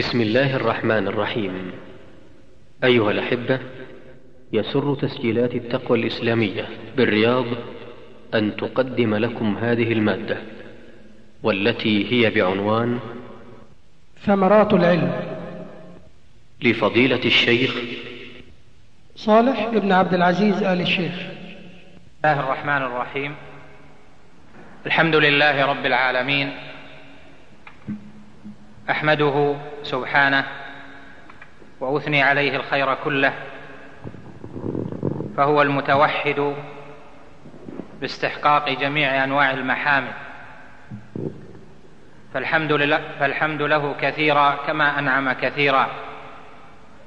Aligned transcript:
بسم 0.00 0.20
الله 0.20 0.56
الرحمن 0.56 1.08
الرحيم. 1.08 1.72
أيها 2.84 3.10
الأحبة 3.10 3.60
يسر 4.52 4.94
تسجيلات 4.94 5.54
التقوى 5.54 5.98
الإسلامية 5.98 6.68
بالرياض 6.96 7.44
أن 8.34 8.56
تقدم 8.56 9.14
لكم 9.14 9.58
هذه 9.58 9.92
المادة 9.92 10.36
والتي 11.42 12.12
هي 12.12 12.30
بعنوان 12.30 12.98
ثمرات 14.24 14.72
العلم. 14.72 15.12
لفضيلة 16.62 17.24
الشيخ 17.24 17.74
صالح 19.16 19.68
بن 19.68 19.92
عبد 19.92 20.14
العزيز 20.14 20.62
آل 20.62 20.80
الشيخ. 20.80 21.12
بسم 21.14 22.24
الله 22.24 22.40
الرحمن 22.40 22.82
الرحيم. 22.82 23.34
الحمد 24.86 25.16
لله 25.16 25.66
رب 25.66 25.86
العالمين 25.86 26.69
أحمده 28.90 29.56
سبحانه 29.82 30.46
وأثني 31.80 32.22
عليه 32.22 32.56
الخير 32.56 32.94
كله 32.94 33.32
فهو 35.36 35.62
المتوحد 35.62 36.54
باستحقاق 38.00 38.68
جميع 38.68 39.24
أنواع 39.24 39.50
المحامد. 39.50 40.12
فالحمد 42.34 42.72
لله, 42.72 43.00
فالحمد 43.20 43.62
له 43.62 43.94
كثيرا 44.00 44.58
كما 44.66 44.98
أنعم 44.98 45.32
كثيرا. 45.32 45.88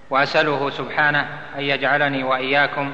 وأسأله 0.09 0.69
سبحانه 0.69 1.27
أن 1.55 1.61
يجعلني 1.61 2.23
وإياكم 2.23 2.93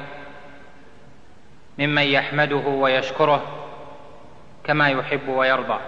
ممن 1.79 2.03
يحمده 2.03 2.55
ويشكره 2.55 3.41
كما 4.63 4.89
يحب 4.89 5.27
ويرضى. 5.27 5.79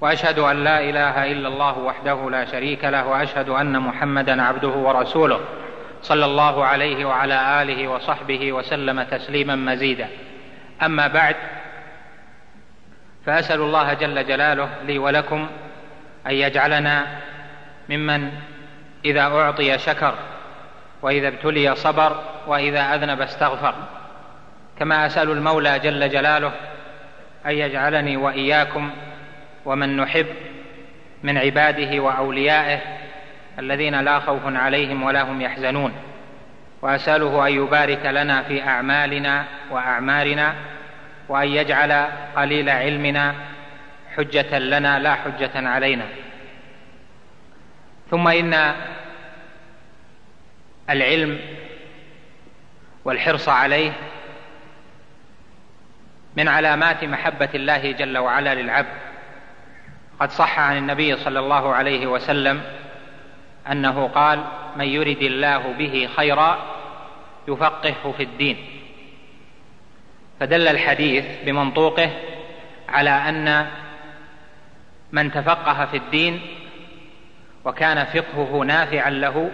وأشهد 0.00 0.38
أن 0.38 0.64
لا 0.64 0.80
إله 0.80 1.32
إلا 1.32 1.48
الله 1.48 1.78
وحده 1.78 2.30
لا 2.30 2.44
شريك 2.44 2.84
له 2.84 3.06
وأشهد 3.06 3.48
أن 3.48 3.80
محمدا 3.80 4.42
عبده 4.42 4.68
ورسوله. 4.68 5.40
صلى 6.02 6.24
الله 6.24 6.64
عليه 6.64 7.04
وعلى 7.04 7.62
آله 7.62 7.88
وصحبه 7.88 8.52
وسلم 8.52 9.02
تسليما 9.02 9.56
مزيدا. 9.56 10.08
أما 10.82 11.06
بعد 11.06 11.36
فأسأل 13.26 13.60
الله 13.60 13.94
جل 13.94 14.26
جلاله 14.26 14.68
لي 14.84 14.98
ولكم 14.98 15.48
أن 16.26 16.32
يجعلنا 16.34 17.06
ممن 17.88 18.30
إذا 19.04 19.20
أعطي 19.20 19.78
شكر 19.78 20.14
وإذا 21.02 21.28
ابتلي 21.28 21.74
صبر 21.74 22.22
وإذا 22.46 22.94
أذنب 22.94 23.20
استغفر. 23.20 23.74
كما 24.78 25.06
أسأل 25.06 25.30
المولى 25.30 25.78
جل 25.78 26.10
جلاله 26.10 26.52
أن 27.46 27.50
يجعلني 27.50 28.16
وإياكم 28.16 28.90
ومن 29.66 29.96
نحب 29.96 30.26
من 31.22 31.38
عباده 31.38 32.00
وأوليائه 32.00 32.80
الذين 33.58 34.00
لا 34.00 34.20
خوف 34.20 34.42
عليهم 34.46 35.02
ولا 35.02 35.22
هم 35.22 35.40
يحزنون. 35.40 35.92
وأسأله 36.82 37.46
أن 37.46 37.52
يبارك 37.52 38.06
لنا 38.06 38.42
في 38.42 38.62
أعمالنا 38.62 39.44
وأعمارنا 39.70 40.54
وأن 41.28 41.48
يجعل 41.48 41.92
قليل 42.36 42.70
علمنا 42.70 43.34
حجة 44.16 44.58
لنا 44.58 44.98
لا 44.98 45.14
حجة 45.14 45.68
علينا. 45.68 46.04
ثم 48.10 48.28
إن 48.28 48.74
العلم 50.90 51.40
والحرص 53.04 53.48
عليه 53.48 53.92
من 56.36 56.48
علامات 56.48 57.04
محبة 57.04 57.48
الله 57.54 57.92
جل 57.92 58.18
وعلا 58.18 58.54
للعبد. 58.54 59.15
قد 60.20 60.30
صح 60.30 60.58
عن 60.58 60.76
النبي 60.76 61.16
صلى 61.16 61.38
الله 61.38 61.74
عليه 61.74 62.06
وسلم 62.06 62.62
أنه 63.70 64.06
قال 64.08 64.44
من 64.76 64.84
يرد 64.84 65.22
الله 65.22 65.74
به 65.78 66.08
خيرا 66.16 66.58
يفقهه 67.48 68.14
في 68.16 68.22
الدين 68.22 68.56
فدل 70.40 70.68
الحديث 70.68 71.24
بمنطوقه 71.44 72.10
على 72.88 73.10
أن 73.10 73.66
من 75.12 75.32
تفقه 75.32 75.86
في 75.86 75.96
الدين 75.96 76.40
وكان 77.64 78.04
فقهه 78.04 78.64
نافعا 78.64 79.10
له 79.10 79.50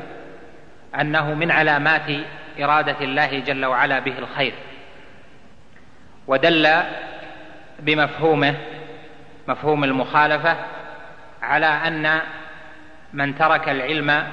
أنه 1.00 1.34
من 1.34 1.50
علامات 1.50 2.11
إرادة 2.61 2.97
الله 3.00 3.39
جل 3.39 3.65
وعلا 3.65 3.99
به 3.99 4.19
الخير. 4.19 4.53
ودل 6.27 6.83
بمفهومه 7.81 8.55
مفهوم 9.49 9.85
المخالفة 9.85 10.57
على 11.43 11.67
أن 11.67 12.21
من 13.13 13.39
ترك 13.39 13.69
العلم 13.69 14.27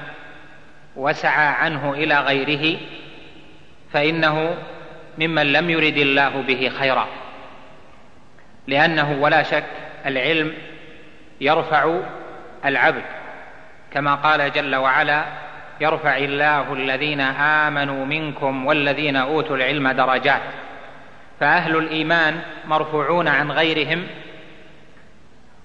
وسعى 0.95 1.47
عنه 1.47 1.93
إلى 1.93 2.19
غيره 2.19 2.79
فإنه 3.93 4.57
ممن 5.17 5.53
لم 5.53 5.69
يرد 5.69 5.97
الله 5.97 6.41
به 6.41 6.71
خيرا. 6.79 7.07
لأنه 8.67 9.17
ولا 9.21 9.43
شك 9.43 9.63
العلم 10.05 10.53
يرفع 11.41 11.99
العبد 12.65 13.03
كما 13.93 14.15
قال 14.15 14.51
جل 14.51 14.75
وعلا 14.75 15.25
يرفع 15.81 16.17
الله 16.17 16.73
الذين 16.73 17.21
آمنوا 17.21 18.05
منكم 18.05 18.65
والذين 18.65 19.15
أوتوا 19.15 19.55
العلم 19.55 19.91
درجات. 19.91 20.41
فأهل 21.39 21.77
الإيمان 21.77 22.41
مرفوعون 22.67 23.27
عن 23.27 23.51
غيرهم 23.51 24.07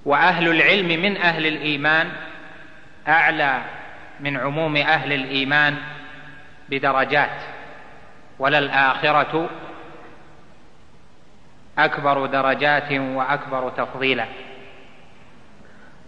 وأهل 0.04 0.48
العلم 0.48 1.02
من 1.02 1.16
أهل 1.16 1.46
الإيمان 1.46 2.10
أعلى 3.08 3.62
من 4.20 4.36
عموم 4.36 4.76
أهل 4.76 5.12
الإيمان 5.12 5.76
بدرجات 6.68 7.42
وللآخرة 8.38 9.48
أكبر 11.78 12.26
درجات 12.26 12.92
وأكبر 12.92 13.70
تفضيلا. 13.70 14.26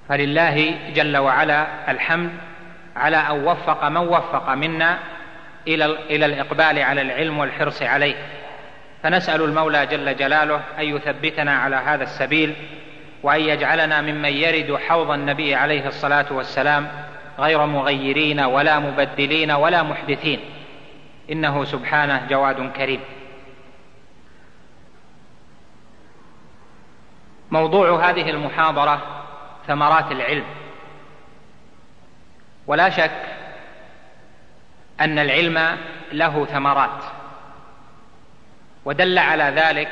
فلله 0.09 0.79
جل 0.95 1.17
وعلا 1.17 1.91
الحمد 1.91 2.31
على 2.97 3.17
أن 3.17 3.45
وفق 3.45 3.85
من 3.85 3.97
وفق 3.97 4.49
منا 4.55 4.99
إلى 5.69 5.85
إلى 5.85 6.27
الإقبال 6.27 6.79
على 6.79 7.03
العلم 7.03 7.39
والحرص 7.39 7.83
عليه. 7.83 8.15
فنسأل 9.03 9.43
المولى 9.43 9.87
جل 9.87 10.17
جلاله 10.17 10.63
أن 10.79 10.85
يثبتنا 10.85 11.59
على 11.59 11.77
هذا 11.77 12.03
السبيل 12.03 12.55
وأن 13.27 13.41
يجعلنا 13.41 14.01
ممن 14.01 14.33
يرد 14.33 14.77
حوض 14.77 15.11
النبي 15.11 15.55
عليه 15.55 15.89
الصلاة 15.89 16.27
والسلام 16.31 16.89
غير 17.39 17.67
مغيرين 17.67 18.41
ولا 18.41 18.79
مبدلين 18.79 19.51
ولا 19.51 19.83
محدثين. 19.83 20.41
إنه 21.31 21.65
سبحانه 21.65 22.27
جواد 22.31 22.73
كريم. 22.73 23.01
موضوع 27.51 28.11
هذه 28.11 28.31
المحاضرة 28.31 29.03
ثمرات 29.67 30.13
العلم. 30.13 30.45
ولا 32.67 32.91
شك 32.91 33.23
أن 35.01 35.19
العلم 35.19 35.79
له 36.13 36.45
ثمرات. 36.45 37.05
ودل 38.85 39.19
على 39.19 39.45
ذلك 39.45 39.89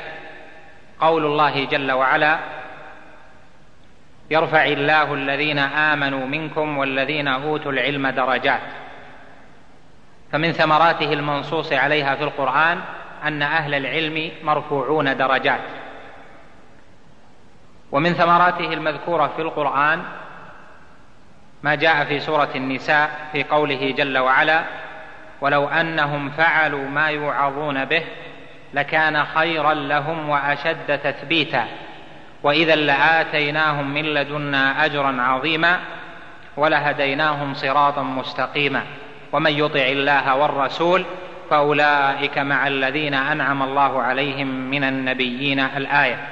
قول 0.99 1.25
الله 1.25 1.65
جل 1.65 1.91
وعلا 1.91 2.39
يرفع 4.29 4.65
الله 4.65 5.13
الذين 5.13 5.59
آمنوا 5.59 6.25
منكم 6.25 6.77
والذين 6.77 7.27
أوتوا 7.27 7.71
العلم 7.71 8.07
درجات. 8.07 8.61
فمن 10.31 10.51
ثمراته 10.51 11.13
المنصوص 11.13 11.73
عليها 11.73 12.15
في 12.15 12.23
القرآن 12.23 12.79
أن 13.23 13.41
أهل 13.41 13.73
العلم 13.73 14.31
مرفوعون 14.43 15.17
درجات. 15.17 15.61
ومن 17.91 18.13
ثمراته 18.13 18.73
المذكورة 18.73 19.27
في 19.35 19.41
القرآن 19.41 20.03
ما 21.63 21.75
جاء 21.75 22.05
في 22.05 22.19
سورة 22.19 22.49
النساء 22.55 23.29
في 23.31 23.43
قوله 23.43 23.91
جل 23.97 24.17
وعلا 24.17 24.63
ولو 25.41 25.67
أنهم 25.67 26.29
فعلوا 26.29 26.89
ما 26.89 27.07
يوعظون 27.07 27.85
به 27.85 28.03
لكان 28.73 29.25
خيرا 29.25 29.73
لهم 29.73 30.29
وأشد 30.29 30.99
تثبيتا 30.99 31.67
وإذا 32.45 32.75
لآتيناهم 32.75 33.93
من 33.93 34.05
لدنا 34.05 34.85
أجرا 34.85 35.21
عظيما 35.21 35.79
ولهديناهم 36.57 37.53
صراطا 37.53 38.03
مستقيما. 38.03 38.83
ومن 39.31 39.51
يطع 39.51 39.79
الله 39.79 40.35
والرسول 40.35 41.05
فأولئك 41.49 42.37
مع 42.37 42.67
الذين 42.67 43.13
أنعم 43.13 43.63
الله 43.63 44.01
عليهم 44.01 44.47
من 44.47 44.83
النبيين 44.83 45.59
الآية. 45.59 46.27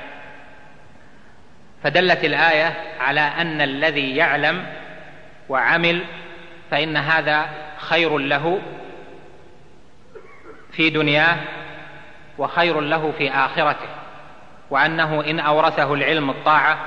فدلت 1.83 2.25
الآية 2.25 2.73
على 2.99 3.21
أن 3.21 3.61
الذي 3.61 4.15
يعلم 4.15 4.65
وعمل 5.49 6.01
فإن 6.71 6.97
هذا 6.97 7.45
خير 7.77 8.17
له 8.17 8.61
في 10.71 10.89
دنياه 10.89 11.37
وخير 12.37 12.81
له 12.81 13.13
في 13.17 13.31
آخرته. 13.31 14.02
وأنه 14.73 15.23
إن 15.29 15.39
أورثه 15.39 15.93
العلم 15.93 16.29
الطاعة 16.29 16.77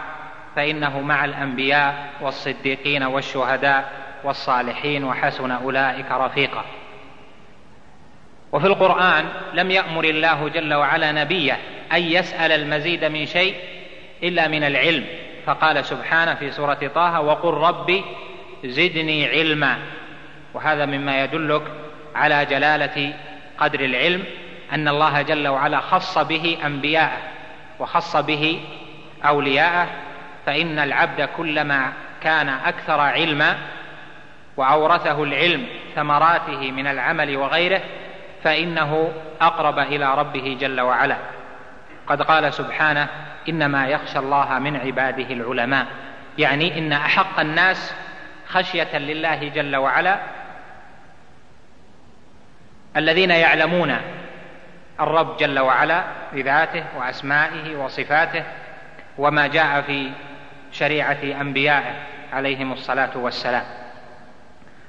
فإنه 0.57 1.01
مع 1.01 1.25
الأنبياء 1.25 2.11
والصديقين 2.21 3.03
والشهداء 3.03 3.93
والصالحين 4.25 5.05
وحسن 5.05 5.51
أولئك 5.51 6.11
رفيقا. 6.11 6.65
وفي 8.53 8.67
القرآن 8.67 9.25
لم 9.55 9.71
يأمر 9.71 10.05
الله 10.05 10.49
جل 10.49 10.75
وعلا 10.75 11.13
نبيه 11.13 11.59
أن 11.93 12.03
يسأل 12.03 12.53
المزيد 12.53 13.05
من 13.05 13.27
شيء 13.27 13.55
إلا 14.23 14.49
من 14.49 14.65
العلم. 14.65 15.05
فقال 15.47 15.85
سبحانه 15.85 16.35
في 16.35 16.51
سورة 16.51 16.91
طه 16.95 17.21
وقل 17.21 17.55
رب 17.55 18.03
زدني 18.65 19.27
علما. 19.29 19.79
وهذا 20.55 20.87
مما 20.87 21.25
يدلك 21.25 21.63
على 22.15 22.45
جلالة 22.45 23.15
قدر 23.59 23.81
العلم 23.81 24.25
أن 24.73 24.89
الله 24.89 25.23
جل 25.23 25.49
وعلا 25.49 25.81
خص 25.81 26.19
به 26.19 26.59
أنبياءه. 26.67 27.36
وخص 27.79 28.17
به 28.17 28.61
أولياءه 29.25 29.89
فإن 30.47 30.79
العبد 30.79 31.29
كلما 31.37 31.93
كان 32.21 32.49
أكثر 32.49 33.01
علما 33.01 33.57
وأورثه 34.57 35.23
العلم 35.23 35.67
ثمراته 35.95 36.71
من 36.71 36.87
العمل 36.87 37.37
وغيره 37.37 37.81
فإنه 38.45 39.13
أقرب 39.41 39.79
إلى 39.79 40.15
ربه 40.15 40.57
جل 40.61 40.81
وعلا. 40.81 41.17
قد 42.07 42.23
قال 42.23 42.55
سبحانه 42.55 43.09
إنما 43.49 43.89
يخشى 43.89 44.19
الله 44.19 44.59
من 44.59 44.77
عباده 44.77 45.35
العلماء. 45.35 45.87
يعني 46.39 46.79
إن 46.79 46.93
أحق 46.93 47.41
الناس 47.41 47.95
خشية 48.49 48.99
لله 48.99 49.49
جل 49.49 49.77
وعلا 49.77 50.19
الذين 52.97 53.31
يعلمون 53.31 53.97
الرب 55.01 55.37
جل 55.37 55.59
وعلا 55.59 56.05
بذاته 56.33 56.85
وأسمائه 56.97 57.77
وصفاته 57.77 58.45
وما 59.19 59.47
جاء 59.47 59.81
في 59.81 60.11
شريعة 60.73 61.19
أنبيائه 61.41 61.95
عليهم 62.33 62.73
الصلاة 62.73 63.11
والسلام. 63.17 63.65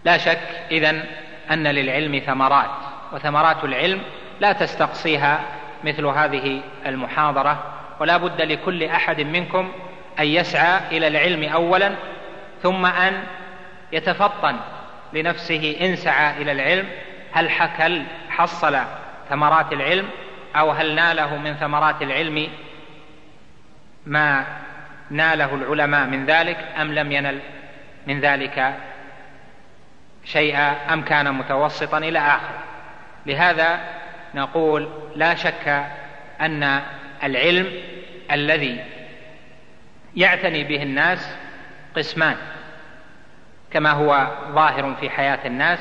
لا 0.05 0.17
شك 0.17 0.39
إذن 0.71 1.03
أن 1.51 1.67
للعلم 1.67 2.19
ثمرات 2.19 2.69
وثمرات 3.13 3.63
العلم 3.63 4.01
لا 4.39 4.51
تستقصيها 4.51 5.39
مثل 5.83 6.05
هذه 6.05 6.61
المحاضرة 6.85 7.63
ولا 7.99 8.17
بد 8.17 8.41
لكل 8.41 8.83
أحد 8.83 9.21
منكم 9.21 9.71
أن 10.19 10.25
يسعى 10.25 10.97
إلى 10.97 11.07
العلم 11.07 11.43
اولا 11.43 11.95
ثم 12.63 12.85
أن 12.85 13.23
يتفطن 13.91 14.55
لنفسه 15.13 15.77
إن 15.81 15.95
سعى 15.95 16.41
إلى 16.41 16.51
العلم 16.51 16.87
هل 17.31 17.49
هل 17.77 18.05
حصل 18.29 18.77
ثمرات 19.29 19.73
العلم 19.73 20.07
أو 20.55 20.71
هل 20.71 20.95
ناله 20.95 21.37
من 21.37 21.53
ثمرات 21.53 22.01
العلم 22.01 22.47
ما 24.05 24.45
ناله 25.09 25.55
العلماء 25.55 26.07
من 26.07 26.25
ذلك 26.25 26.57
أم 26.81 26.93
لم 26.93 27.11
ينل 27.11 27.39
من 28.07 28.19
ذلك 28.19 28.73
شيئا 30.25 30.93
أم 30.93 31.01
كان 31.01 31.33
متوسطا 31.33 31.97
إلى 31.97 32.19
اخره 32.19 32.63
لهذا 33.25 33.79
نقول 34.35 34.89
لا 35.15 35.35
شك 35.35 35.85
أن 36.41 36.81
العلم 37.23 37.71
الذي 38.31 38.83
يعتني 40.15 40.63
به 40.63 40.83
الناس 40.83 41.35
قسمان 41.95 42.35
كما 43.71 43.91
هو 43.91 44.27
ظاهر 44.51 44.95
في 44.99 45.09
حياة 45.09 45.39
الناس 45.45 45.79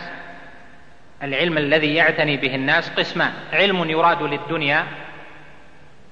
العلم 1.22 1.58
الذي 1.58 1.94
يعتني 1.94 2.36
به 2.36 2.54
الناس 2.54 2.90
قسمان. 2.90 3.32
علم 3.52 3.90
يراد 3.90 4.22
للدنيا 4.22 4.86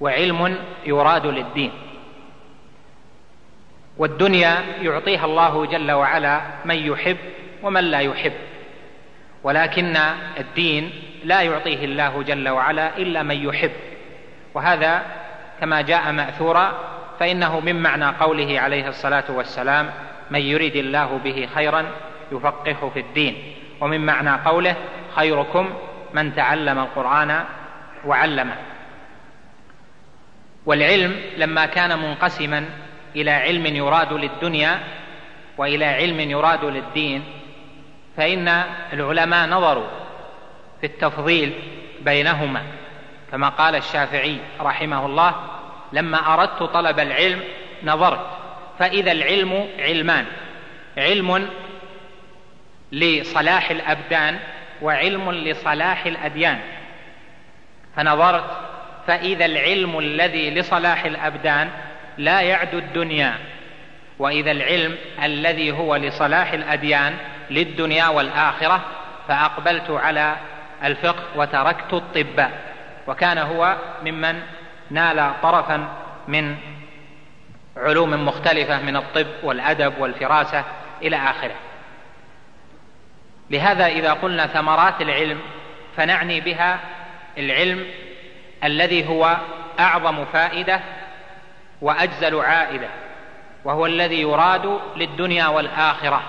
وعلم 0.00 0.58
يراد 0.86 1.26
للدين. 1.26 1.70
والدنيا 3.96 4.58
يعطيها 4.82 5.24
الله 5.24 5.66
جل 5.66 5.92
وعلا 5.92 6.40
من 6.64 6.74
يحب 6.74 7.16
ومن 7.62 7.84
لا 7.84 8.00
يحب. 8.00 8.32
ولكن 9.42 9.96
الدين 10.40 10.90
لا 11.24 11.42
يعطيه 11.42 11.84
الله 11.84 12.22
جل 12.22 12.48
وعلا 12.48 12.96
إلا 12.96 13.22
من 13.22 13.48
يحب. 13.48 13.70
وهذا 14.54 15.02
كما 15.60 15.80
جاء 15.80 16.12
مأثورا 16.12 16.94
فإنه 17.20 17.60
من 17.60 17.82
معنى 17.82 18.06
قوله 18.06 18.60
عليه 18.60 18.88
الصلاة 18.88 19.24
والسلام 19.28 19.90
من 20.30 20.40
يريد 20.40 20.76
الله 20.76 21.20
به 21.24 21.48
خيرا 21.54 21.86
يفقهه 22.32 22.90
في 22.94 23.00
الدين. 23.00 23.54
ومن 23.84 24.06
معنى 24.06 24.30
قوله 24.30 24.76
خيركم 25.16 25.74
من 26.14 26.34
تعلم 26.34 26.78
القرآن 26.78 27.44
وعلمه. 28.06 28.56
والعلم 30.66 31.16
لما 31.36 31.66
كان 31.66 31.98
منقسما 31.98 32.64
إلى 33.16 33.30
علم 33.30 33.66
يراد 33.66 34.12
للدنيا 34.12 34.80
وإلى 35.58 35.84
علم 35.84 36.20
يراد 36.20 36.64
للدين 36.64 37.24
فإن 38.16 38.48
العلماء 38.92 39.48
نظروا 39.48 39.86
في 40.80 40.86
التفضيل 40.86 41.52
بينهما. 42.00 42.62
كما 43.32 43.48
قال 43.48 43.74
الشافعي 43.74 44.38
رحمه 44.60 45.06
الله 45.06 45.34
لما 45.92 46.34
أردت 46.34 46.62
طلب 46.62 46.98
العلم 46.98 47.40
نظرت 47.82 48.26
فإذا 48.78 49.12
العلم 49.12 49.68
علمان 49.78 50.24
علم 50.98 51.48
لصلاح 52.94 53.70
الأبدان 53.70 54.38
وعلم 54.82 55.32
لصلاح 55.32 56.06
الأديان. 56.06 56.58
فنظرت 57.96 58.44
فإذا 59.06 59.44
العلم 59.44 59.98
الذي 59.98 60.50
لصلاح 60.50 61.04
الأبدان 61.04 61.70
لا 62.18 62.40
يعدو 62.40 62.78
الدنيا 62.78 63.34
وإذا 64.18 64.50
العلم 64.50 64.96
الذي 65.22 65.70
هو 65.72 65.96
لصلاح 65.96 66.52
الأديان 66.52 67.16
للدنيا 67.50 68.08
والآخرة 68.08 68.80
فأقبلت 69.28 69.90
على 69.90 70.36
الفقه 70.84 71.22
وتركت 71.36 71.92
الطب. 71.92 72.46
وكان 73.06 73.38
هو 73.38 73.76
ممن 74.04 74.40
نال 74.90 75.32
طرفا 75.42 75.88
من 76.28 76.56
علوم 77.76 78.26
مختلفة 78.26 78.82
من 78.82 78.96
الطب 78.96 79.26
والأدب 79.42 79.92
والفراسة 79.98 80.64
إلى 81.02 81.16
آخره. 81.16 81.54
لهذا 83.50 83.86
إذا 83.86 84.12
قلنا 84.12 84.46
ثمرات 84.46 85.00
العلم 85.00 85.40
فنعني 85.96 86.40
بها 86.40 86.80
العلم 87.38 87.86
الذي 88.64 89.08
هو 89.08 89.36
أعظم 89.80 90.24
فائدة 90.24 90.80
وأجزل 91.80 92.40
عائدة 92.40 92.88
وهو 93.64 93.86
الذي 93.86 94.20
يراد 94.20 94.80
للدنيا 94.96 95.46
والآخرة 95.46 96.22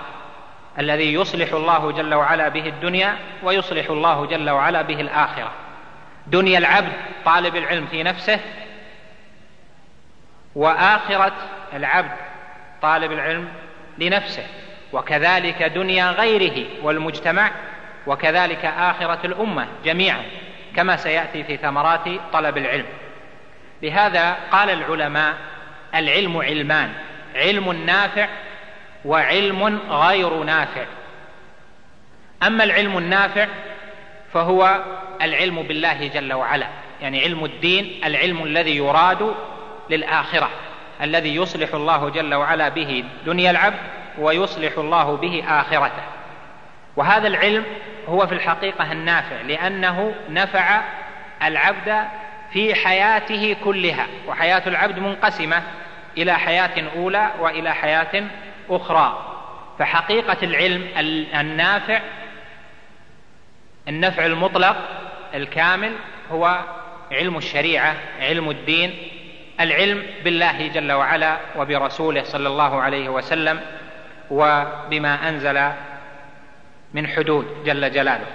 الذي 0.78 1.14
يصلح 1.14 1.52
الله 1.52 1.92
جل 1.92 2.14
وعلا 2.14 2.48
به 2.48 2.68
الدنيا 2.68 3.16
ويصلح 3.42 3.90
الله 3.90 4.26
جل 4.26 4.50
وعلا 4.50 4.82
به 4.82 5.00
الآخرة. 5.00 5.52
دنيا 6.26 6.58
العبد 6.58 6.92
طالب 7.24 7.56
العلم 7.56 7.86
في 7.86 8.02
نفسه 8.02 8.40
وآخرة 10.54 11.32
العبد 11.72 12.16
طالب 12.82 13.12
العلم 13.12 13.48
لنفسه. 13.98 14.46
وكذلك 14.92 15.62
دنيا 15.62 16.10
غيره 16.10 16.66
والمجتمع 16.82 17.50
وكذلك 18.06 18.64
آخرة 18.64 19.18
الأمة 19.24 19.66
جميعا 19.84 20.22
كما 20.76 20.96
سيأتي 20.96 21.44
في 21.44 21.56
ثمرات 21.56 22.04
طلب 22.32 22.56
العلم. 22.56 22.86
لهذا 23.82 24.36
قال 24.52 24.70
العلماء 24.70 25.34
العلم 25.94 26.36
علمان 26.36 26.92
علم 27.34 27.72
نافع 27.72 28.28
وعلم 29.04 29.80
غير 29.90 30.42
نافع. 30.42 30.84
أما 32.42 32.64
العلم 32.64 32.98
النافع 32.98 33.46
فهو 34.32 34.84
العلم 35.22 35.62
بالله 35.62 36.06
جل 36.06 36.32
وعلا 36.32 36.66
يعني 37.02 37.20
علم 37.20 37.44
الدين 37.44 38.00
العلم 38.04 38.44
الذي 38.44 38.76
يراد 38.76 39.34
للآخرة 39.90 40.50
الذي 41.02 41.36
يصلح 41.36 41.74
الله 41.74 42.08
جل 42.08 42.34
وعلا 42.34 42.68
به 42.68 43.04
دنيا 43.26 43.50
العبد 43.50 43.78
ويصلح 44.18 44.78
الله 44.78 45.16
به 45.16 45.44
آخرته. 45.48 46.02
وهذا 46.96 47.28
العلم 47.28 47.64
هو 48.08 48.26
في 48.26 48.34
الحقيقة 48.34 48.92
النافع 48.92 49.40
لأنه 49.40 50.14
نفع 50.30 50.80
العبد 51.42 52.04
في 52.52 52.74
حياته 52.74 53.56
كلها 53.64 54.06
وحياة 54.28 54.62
العبد 54.66 54.98
منقسمة 54.98 55.62
إلى 56.18 56.34
حياة 56.34 56.84
أولى 56.96 57.30
وإلى 57.40 57.74
حياة 57.74 58.24
أخرى. 58.70 59.32
فحقيقة 59.78 60.36
العلم 60.42 60.88
النافع 61.34 62.00
النفع 63.88 64.26
المطلق 64.26 64.76
الكامل 65.34 65.92
هو 66.30 66.60
علم 67.12 67.36
الشريعة 67.36 67.94
علم 68.20 68.50
الدين 68.50 68.98
العلم 69.60 70.02
بالله 70.24 70.68
جل 70.68 70.92
وعلا 70.92 71.36
وبرسوله 71.56 72.22
صلى 72.22 72.48
الله 72.48 72.80
عليه 72.82 73.08
وسلم. 73.08 73.60
وبما 74.30 75.28
أنزل 75.28 75.70
من 76.94 77.06
حدود 77.06 77.64
جل 77.64 77.92
جلاله. 77.92 78.26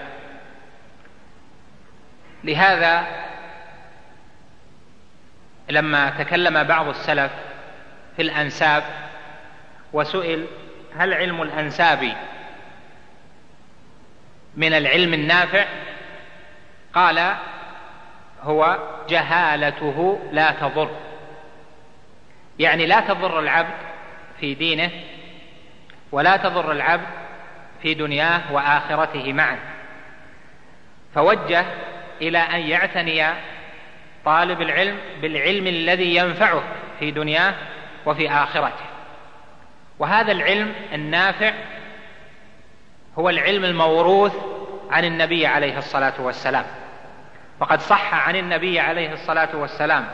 لهذا 2.43 3.07
لما 5.69 6.10
تكلم 6.10 6.63
بعض 6.63 6.88
السلف 6.88 7.31
في 8.15 8.21
الأنساب 8.21 8.83
وسئل 9.93 10.45
هل 10.95 11.13
علم 11.13 11.41
الأنساب 11.41 12.13
من 14.55 14.74
العلم 14.74 15.13
النافع؟ 15.13 15.65
قال 16.93 17.36
هو 18.43 18.79
جهالته 19.10 20.19
لا 20.31 20.51
تضر. 20.51 20.91
يعني 22.60 22.86
لا 22.86 23.00
تضر 23.00 23.39
العبد 23.39 23.77
في 24.39 24.53
دينه 24.53 24.91
ولا 26.12 26.38
تضر 26.38 26.72
العبد 26.72 27.08
في 27.82 27.94
دنياه 27.94 28.53
وآخرته 28.53 29.34
معا. 29.34 29.60
فوجه 31.15 31.65
إلى 32.22 32.38
أن 32.38 32.60
يعتني 32.60 33.25
طالب 34.25 34.62
العلم 34.62 34.98
بالعلم 35.22 35.68
الذي 35.68 36.15
ينفعه 36.15 36.63
في 37.00 37.12
دنياه 37.12 37.53
وفي 38.06 38.32
آخرته. 38.32 38.86
وهذا 40.00 40.32
العلم 40.32 40.74
النافع 40.94 41.53
هو 43.20 43.30
العلم 43.30 43.65
الموروث 43.65 44.34
عن 44.91 45.06
النبي 45.06 45.48
عليه 45.48 45.77
الصلاة 45.77 46.13
والسلام. 46.20 46.65
فقد 47.60 47.82
صح 47.82 48.27
عن 48.27 48.36
النبي 48.36 48.80
عليه 48.80 49.13
الصلاة 49.13 49.56
والسلام 49.56 50.08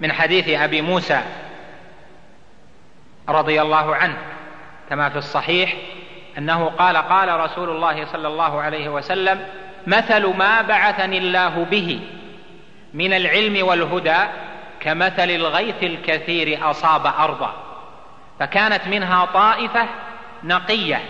من 0.00 0.12
حديث 0.12 0.48
أبي 0.48 0.82
موسى 0.82 1.22
رضي 3.28 3.62
الله 3.62 3.96
عنه 3.96 4.16
كما 4.90 5.08
في 5.08 5.16
الصحيح 5.16 5.74
أنه 6.38 6.64
قال 6.64 6.96
قال 6.96 7.40
رسول 7.40 7.70
الله 7.70 8.04
صلى 8.04 8.28
الله 8.28 8.60
عليه 8.60 8.88
وسلم 8.88 9.46
مثل 9.86 10.26
ما 10.26 10.62
بعثني 10.62 11.18
الله 11.18 11.66
به 11.70 12.00
من 12.94 13.12
العلم 13.12 13.66
والهدى 13.66 14.18
كمثل 14.80 15.30
الغيث 15.30 15.82
الكثير 15.82 16.70
أصاب 16.70 17.06
ارضا 17.06 17.54
فكانت 18.40 18.86
منها 18.86 19.24
طائفة 19.24 19.86
نقية 20.44 21.00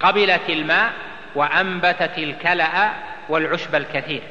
قبلت 0.00 0.42
الماء 0.48 0.92
وأنبتت 1.34 2.18
الكلأ 2.18 2.90
والعشب 3.28 3.74
الكثير 3.74 4.22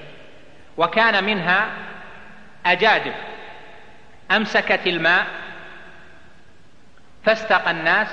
وكان 0.78 1.24
منها 1.24 1.68
أجادب 2.66 3.14
أمسكت 4.32 4.88
الماء 4.88 5.26
فاستقى 7.25 7.72
الناس 7.72 8.08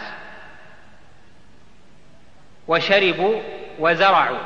وشربوا 2.68 3.42
وزرعوا. 3.78 4.38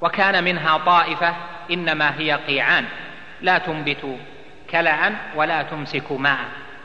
وكان 0.00 0.44
منها 0.44 0.78
طائفة 0.78 1.34
إنما 1.70 2.18
هي 2.18 2.32
قيعان 2.32 2.84
لا 3.40 3.58
تنبت 3.58 4.16
كلا 4.70 5.12
ولا 5.36 5.62
تمسك 5.62 6.12
ماء. 6.12 6.38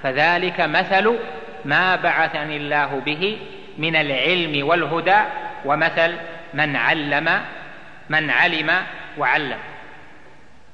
فذلك 0.03 0.61
مثل 0.61 1.19
ما 1.65 1.95
بعثني 1.95 2.57
الله 2.57 3.01
به 3.05 3.37
من 3.77 3.95
العلم 3.95 4.67
والهدى 4.67 5.19
ومثل 5.65 6.15
من 6.53 6.75
علم 6.75 7.41
من 8.09 8.29
علم 8.29 8.71
وعلم. 9.17 9.57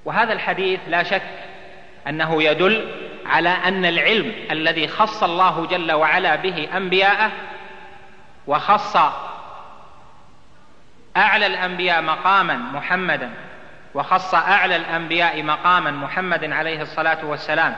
وهذا 0.05 0.33
الحديث 0.33 0.79
لا 0.87 1.03
شك 1.03 1.21
أنه 2.07 2.43
يدل 2.43 2.91
على 3.25 3.49
أن 3.49 3.85
العلم 3.85 4.33
الذي 4.51 4.87
خص 4.87 5.23
الله 5.23 5.65
جل 5.65 5.91
وعلا 5.91 6.35
به 6.35 6.67
أنبياءه 6.77 7.31
وخص 8.47 8.97
أعلى 11.17 11.45
الأنبياء 11.45 12.01
مقاما 12.01 12.53
محمدا 12.53 13.29
وخص 13.93 14.33
أعلى 14.33 14.75
الأنبياء 14.75 15.43
مقاما 15.43 15.91
محمد 15.91 16.51
عليه 16.51 16.81
الصلاة 16.81 17.25
والسلام 17.25 17.75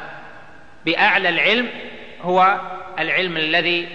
بأعلى 0.86 1.30
العلم 1.30 1.70
هو 2.22 2.58
العلم 3.00 3.38
الذي 3.38 3.90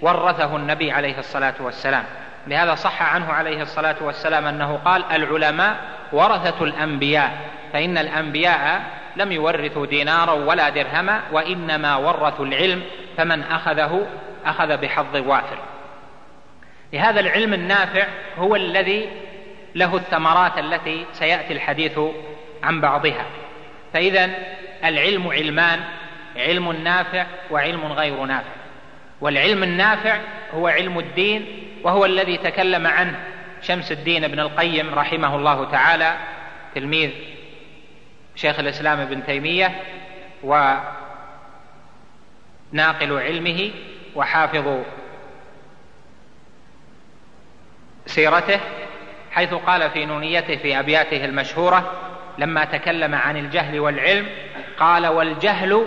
ورثه 0.00 0.56
النبي 0.56 0.92
عليه 0.92 1.18
الصلاة 1.18 1.54
والسلام. 1.60 2.04
لهذا 2.46 2.74
صح 2.74 3.02
عنه 3.02 3.32
عليه 3.32 3.62
الصلاة 3.62 3.96
والسلام 4.00 4.46
أنه 4.46 4.76
قال 4.84 5.04
العلماء 5.12 5.76
ورثة 6.12 6.64
الأنبياء. 6.64 7.38
فإن 7.72 7.98
الأنبياء 7.98 8.82
لم 9.16 9.32
يورثوا 9.32 9.86
دينارا 9.86 10.32
ولا 10.32 10.68
درهما 10.68 11.22
وإنما 11.32 11.96
ورثوا 11.96 12.46
العلم 12.46 12.82
فمن 13.16 13.42
أخذه 13.42 14.06
أخذ 14.46 14.76
بحظ 14.76 15.16
وافر. 15.16 15.58
لهذا 16.92 17.20
العلم 17.20 17.54
النافع 17.54 18.06
هو 18.38 18.56
الذي 18.56 19.08
له 19.74 19.96
الثمرات 19.96 20.58
التي 20.58 21.06
سيأتي 21.12 21.52
الحديث 21.52 21.98
عن 22.62 22.80
بعضها. 22.80 23.26
فإذا 23.92 24.30
العلم 24.84 25.28
علمان 25.28 25.80
علم 26.36 26.72
نافع 26.72 27.26
وعلم 27.50 27.92
غير 27.92 28.24
نافع. 28.24 28.52
والعلم 29.20 29.62
النافع 29.62 30.18
هو 30.54 30.68
علم 30.68 30.98
الدين 30.98 31.46
وهو 31.82 32.04
الذي 32.04 32.36
تكلم 32.36 32.86
عنه 32.86 33.20
شمس 33.62 33.92
الدين 33.92 34.24
ابن 34.24 34.40
القيم 34.40 34.94
رحمه 34.94 35.36
الله 35.36 35.70
تعالى 35.70 36.14
تلميذ 36.74 37.10
شيخ 38.36 38.58
الإسلام 38.58 39.00
ابن 39.00 39.26
تيمية 39.26 39.82
وناقل 40.42 40.82
علمه 43.02 43.70
وحافظ 44.14 44.78
سيرته 48.06 48.60
حيث 49.32 49.54
قال 49.54 49.90
في 49.90 50.06
نونيته 50.06 50.56
في 50.56 50.78
أبياته 50.78 51.24
المشهورة 51.24 51.92
لما 52.38 52.64
تكلم 52.64 53.14
عن 53.14 53.36
الجهل 53.36 53.80
والعلم 53.80 54.26
قال 54.78 55.06
والجهل 55.06 55.84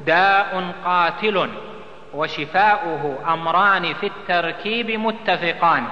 داء 0.00 0.72
قاتل 0.84 1.50
وشفاؤه 2.14 3.32
أمران 3.34 3.94
في 3.94 4.06
التركيب 4.06 4.90
متفقان 4.90 5.84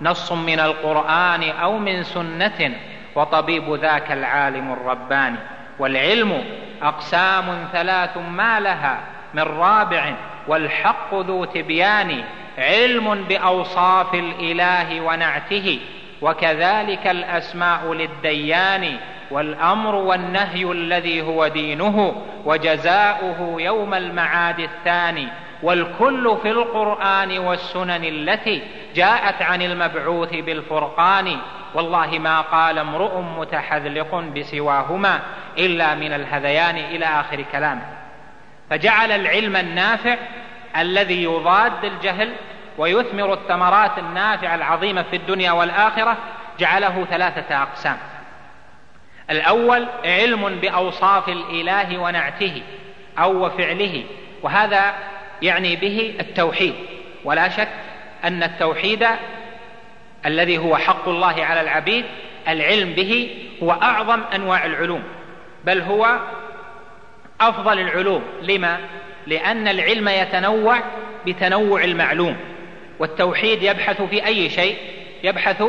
نص 0.00 0.32
من 0.32 0.60
القرآن 0.60 1.42
أو 1.42 1.78
من 1.78 2.02
سنة 2.02 2.74
وطبيب 3.14 3.74
ذاك 3.74 4.12
العالم 4.12 4.72
الرباني 4.72 5.38
والعلم 5.78 6.44
أقسام 6.82 7.68
ثلاث 7.72 8.16
ما 8.16 8.60
لها 8.60 9.00
من 9.34 9.42
رابع 9.42 10.12
والحق 10.48 11.14
ذو 11.14 11.44
تبيان 11.44 12.24
علم 12.58 13.24
بأوصاف 13.28 14.14
الإله 14.14 15.00
ونعته 15.00 15.80
وكذلك 16.22 17.06
الأسماء 17.06 17.92
للديان 17.92 18.96
والأمر 19.30 19.94
والنهي 19.94 20.72
الذي 20.72 21.22
هو 21.22 21.48
دينه 21.48 22.22
وجزاؤه 22.44 23.56
يوم 23.58 23.94
المعاد 23.94 24.60
الثاني. 24.60 25.28
والكل 25.62 26.36
في 26.42 26.50
القرآن 26.50 27.38
والسنن 27.38 28.04
التي 28.04 28.62
جاءت 28.94 29.42
عن 29.42 29.62
المبعوث 29.62 30.34
بالفرقان. 30.34 31.38
والله 31.74 32.18
ما 32.18 32.40
قال 32.40 32.78
امرؤ 32.78 33.20
متحذلق 33.20 34.14
بسواهما 34.14 35.20
إلا 35.58 35.94
من 35.94 36.12
الهذيان 36.12 36.76
إلى 36.76 37.04
آخر 37.04 37.42
كلامه 37.52 37.86
فجعل 38.70 39.12
العلم 39.12 39.56
النافع 39.56 40.16
الذي 40.76 41.22
يضاد 41.22 41.84
الجهل 41.84 42.32
ويثمر 42.78 43.32
الثمرات 43.32 43.98
النافعة 43.98 44.54
العظيمة 44.54 45.02
في 45.02 45.16
الدنيا 45.16 45.52
والآخرة 45.52 46.16
جعله 46.58 47.04
ثلاثة 47.10 47.62
أقسام. 47.62 47.96
الأول 49.30 49.86
علم 50.04 50.48
بأوصاف 50.48 51.28
الإله 51.28 51.98
ونعته 51.98 52.62
أو 53.18 53.46
وفعله. 53.46 54.04
وهذا 54.42 54.94
يعني 55.42 55.76
به 55.76 56.14
التوحيد. 56.20 56.74
ولا 57.24 57.48
شك 57.48 57.68
أن 58.24 58.42
التوحيد 58.42 59.06
الذي 60.26 60.58
هو 60.58 60.76
حق 60.76 61.08
الله 61.08 61.44
على 61.44 61.60
العبيد 61.60 62.04
العلم 62.48 62.92
به 62.92 63.36
هو 63.62 63.72
أعظم 63.72 64.20
أنواع 64.34 64.66
العلوم 64.66 65.02
بل 65.64 65.80
هو 65.80 66.18
أفضل 67.40 67.78
العلوم. 67.78 68.22
لما؟ 68.42 68.78
لأن 69.26 69.68
العلم 69.68 70.08
يتنوع 70.08 70.80
بتنوع 71.26 71.84
المعلوم 71.84 72.36
والتوحيد 72.98 73.62
يبحث 73.62 74.02
في 74.02 74.26
أي 74.26 74.50
شيء؟ 74.50 74.76
يبحث 75.24 75.62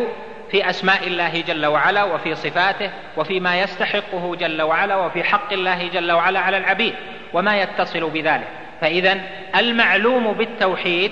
في 0.51 0.69
أسماء 0.69 1.07
الله 1.07 1.41
جل 1.47 1.65
وعلا 1.65 2.03
وفي 2.03 2.35
صفاته 2.35 2.91
وفيما 3.17 3.61
يستحقه 3.61 4.35
جل 4.35 4.61
وعلا 4.61 4.95
وفي 4.95 5.23
حق 5.23 5.53
الله 5.53 5.87
جل 5.87 6.11
وعلا 6.11 6.39
على 6.39 6.57
العبيد 6.57 6.93
وما 7.33 7.61
يتصل 7.61 8.09
بذلك. 8.09 8.47
فاذا 8.81 9.21
المعلوم 9.55 10.33
بالتوحيد 10.33 11.11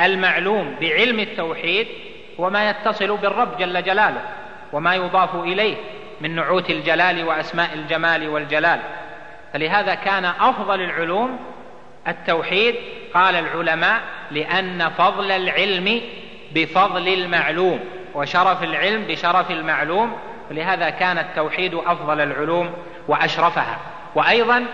المعلوم 0.00 0.76
بعلم 0.80 1.20
التوحيد 1.20 1.86
هو 2.40 2.50
ما 2.50 2.70
يتصل 2.70 3.16
بالرب 3.16 3.58
جل 3.58 3.82
جلاله 3.82 4.20
وما 4.72 4.94
يضاف 4.94 5.34
إليه 5.34 5.76
من 6.20 6.34
نعوت 6.34 6.70
الجلال 6.70 7.24
وأسماء 7.24 7.70
الجمال 7.74 8.28
والجلال. 8.28 8.80
فلهذا 9.52 9.94
كان 9.94 10.24
أفضل 10.24 10.80
العلوم 10.80 11.38
التوحيد 12.08 12.74
قال 13.14 13.34
العلماء 13.34 14.00
لأن 14.30 14.90
فضل 14.90 15.30
العلم 15.30 16.00
بفضل 16.54 17.08
المعلوم 17.08 17.80
وشرف 18.14 18.62
العلم 18.62 19.04
بشرف 19.08 19.50
المعلوم 19.50 20.16
ولهذا 20.50 20.90
كان 20.90 21.18
التوحيد 21.18 21.74
أفضل 21.74 22.20
العلوم 22.20 22.72
وأشرفها. 23.08 23.78
وأيضا 24.14 24.66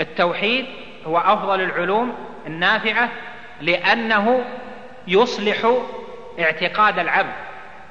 التوحيد 0.00 0.66
هو 1.06 1.18
أفضل 1.18 1.60
العلوم 1.60 2.14
النافعة 2.46 3.08
لأنه 3.60 4.44
يصلح 5.08 5.76
اعتقاد 6.40 6.98
العبد 6.98 7.32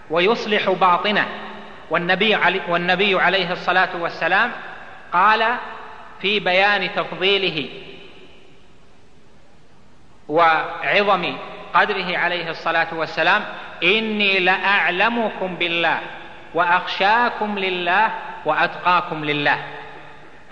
ويصلح 0.09 0.69
باطنه. 0.69 1.27
والنبي, 1.89 2.35
علي 2.35 2.61
والنبي 2.67 3.19
عليه 3.19 3.51
الصلاة 3.51 3.89
والسلام 3.99 4.51
قال 5.13 5.55
في 6.21 6.39
بيان 6.39 6.89
تفضيله 6.95 7.69
وعظم 10.29 11.35
قدره 11.73 12.17
عليه 12.17 12.49
الصلاة 12.49 12.87
والسلام 12.93 13.41
إني 13.83 14.39
لأعلمكم 14.39 15.55
بالله 15.55 15.99
وأخشاكم 16.53 17.59
لله 17.59 18.11
وأتقاكم 18.45 19.25
لله. 19.25 19.57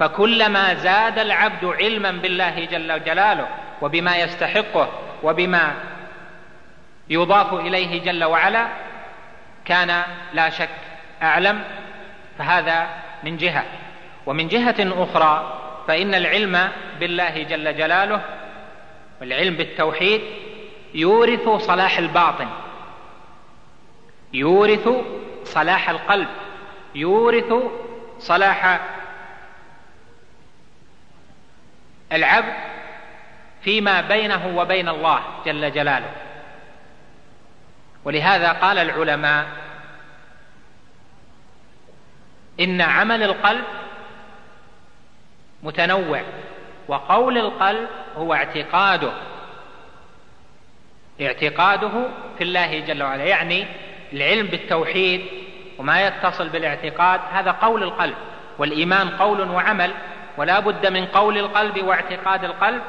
فكلما 0.02 0.74
زاد 0.74 1.20
العبد 1.20 1.66
علما 1.66 2.12
بالله 2.12 2.66
جل 2.66 3.04
جلاله 3.04 3.48
وبما 3.82 4.18
يستحقه 4.18 4.90
وبما 5.24 5.74
يضاف 7.10 7.54
إليه 7.54 8.02
جل 8.02 8.24
وعلا 8.24 8.68
كان 9.66 10.04
لا 10.34 10.50
شك 10.50 10.70
أعلم 11.22 11.64
فهذا 12.38 12.88
من 13.24 13.38
جهة. 13.38 13.64
ومن 14.26 14.48
جهة 14.48 14.76
أخرى 14.80 15.60
فإن 15.88 16.16
العلم 16.16 16.70
بالله 17.00 17.44
جل 17.44 17.78
جلاله 17.78 18.22
والعلم 19.22 19.56
بالتوحيد 19.56 20.22
يورث 20.94 21.50
صلاح 21.50 21.98
الباطن 21.98 22.48
يورث 24.34 24.90
صلاح 25.44 25.90
القلب 25.90 26.28
يورث 26.96 27.54
صلاح 28.20 28.80
العبد 32.12 32.54
فيما 33.64 34.02
بينه 34.02 34.58
وبين 34.58 34.90
الله 34.90 35.20
جل 35.46 35.72
جلاله. 35.72 36.12
ولهذا 38.04 38.52
قال 38.52 38.78
العلماء 38.78 39.46
إن 42.60 42.82
عمل 42.82 43.24
القلب 43.24 43.64
متنوع 45.64 46.22
وقول 46.88 47.38
القلب 47.38 47.88
هو 48.16 48.34
اعتقاده. 48.34 49.12
اعتقاده 51.22 52.08
في 52.38 52.44
الله 52.44 52.80
جل 52.80 53.04
وعلا 53.04 53.24
يعني 53.24 53.66
العلم 54.14 54.48
بالتوحيد 54.48 55.26
وما 55.78 56.08
يتصل 56.08 56.50
بالاعتقاد 56.50 57.20
هذا 57.32 57.52
قول 57.52 57.84
القلب. 57.84 58.16
والإيمان 58.58 59.10
قول 59.10 59.42
وعمل. 59.42 59.94
ولا 60.38 60.60
بد 60.60 60.88
من 60.88 61.06
قول 61.06 61.38
القلب 61.38 61.84
واعتقاد 61.84 62.44
القلب 62.44 62.82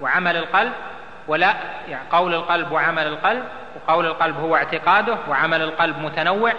وعمل 0.00 0.36
القلب 0.36 0.72
ولا 1.28 1.54
يعني 1.88 2.08
قول 2.10 2.34
القلب 2.34 2.72
وعمل 2.72 3.06
القلب 3.06 3.44
وقول 3.76 4.06
القلب 4.06 4.36
هو 4.36 4.56
اعتقاده 4.56 5.18
وعمل 5.28 5.62
القلب 5.62 5.98
متنوع 5.98 6.52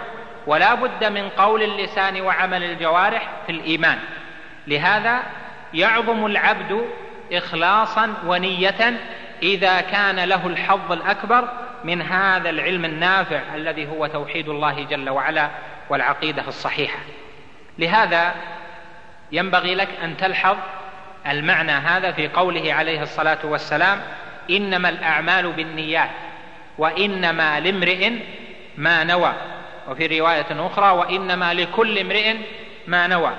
ولا 0.46 0.74
بد 0.74 1.04
من 1.04 1.28
قول 1.28 1.62
اللسان 1.62 2.20
وعمل 2.20 2.62
الجوارح 2.62 3.28
في 3.46 3.52
الإيمان. 3.52 3.98
لهذا 4.66 5.22
يعظم 5.74 6.26
العبد 6.26 6.84
اخلاصا 7.32 8.14
ونية 8.26 8.98
إذا 9.42 9.80
كان 9.80 10.20
له 10.20 10.46
الحظ 10.46 10.92
الأكبر 10.92 11.48
من 11.84 12.02
هذا 12.02 12.50
العلم 12.50 12.84
النافع 12.84 13.40
الذي 13.54 13.88
هو 13.88 14.06
توحيد 14.06 14.48
الله 14.48 14.82
جل 14.84 15.10
وعلا 15.10 15.48
والعقيدة 15.90 16.48
الصحيحة. 16.48 16.98
لهذا 17.78 18.34
ينبغي 19.32 19.74
لك 19.74 19.88
أن 20.04 20.16
تلحظ 20.16 20.56
المعنى 21.26 21.72
هذا 21.72 22.12
في 22.12 22.28
قوله 22.28 22.74
عليه 22.74 23.02
الصلاة 23.02 23.38
والسلام 23.44 24.00
إنما 24.50 24.88
الأعمال 24.88 25.52
بالنيات 25.52 26.10
وإنما 26.78 27.60
لامرئ 27.60 28.12
ما 28.76 29.04
نوى. 29.04 29.32
وفي 29.88 30.20
رواية 30.20 30.46
أخرى 30.50 30.90
وإنما 30.90 31.54
لكل 31.54 31.98
امرئ 31.98 32.36
ما 32.86 33.06
نوى. 33.06 33.32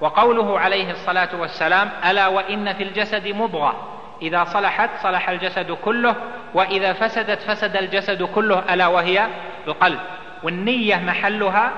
وقوله 0.00 0.60
عليه 0.60 0.90
الصلاة 0.90 1.28
والسلام 1.38 1.90
ألا 2.10 2.26
وإن 2.26 2.72
في 2.72 2.82
الجسد 2.82 3.28
مضغة. 3.28 3.98
إذا 4.22 4.44
صلحت 4.44 4.90
صلح 5.02 5.28
الجسد 5.28 5.72
كله 5.72 6.14
وإذا 6.54 6.92
فسدت 6.92 7.42
فسد 7.42 7.76
الجسد 7.76 8.22
كله 8.22 8.74
ألا 8.74 8.86
وهي 8.86 9.26
القلب. 9.66 9.98
والنية 10.42 10.96
محلها 10.96 11.72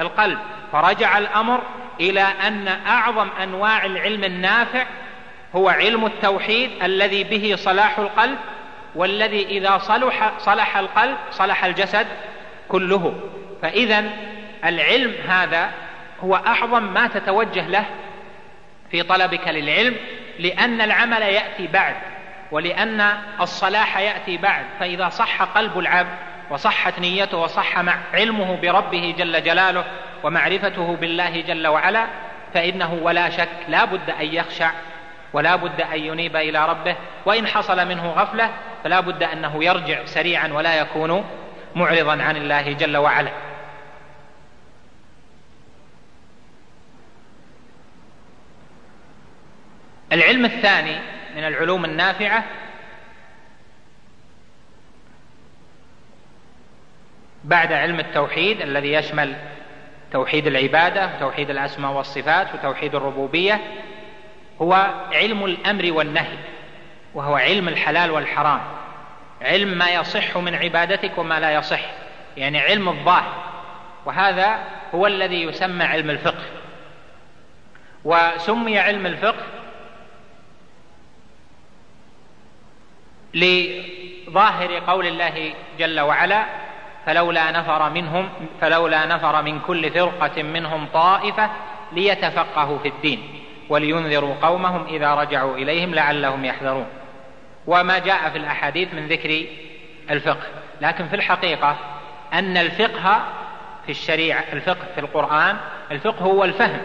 القلب. 0.00 0.38
فرجع 0.72 1.18
الأمر 1.18 1.60
إلى 2.00 2.20
أن 2.20 2.68
أعظم 2.68 3.28
أنواع 3.42 3.86
العلم 3.86 4.24
النافع 4.24 4.86
هو 5.54 5.68
علم 5.68 6.06
التوحيد 6.06 6.70
الذي 6.82 7.24
به 7.24 7.56
صلاح 7.56 7.98
القلب 7.98 8.38
والذي 8.94 9.46
إذا 9.46 9.78
صلح 9.78 10.32
صلح 10.38 10.76
القلب 10.76 11.16
صلح 11.30 11.64
الجسد 11.64 12.06
كله. 12.68 13.20
فاذا 13.62 14.04
العلم 14.64 15.14
هذا 15.28 15.70
هو 16.24 16.36
أعظم 16.36 16.82
ما 16.82 17.06
تتوجه 17.06 17.68
له 17.68 17.84
في 18.90 19.02
طلبك 19.02 19.48
للعلم 19.48 19.96
لأن 20.38 20.80
العمل 20.80 21.22
يأتي 21.22 21.66
بعد 21.66 21.94
ولأن 22.50 23.18
الصلاح 23.40 23.98
يأتي 23.98 24.36
بعد. 24.36 24.64
فإذا 24.80 25.08
صح 25.08 25.42
قلب 25.42 25.78
العبد 25.78 26.16
وصحت 26.50 26.98
نيته 26.98 27.38
وصح 27.38 27.78
مع 27.78 27.94
علمه 28.14 28.56
بربه 28.62 29.14
جل 29.18 29.42
جلاله 29.42 29.84
ومعرفته 30.22 30.96
بالله 30.96 31.40
جل 31.40 31.66
وعلا 31.66 32.06
فإنه 32.54 32.92
ولا 33.02 33.30
شك 33.30 33.48
لا 33.68 33.84
بد 33.84 34.10
أن 34.10 34.26
يخشع 34.26 34.70
ولا 35.32 35.56
بد 35.56 35.80
أن 35.80 36.00
ينيب 36.00 36.36
إلى 36.36 36.68
ربه 36.68 36.96
وإن 37.26 37.46
حصل 37.46 37.88
منه 37.88 38.10
غفلة 38.10 38.50
فلا 38.84 39.00
بد 39.00 39.22
أنه 39.22 39.64
يرجع 39.64 40.04
سريعا 40.04 40.48
ولا 40.48 40.80
يكون 40.80 41.24
معرضا 41.74 42.22
عن 42.22 42.36
الله 42.36 42.72
جل 42.72 42.96
وعلا. 42.96 43.30
العلم 50.12 50.44
الثاني 50.44 50.98
من 51.36 51.44
العلوم 51.44 51.84
النافعة 51.84 52.44
بعد 57.44 57.72
علم 57.72 58.00
التوحيد 58.00 58.60
الذي 58.60 58.92
يشمل 58.92 59.36
توحيد 60.12 60.46
العبادة 60.46 61.10
وتوحيد 61.16 61.50
الأسماء 61.50 61.92
والصفات 61.92 62.54
وتوحيد 62.54 62.94
الربوبية 62.94 63.60
هو 64.62 64.90
علم 65.12 65.44
الأمر 65.44 65.92
والنهي 65.92 66.38
وهو 67.14 67.36
علم 67.36 67.68
الحلال 67.68 68.10
والحرام. 68.10 68.60
علم 69.42 69.68
ما 69.68 69.90
يصح 69.90 70.36
من 70.36 70.54
عبادتك 70.54 71.18
وما 71.18 71.40
لا 71.40 71.54
يصح 71.54 71.80
يعني 72.36 72.60
علم 72.60 72.88
الظاهر. 72.88 73.44
وهذا 74.04 74.58
هو 74.94 75.06
الذي 75.06 75.42
يسمى 75.42 75.84
علم 75.84 76.10
الفقه. 76.10 76.44
وسمي 78.04 78.78
علم 78.78 79.06
الفقه 79.06 79.46
لظاهر 83.34 84.78
قول 84.78 85.06
الله 85.06 85.54
جل 85.78 86.00
وعلا 86.00 86.46
فلولا 87.06 87.50
نفر 87.50 87.90
منهم 87.90 88.28
فلولا 88.60 89.06
نفر 89.06 89.42
من 89.42 89.60
كل 89.60 89.90
فرقة 89.90 90.42
منهم 90.42 90.86
طائفة 90.92 91.50
ليتفقهوا 91.92 92.78
في 92.78 92.88
الدين 92.88 93.44
ولينذروا 93.68 94.34
قومهم 94.42 94.86
إذا 94.86 95.14
رجعوا 95.14 95.56
إليهم 95.56 95.94
لعلهم 95.94 96.44
يحذرون. 96.44 96.86
وما 97.66 97.98
جاء 97.98 98.30
في 98.30 98.38
الأحاديث 98.38 98.94
من 98.94 99.08
ذكر 99.08 99.44
الفقه 100.10 100.46
لكن 100.80 101.08
في 101.08 101.16
الحقيقة 101.16 101.76
أن 102.32 102.56
الفقه 102.56 103.24
في 103.86 103.90
الشريعة 103.92 104.44
الفقه 104.52 104.86
في 104.94 105.00
القرآن 105.00 105.56
الفقه 105.90 106.24
هو 106.24 106.44
الفهم 106.44 106.80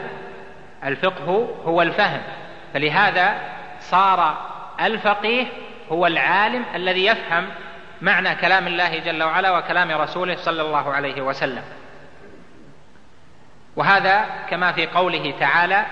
الفقه 0.85 1.47
هو 1.65 1.81
الفهم. 1.81 2.21
فلهذا 2.73 3.41
صار 3.79 4.37
الفقيه 4.81 5.45
هو 5.91 6.07
العالم 6.07 6.63
الذي 6.75 7.05
يفهم 7.05 7.47
معنى 8.01 8.35
كلام 8.35 8.67
الله 8.67 8.97
جل 8.97 9.23
وعلا 9.23 9.57
وكلام 9.57 9.91
رسوله 9.91 10.35
صلى 10.35 10.61
الله 10.61 10.93
عليه 10.93 11.21
وسلم. 11.21 11.63
وهذا 13.75 14.25
كما 14.49 14.71
في 14.71 14.87
قوله 14.87 15.33
تعالى 15.39 15.85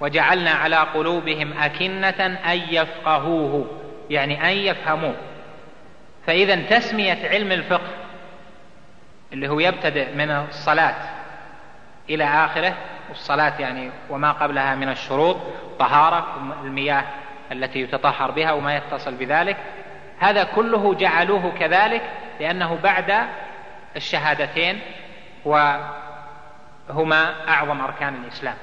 وجعلنا 0.00 0.50
على 0.50 0.76
قلوبهم 0.76 1.52
أكنة 1.52 2.38
أن 2.52 2.58
يفقهوه. 2.70 3.66
يعني 4.10 4.50
أن 4.50 4.56
يفهموه. 4.56 5.14
فإذا 6.26 6.56
تسمية 6.56 7.28
علم 7.28 7.52
الفقه 7.52 7.90
اللي 9.32 9.48
هو 9.48 9.60
يبتدئ 9.60 10.14
من 10.14 10.30
الصلاة 10.30 10.94
إلى 12.10 12.24
آخره 12.24 12.74
والصلاة 13.08 13.60
يعني 13.60 13.90
وما 14.10 14.32
قبلها 14.32 14.74
من 14.74 14.88
الشروط 14.88 15.36
طهارة 15.78 16.26
المياه 16.62 17.04
التي 17.52 17.80
يتطهر 17.80 18.30
بها 18.30 18.52
وما 18.52 18.76
يتصل 18.76 19.14
بذلك 19.14 19.56
هذا 20.22 20.44
كله 20.44 20.94
جعلوه 20.94 21.52
كذلك 21.58 22.02
لأنه 22.40 22.78
بعد 22.82 23.26
الشهادتين 23.96 24.80
وهما 25.44 27.34
أعظم 27.48 27.80
أركان 27.80 28.14
الإسلام. 28.14 28.54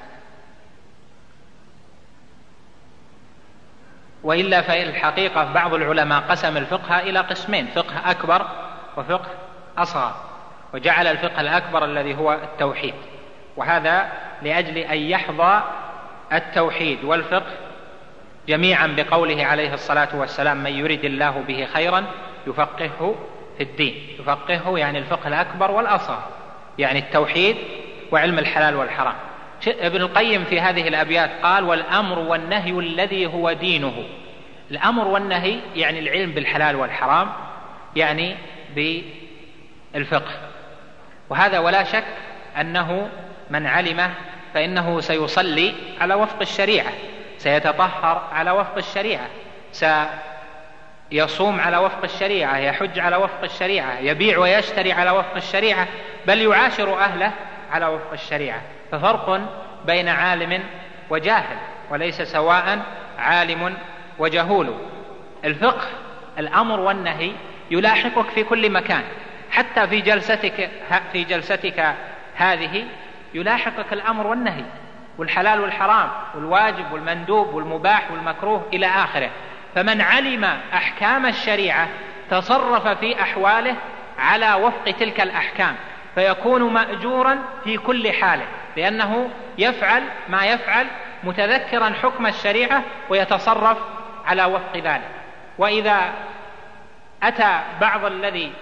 وإلا 4.22 4.62
فالحقيقة 4.62 5.52
بعض 5.52 5.74
العلماء 5.74 6.20
قسم 6.20 6.56
الفقه 6.56 6.98
إلى 7.00 7.18
قسمين 7.18 7.66
فقه 7.66 8.10
أكبر 8.10 8.46
وفقه 8.96 9.28
أصغر 9.78 10.14
وجعل 10.74 11.06
الفقه 11.06 11.40
الأكبر 11.40 11.84
الذي 11.84 12.14
هو 12.14 12.32
التوحيد. 12.32 12.94
وهذا 13.56 14.08
لأجل 14.42 14.78
أن 14.78 14.98
يحظى 14.98 15.62
التوحيد 16.32 17.04
والفقه 17.04 17.69
جميعا 18.48 18.86
بقوله 18.86 19.44
عليه 19.44 19.74
الصلاة 19.74 20.08
والسلام 20.14 20.56
من 20.56 20.72
يرد 20.72 21.04
الله 21.04 21.44
به 21.48 21.68
خيرا 21.72 22.04
يفقهه 22.46 23.14
في 23.58 23.62
الدين 23.62 23.94
يفقهه 24.20 24.78
يعني 24.78 24.98
الفقه 24.98 25.28
الأكبر 25.28 25.70
والأصغر 25.70 26.22
يعني 26.78 26.98
التوحيد 26.98 27.56
وعلم 28.12 28.38
الحلال 28.38 28.76
والحرام. 28.76 29.14
ابن 29.66 30.00
القيم 30.00 30.44
في 30.44 30.60
هذه 30.60 30.88
الأبيات 30.88 31.30
قال 31.42 31.64
والأمر 31.64 32.18
والنهي 32.18 32.70
الذي 32.70 33.26
هو 33.26 33.52
دينه 33.52 34.04
الأمر 34.70 35.08
والنهي 35.08 35.58
يعني 35.76 35.98
العلم 35.98 36.32
بالحلال 36.32 36.76
والحرام 36.76 37.28
يعني 37.96 38.36
بالفقه. 39.94 40.32
وهذا 41.30 41.58
ولا 41.58 41.84
شك 41.84 42.04
أنه 42.60 43.08
من 43.50 43.66
علمه 43.66 44.10
فإنه 44.54 45.00
سيصلي 45.00 45.74
على 46.00 46.14
وفق 46.14 46.40
الشريعة. 46.40 46.92
سيتطهر 47.40 48.28
على 48.32 48.50
وفق 48.50 48.76
الشريعة. 48.76 49.26
سيصوم 51.10 51.60
على 51.60 51.76
وفق 51.76 52.04
الشريعة 52.04 52.56
يحج 52.58 52.98
على 52.98 53.16
وفق 53.16 53.42
الشريعة 53.42 53.98
يبيع 53.98 54.38
ويشتري 54.38 54.92
على 54.92 55.10
وفق 55.10 55.36
الشريعة 55.36 55.86
بل 56.26 56.42
يعاشر 56.42 56.98
أهله 56.98 57.32
على 57.70 57.86
وفق 57.86 58.12
الشريعة. 58.12 58.60
ففرق 58.92 59.40
بين 59.86 60.08
عالم 60.08 60.62
وجاهل 61.10 61.56
وليس 61.90 62.22
سواء 62.22 62.78
عالم 63.18 63.76
وجهول. 64.18 64.74
الفقه 65.44 65.88
الأمر 66.38 66.80
والنهي 66.80 67.32
يلاحقك 67.70 68.30
في 68.30 68.44
كل 68.44 68.70
مكان. 68.70 69.02
حتى 69.50 69.86
في 69.86 70.00
جلستك 70.00 70.70
في 71.12 71.24
جلستك 71.24 71.94
هذه 72.34 72.84
يلاحقك 73.34 73.92
الأمر 73.92 74.26
والنهي. 74.26 74.64
والحلال 75.20 75.60
والحرام 75.60 76.08
والواجب 76.34 76.92
والمندوب 76.92 77.54
والمباح 77.54 78.10
والمكروه 78.10 78.66
إلى 78.72 78.86
آخره. 78.86 79.30
فمن 79.74 80.00
علم 80.00 80.44
أحكام 80.74 81.26
الشريعة 81.26 81.88
تصرف 82.30 82.88
في 82.88 83.22
أحواله 83.22 83.76
على 84.18 84.54
وفق 84.54 84.84
تلك 84.84 85.20
الأحكام 85.20 85.76
فيكون 86.14 86.72
مأجورا 86.72 87.38
في 87.64 87.76
كل 87.76 88.12
حاله 88.12 88.44
لأنه 88.76 89.30
يفعل 89.58 90.02
ما 90.28 90.44
يفعل 90.44 90.86
متذكرا 91.24 91.92
حكم 92.02 92.26
الشريعة 92.26 92.82
ويتصرف 93.08 93.78
على 94.26 94.44
وفق 94.44 94.76
ذلك. 94.76 95.10
وإذا 95.58 96.00
أتى 97.22 97.60
بعض 97.80 98.04
الذي 98.04 98.52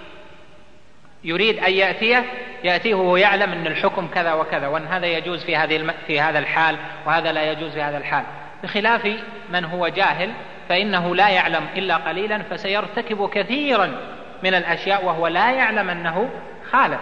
يريد 1.25 1.59
أن 1.59 1.73
يأتيه 1.73 2.25
يأتيه 2.65 2.95
وهو 2.95 3.17
يعلم 3.17 3.53
أن 3.53 3.67
الحكم 3.67 4.09
كذا 4.15 4.33
وكذا 4.33 4.67
وأن 4.67 4.87
هذا 4.87 5.07
يجوز 5.07 5.45
في 5.45 5.57
هذه 5.57 5.77
الم... 5.77 5.93
في 6.07 6.21
هذا 6.21 6.39
الحال 6.39 6.77
وهذا 7.07 7.33
لا 7.33 7.53
يجوز 7.53 7.73
في 7.73 7.83
هذا 7.83 7.99
الحال. 7.99 8.25
بخلاف 8.63 9.09
من 9.51 9.65
هو 9.65 9.89
جاهل 9.89 10.33
فإنه 10.69 11.15
لا 11.15 11.29
يعلم 11.29 11.67
إلا 11.77 11.97
قليلا 11.97 12.43
فسيرتكب 12.43 13.29
كثيرا 13.29 14.01
من 14.43 14.55
الأشياء 14.55 15.05
وهو 15.05 15.27
لا 15.27 15.51
يعلم 15.51 15.91
أنه 15.91 16.31
خالف. 16.71 17.01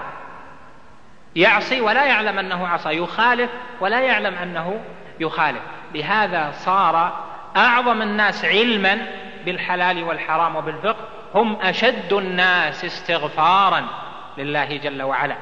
يعصي 1.36 1.80
ولا 1.80 2.04
يعلم 2.04 2.38
أنه 2.38 2.68
عصى 2.68 2.90
يخالف 2.90 3.50
ولا 3.80 4.00
يعلم 4.00 4.34
أنه 4.34 4.80
يخالف. 5.20 5.62
لهذا 5.94 6.50
صار 6.52 7.26
أعظم 7.56 8.02
الناس 8.02 8.44
علما 8.44 9.06
بالحلال 9.44 10.04
والحرام 10.04 10.56
وبالفقه 10.56 11.08
هم 11.34 11.56
أشد 11.62 12.12
الناس 12.12 12.84
استغفارا. 12.84 14.05
لله 14.38 14.76
جل 14.76 15.02
وعلا. 15.02 15.36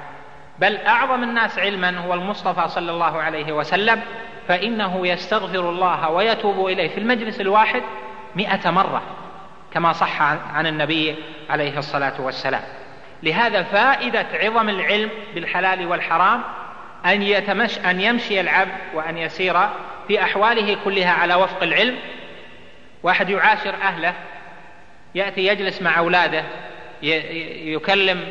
بل 0.58 0.76
أعظم 0.76 1.22
الناس 1.22 1.58
علما 1.58 1.98
هو 1.98 2.14
المصطفى 2.14 2.68
صلى 2.68 2.90
الله 2.90 3.22
عليه 3.22 3.52
وسلم 3.52 4.00
فإنه 4.48 5.06
يستغفر 5.06 5.70
الله 5.70 6.10
ويتوب 6.10 6.66
إليه 6.66 6.88
في 6.88 6.98
المجلس 6.98 7.40
الواحد 7.40 7.82
مئة 8.36 8.70
مرة 8.70 9.02
كما 9.72 9.92
صح 9.92 10.22
عن 10.54 10.66
النبي 10.66 11.14
عليه 11.50 11.78
الصلاة 11.78 12.20
والسلام. 12.20 12.62
لهذا 13.22 13.62
فائدة 13.62 14.26
عظم 14.32 14.68
العلم 14.68 15.10
بالحلال 15.34 15.86
والحرام 15.86 16.42
أن 17.06 17.22
يتمش 17.22 17.78
أن 17.78 18.00
يمشي 18.00 18.40
العبد 18.40 18.72
وأن 18.94 19.18
يسير 19.18 19.56
في 20.08 20.22
أحواله 20.22 20.76
كلها 20.84 21.12
على 21.12 21.34
وفق 21.34 21.62
العلم. 21.62 21.96
واحد 23.02 23.30
يعاشر 23.30 23.74
أهله 23.74 24.14
يأتي 25.14 25.46
يجلس 25.46 25.82
مع 25.82 25.98
أولاده 25.98 26.44
يكلم 27.02 28.24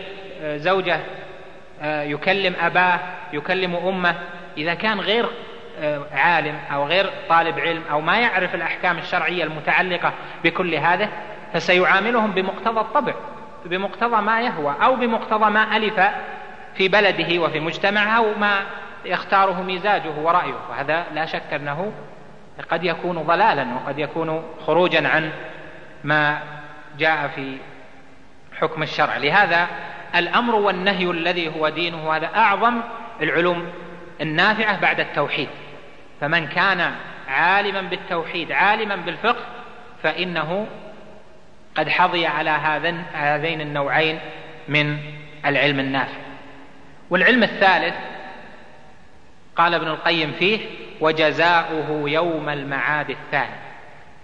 زوجة 0.44 1.00
آه، 1.82 2.04
يكلم 2.04 2.54
أباه 2.62 3.00
يكلم 3.34 3.76
أمه. 3.76 4.16
إذا 4.58 4.74
كان 4.74 5.00
غير 5.00 5.26
آه، 5.80 6.02
عالم 6.14 6.56
أو 6.74 6.88
غير 6.88 7.10
طالب 7.30 7.60
علم 7.60 7.82
أو 7.92 8.02
ما 8.02 8.20
يعرف 8.20 8.56
الأحكام 8.56 8.98
الشرعية 8.98 9.44
المتعلقة 9.44 10.14
بكل 10.44 10.76
هذا 10.76 11.10
فسيعاملهم 11.54 12.32
بمقتضى 12.32 12.80
الطبع 12.80 13.14
بمقتضى 13.66 14.22
ما 14.22 14.42
يهوى 14.42 14.76
أو 14.84 14.96
بمقتضى 14.96 15.50
ما 15.50 15.78
ألف 15.78 16.02
في 16.76 16.88
بلده 16.88 17.40
وفي 17.40 17.60
مجتمعه 17.60 18.18
أو 18.18 18.26
ما 18.40 18.60
يختاره 19.06 19.62
مزاجه 19.62 20.12
ورأيه. 20.22 20.54
وهذا 20.70 21.06
لا 21.14 21.26
شك 21.26 21.54
أنه 21.54 21.92
قد 22.70 22.84
يكون 22.84 23.24
ضلالا 23.24 23.68
وقد 23.76 24.00
يكون 24.00 24.44
خروجا 24.66 25.08
عن 25.08 25.32
ما 26.04 26.40
جاء 26.98 27.28
في 27.36 27.58
حكم 28.60 28.84
الشرع. 28.84 29.18
لهذا 29.18 29.68
الأمر 30.16 30.56
والنهي 30.56 31.12
الذي 31.12 31.48
هو 31.48 31.70
دينه 31.70 32.16
هذا 32.16 32.30
أعظم 32.36 32.82
العلوم 33.22 33.68
النافعة 34.22 34.80
بعد 34.80 35.00
التوحيد. 35.00 35.50
فمن 36.22 36.48
كان 36.48 36.92
عالما 37.28 37.82
بالتوحيد 37.82 38.52
عالما 38.52 38.96
بالفقه 38.96 39.46
فإنه 40.04 40.68
قد 41.76 41.90
حظي 41.90 42.26
على 42.26 42.50
هذين 43.14 43.62
النوعين 43.62 44.20
من 44.68 44.98
العلم 45.46 45.80
النافع. 45.80 46.18
والعلم 47.10 47.44
الثالث 47.44 47.96
قال 49.56 49.74
ابن 49.74 49.88
القيم 49.88 50.32
فيه 50.32 50.60
وجزاؤه 51.02 52.10
يوم 52.10 52.50
المعاد 52.50 53.10
الثاني 53.10 53.56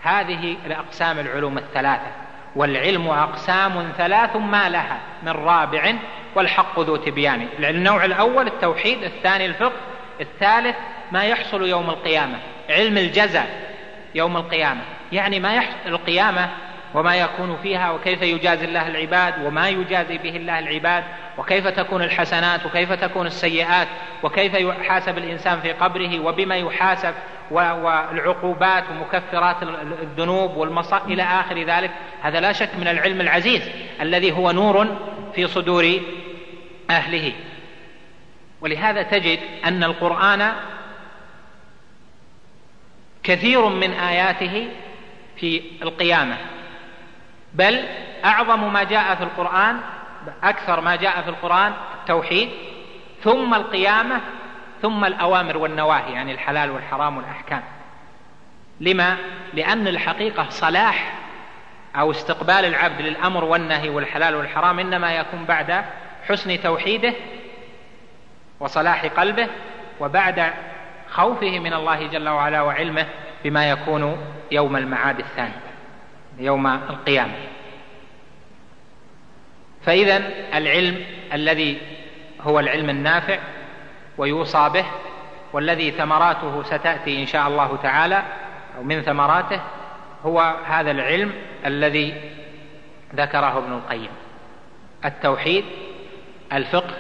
هذه 0.02 0.58
الأقسام 0.66 1.20
العلوم 1.20 1.58
الثلاثة. 1.58 2.29
والعلم 2.56 3.08
أقسام 3.08 3.92
ثلاث 3.98 4.36
ما 4.36 4.70
لها 4.70 5.00
من 5.24 5.32
رابع 5.32 5.94
والحق 6.36 6.80
ذو 6.80 6.96
تبيان. 6.96 7.48
النوع 7.60 8.06
الأول 8.06 8.48
التوحيد 8.48 9.04
الثاني 9.04 9.46
الفقه 9.46 9.80
الثالث 10.22 10.76
ما 11.12 11.24
يحصل 11.24 11.68
يوم 11.68 11.90
القيامة 11.90 12.38
علم 12.70 12.98
الجزاء 12.98 13.48
يوم 14.16 14.38
القيامة. 14.38 14.82
يعني 15.12 15.40
ما 15.40 15.54
يحصل 15.54 15.76
القيامة 15.86 16.50
وما 16.94 17.16
يكون 17.16 17.58
فيها 17.64 17.92
وكيف 17.92 18.22
يجازي 18.22 18.66
الله 18.66 18.88
العباد 18.88 19.46
وما 19.46 19.70
يجازي 19.70 20.18
به 20.18 20.36
الله 20.36 20.60
العباد 20.60 21.04
وكيف 21.38 21.68
تكون 21.68 22.02
الحسنات 22.02 22.66
وكيف 22.66 22.92
تكون 22.92 23.28
السيئات 23.28 23.88
وكيف 24.24 24.54
يحاسب 24.54 25.18
الإنسان 25.18 25.60
في 25.60 25.72
قبره 25.72 26.20
وبما 26.20 26.58
يحاسب 26.58 27.14
والعقوبات 27.52 28.84
ومكفرات 28.90 29.56
الذنوب 30.02 30.58
والمصائب 30.58 31.12
إلى 31.12 31.24
آخر 31.24 31.64
ذلك. 31.64 31.92
هذا 32.22 32.40
لا 32.40 32.52
شك 32.52 32.70
من 32.76 32.88
العلم 32.88 33.22
العزيز 33.22 33.62
الذي 34.02 34.32
هو 34.32 34.52
نور 34.52 34.98
في 35.36 35.48
صدور 35.48 36.00
أهله. 36.90 37.34
ولهذا 38.62 39.04
تجد 39.04 39.40
أن 39.66 39.84
القرآن 39.84 40.52
كثير 43.24 43.70
من 43.70 43.92
آياته 43.92 44.68
في 45.38 45.62
القيامة. 45.82 46.38
بل 47.54 47.86
أعظم 48.26 48.74
ما 48.74 48.84
جاء 48.84 49.16
في 49.16 49.24
القرآن 49.24 49.80
أكثر 50.44 50.82
ما 50.82 50.96
جاء 50.96 51.22
في 51.22 51.30
القرآن 51.30 51.74
التوحيد 52.02 52.50
ثم 53.24 53.54
القيامة 53.54 54.22
ثم 54.82 55.06
الأوامر 55.06 55.58
والنواهي 55.58 56.14
يعني 56.14 56.32
الحلال 56.32 56.72
والحرام 56.72 57.18
والأحكام. 57.18 57.62
لما؟ 58.80 59.18
لأن 59.54 59.88
الحقيقة 59.88 60.50
صلاح 60.50 61.14
أو 61.96 62.12
استقبال 62.12 62.66
العبد 62.66 63.02
للأمر 63.02 63.44
والنهي 63.44 63.90
والحلال 63.90 64.36
والحرام 64.36 64.80
إنما 64.80 65.16
يكون 65.16 65.46
بعد 65.46 65.86
حسن 66.30 66.62
توحيده 66.62 67.14
وصلاح 68.60 69.06
قلبه 69.06 69.48
وبعد 70.00 70.54
خوفه 71.10 71.60
من 71.60 71.74
الله 71.74 72.08
جل 72.08 72.30
وعلا 72.30 72.62
وعلمه 72.62 73.06
بما 73.44 73.70
يكون 73.70 74.18
يوم 74.52 74.78
المعاد 74.78 75.20
الثاني. 75.20 75.69
يوم 76.40 76.68
القيامة. 76.68 77.34
فإذا 79.82 80.18
العلم 80.54 81.04
الذي 81.34 81.78
هو 82.42 82.60
العلم 82.60 82.90
النافع 82.90 83.40
ويوصى 84.18 84.70
به 84.74 84.86
والذي 85.54 85.92
ثمراته 85.92 86.64
ستأتي 86.64 87.22
إن 87.22 87.26
شاء 87.26 87.48
الله 87.48 87.78
تعالى 87.84 88.24
أو 88.78 88.84
من 88.84 89.02
ثمراته 89.02 89.62
هو 90.26 90.56
هذا 90.66 90.92
العلم 90.92 91.34
الذي 91.66 92.14
ذكره 93.16 93.58
ابن 93.58 93.74
القيم. 93.74 94.10
التوحيد 95.06 95.66
الفقه 96.54 96.94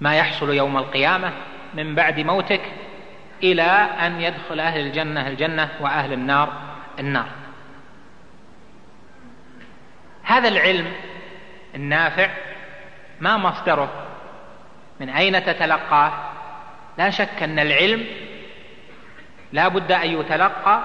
ما 0.00 0.16
يحصل 0.16 0.54
يوم 0.54 0.76
القيامة 0.76 1.32
من 1.74 1.94
بعد 1.94 2.20
موتك 2.20 2.60
إلى 3.42 3.62
أن 4.06 4.20
يدخل 4.20 4.60
أهل 4.60 4.80
الجنة 4.80 5.28
الجنة 5.28 5.68
وأهل 5.80 6.12
النار 6.12 6.52
النار. 6.98 7.26
هذا 10.36 10.48
العلم 10.48 10.92
النافع 11.74 12.28
ما 13.20 13.36
مصدره. 13.36 13.88
من 15.00 15.08
أين 15.08 15.44
تتلقاه؟ 15.44 16.12
لا 16.98 17.10
شك 17.10 17.42
أن 17.42 17.58
العلم 17.58 18.04
لا 19.52 19.68
بد 19.68 19.92
أن 19.92 20.20
يتلقى 20.20 20.82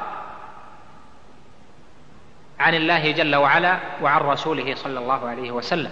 عن 2.59 2.75
الله 2.75 3.11
جل 3.11 3.35
وعلا 3.35 3.77
وعن 4.01 4.21
رسوله 4.21 4.75
صلى 4.75 4.99
الله 4.99 5.29
عليه 5.29 5.51
وسلم. 5.51 5.91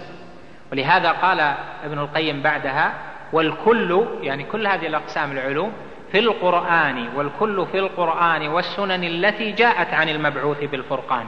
ولهذا 0.72 1.12
قال 1.12 1.40
ابن 1.84 1.98
القيم 1.98 2.42
بعدها 2.42 2.94
والكل 3.32 4.06
يعني 4.22 4.44
كل 4.44 4.66
هذه 4.66 4.86
الأقسام 4.86 5.32
العلوم 5.32 5.72
في 6.12 6.18
القرآن 6.18 7.08
والكل 7.16 7.66
في 7.72 7.78
القرآن 7.78 8.48
والسنن 8.48 9.04
التي 9.04 9.52
جاءت 9.52 9.94
عن 9.94 10.08
المبعوث 10.08 10.64
بالفرقان. 10.64 11.26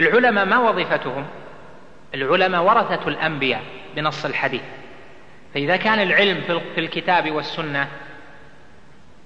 العلماء 0.00 0.44
ما 0.44 0.58
وظيفتهم؟ 0.58 1.26
العلماء 2.14 2.62
ورثة 2.62 3.08
الأنبياء 3.08 3.62
بنص 3.96 4.24
الحديث. 4.24 4.62
فإذا 5.54 5.76
كان 5.76 6.00
العلم 6.00 6.40
في 6.74 6.80
الكتاب 6.80 7.30
والسنة 7.30 7.88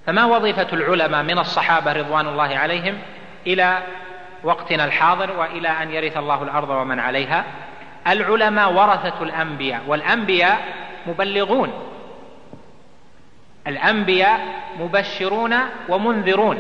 فما 0.06 0.24
وظيفة 0.24 0.66
العلماء 0.72 1.22
من 1.22 1.38
الصحابة 1.38 1.92
رضوان 1.92 2.28
الله 2.28 2.56
عليهم 2.56 2.98
إلى 3.46 3.82
وقتنا 4.44 4.84
الحاضر 4.84 5.38
وإلى 5.38 5.68
أن 5.68 5.90
يرث 5.90 6.16
الله 6.16 6.42
الأرض 6.42 6.68
ومن 6.68 7.00
عليها؟ 7.00 7.44
العلماء 8.06 8.72
ورثة 8.72 9.22
الأنبياء 9.22 9.82
والأنبياء 9.86 10.58
مبلغون. 11.06 11.72
الأنبياء 13.66 14.40
مبشرون 14.80 15.54
ومنذرون. 15.88 16.58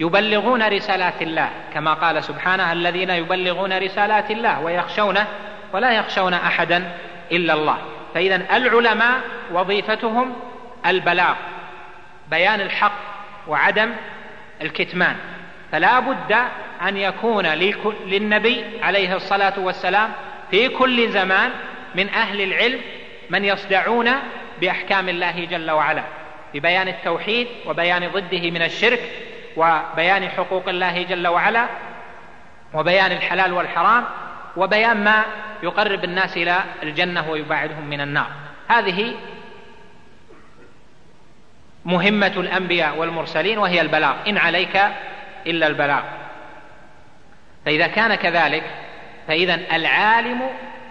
يبلغون 0.00 0.68
رسالات 0.68 1.22
الله 1.22 1.50
كما 1.74 1.94
قال 1.94 2.24
سبحانه 2.24 2.72
الذين 2.72 3.10
يبلغون 3.10 3.78
رسالات 3.78 4.30
الله 4.30 4.60
ويخشونه 4.60 5.26
ولا 5.72 5.92
يخشون 5.92 6.34
أحدا 6.34 6.92
إلا 7.32 7.54
الله. 7.54 7.78
فإذا 8.14 8.56
العلماء 8.56 9.20
وظيفتهم 9.52 10.36
البلاغ 10.86 11.34
بيان 12.30 12.60
الحق 12.60 12.92
وعدم 13.48 13.92
الكتمان. 14.62 15.16
فلا 15.72 16.00
بد 16.00 16.36
أن 16.82 16.96
يكون 16.96 17.46
للنبي 18.06 18.64
عليه 18.82 19.16
الصلاة 19.16 19.54
والسلام 19.58 20.10
في 20.50 20.68
كل 20.68 21.08
زمان 21.10 21.50
من 21.94 22.08
أهل 22.08 22.40
العلم 22.40 22.80
من 23.30 23.44
يصدعون 23.44 24.10
بأحكام 24.60 25.08
الله 25.08 25.44
جل 25.44 25.70
وعلا 25.70 26.04
ببيان 26.54 26.88
التوحيد 26.88 27.46
وبيان 27.66 28.08
ضده 28.08 28.50
من 28.50 28.62
الشرك 28.62 29.00
وبيان 29.58 30.28
حقوق 30.28 30.68
الله 30.68 31.02
جل 31.02 31.28
وعلا 31.28 31.66
وبيان 32.74 33.12
الحلال 33.12 33.52
والحرام 33.52 34.04
وبيان 34.56 35.04
ما 35.04 35.24
يقرب 35.62 36.04
الناس 36.04 36.36
إلى 36.36 36.56
الجنة 36.82 37.30
ويباعدهم 37.30 37.84
من 37.84 38.00
النار. 38.00 38.26
هذه 38.68 39.14
مهمة 41.84 42.32
الأنبياء 42.36 42.96
والمرسلين 42.96 43.58
وهي 43.58 43.80
البلاغ. 43.80 44.14
إن 44.28 44.38
عليك 44.38 44.76
إلا 45.46 45.66
البلاغ. 45.66 46.02
فإذا 47.64 47.86
كان 47.86 48.14
كذلك 48.14 48.64
فإذا 49.28 49.54
العالم 49.54 50.50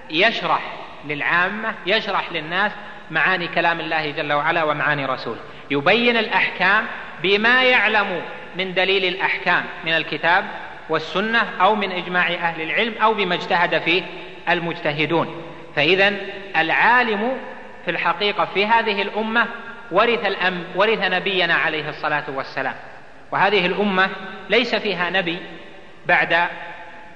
يشرح 0.10 0.62
للعامة 1.06 1.73
يشرح 1.86 2.32
للناس 2.32 2.71
معاني 3.12 3.47
كلام 3.47 3.80
الله 3.80 4.12
جل 4.12 4.34
وعلا 4.34 4.63
ومعاني 4.63 5.06
رسوله. 5.06 5.39
يبين 5.71 6.17
الأحكام 6.17 6.86
بما 7.23 7.63
يعلم 7.63 8.21
من 8.58 8.74
دليل 8.74 9.06
الأحكام 9.06 9.63
من 9.86 9.91
الكتاب 9.91 10.46
والسنة 10.89 11.46
أو 11.62 11.76
من 11.76 11.91
إجماع 11.91 12.28
أهل 12.28 12.62
العلم 12.62 12.93
أو 13.04 13.13
بما 13.13 13.36
اجتهد 13.36 13.82
فيه 13.82 14.04
المجتهدون. 14.50 15.41
فإذا 15.76 16.13
العالم 16.58 17.38
في 17.86 17.91
الحقيقة 17.91 18.46
في 18.54 18.65
هذه 18.65 19.02
الأمة 19.02 19.46
ورث 19.91 20.26
الأم 20.26 20.63
ورث 20.76 21.00
نبينا 21.00 21.54
عليه 21.54 21.89
الصلاة 21.89 22.24
والسلام. 22.36 22.76
وهذه 23.32 23.65
الأمة 23.65 24.10
ليس 24.50 24.76
فيها 24.76 25.10
نبي 25.10 25.38
بعد 26.06 26.48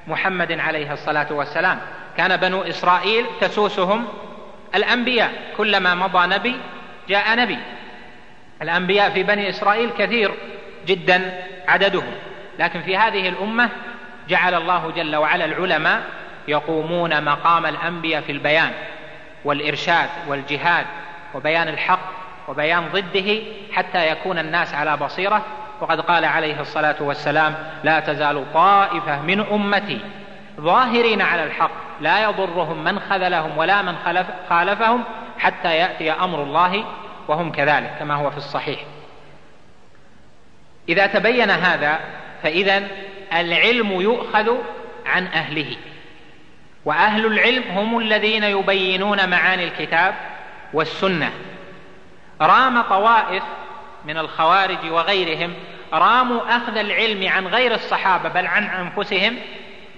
محمد 0.08 0.60
عليه 0.60 0.94
الصلاة 0.94 1.28
والسلام. 1.34 1.80
كان 2.18 2.38
بنو 2.38 2.62
إسرائيل 2.62 3.26
تسوسهم 3.42 4.08
الأنبياء. 4.76 5.32
كلما 5.58 5.96
مضى 5.96 6.28
نبي 6.28 6.56
جاء 7.10 7.36
نبي. 7.36 7.58
الأنبياء 8.62 9.10
في 9.10 9.24
بني 9.24 9.50
إسرائيل 9.50 9.90
كثير. 9.98 10.32
جدا 10.88 11.44
عددهم. 11.68 12.14
لكن 12.60 12.82
في 12.82 12.98
هذه 12.98 13.30
الأمة 13.30 13.70
جعل 14.30 14.54
الله 14.54 14.92
جل 14.92 15.16
وعلا 15.16 15.46
العلماء 15.46 16.02
يقومون 16.48 17.24
مقام 17.24 17.66
الأنبياء 17.66 18.22
في 18.22 18.32
البيان 18.32 18.72
والإرشاد 19.46 20.10
والجهاد 20.28 20.86
وبيان 21.34 21.68
الحق 21.68 22.00
وبيان 22.48 22.84
ضده 22.94 23.42
حتى 23.74 24.12
يكون 24.12 24.38
الناس 24.38 24.74
على 24.74 24.98
بصيرة. 24.98 25.46
وقد 25.82 26.02
قال 26.02 26.26
عليه 26.26 26.62
الصلاة 26.62 26.96
والسلام 27.00 27.56
لا 27.84 28.00
تزال 28.00 28.54
طائفة 28.54 29.22
من 29.22 29.40
أمتي 29.40 30.00
ظاهرين 30.60 31.22
على 31.22 31.44
الحق 31.44 31.72
لا 32.02 32.24
يضرهم 32.24 32.84
من 32.84 33.00
خذلهم 33.00 33.58
ولا 33.58 33.82
من 33.82 33.96
خالفهم 34.50 35.04
حتى 35.40 35.78
يأتي 35.78 36.12
أمر 36.12 36.44
الله 36.44 36.84
وهم 37.28 37.52
كذلك 37.52 37.96
كما 38.00 38.16
هو 38.16 38.32
في 38.32 38.38
الصحيح. 38.38 38.80
إذا 40.90 41.08
تبين 41.08 41.52
هذا 41.52 42.00
فاذا 42.44 42.88
العلم 43.34 44.02
يؤخذ 44.02 44.58
عن 45.06 45.28
أهله. 45.28 45.78
وأهل 46.86 47.26
العلم 47.26 47.64
هم 47.64 48.00
الذين 48.00 48.44
يبينون 48.44 49.30
معاني 49.30 49.64
الكتاب 49.64 50.16
والسنة. 50.74 51.32
رام 52.42 52.82
طوائف 52.82 53.44
من 54.06 54.18
الخوارج 54.18 54.92
وغيرهم 54.92 55.54
راموا 55.94 56.58
أخذ 56.58 56.78
العلم 56.78 57.30
عن 57.30 57.48
غير 57.48 57.74
الصحابة 57.74 58.30
بل 58.30 58.48
عن 58.48 58.64
أنفسهم 58.64 59.36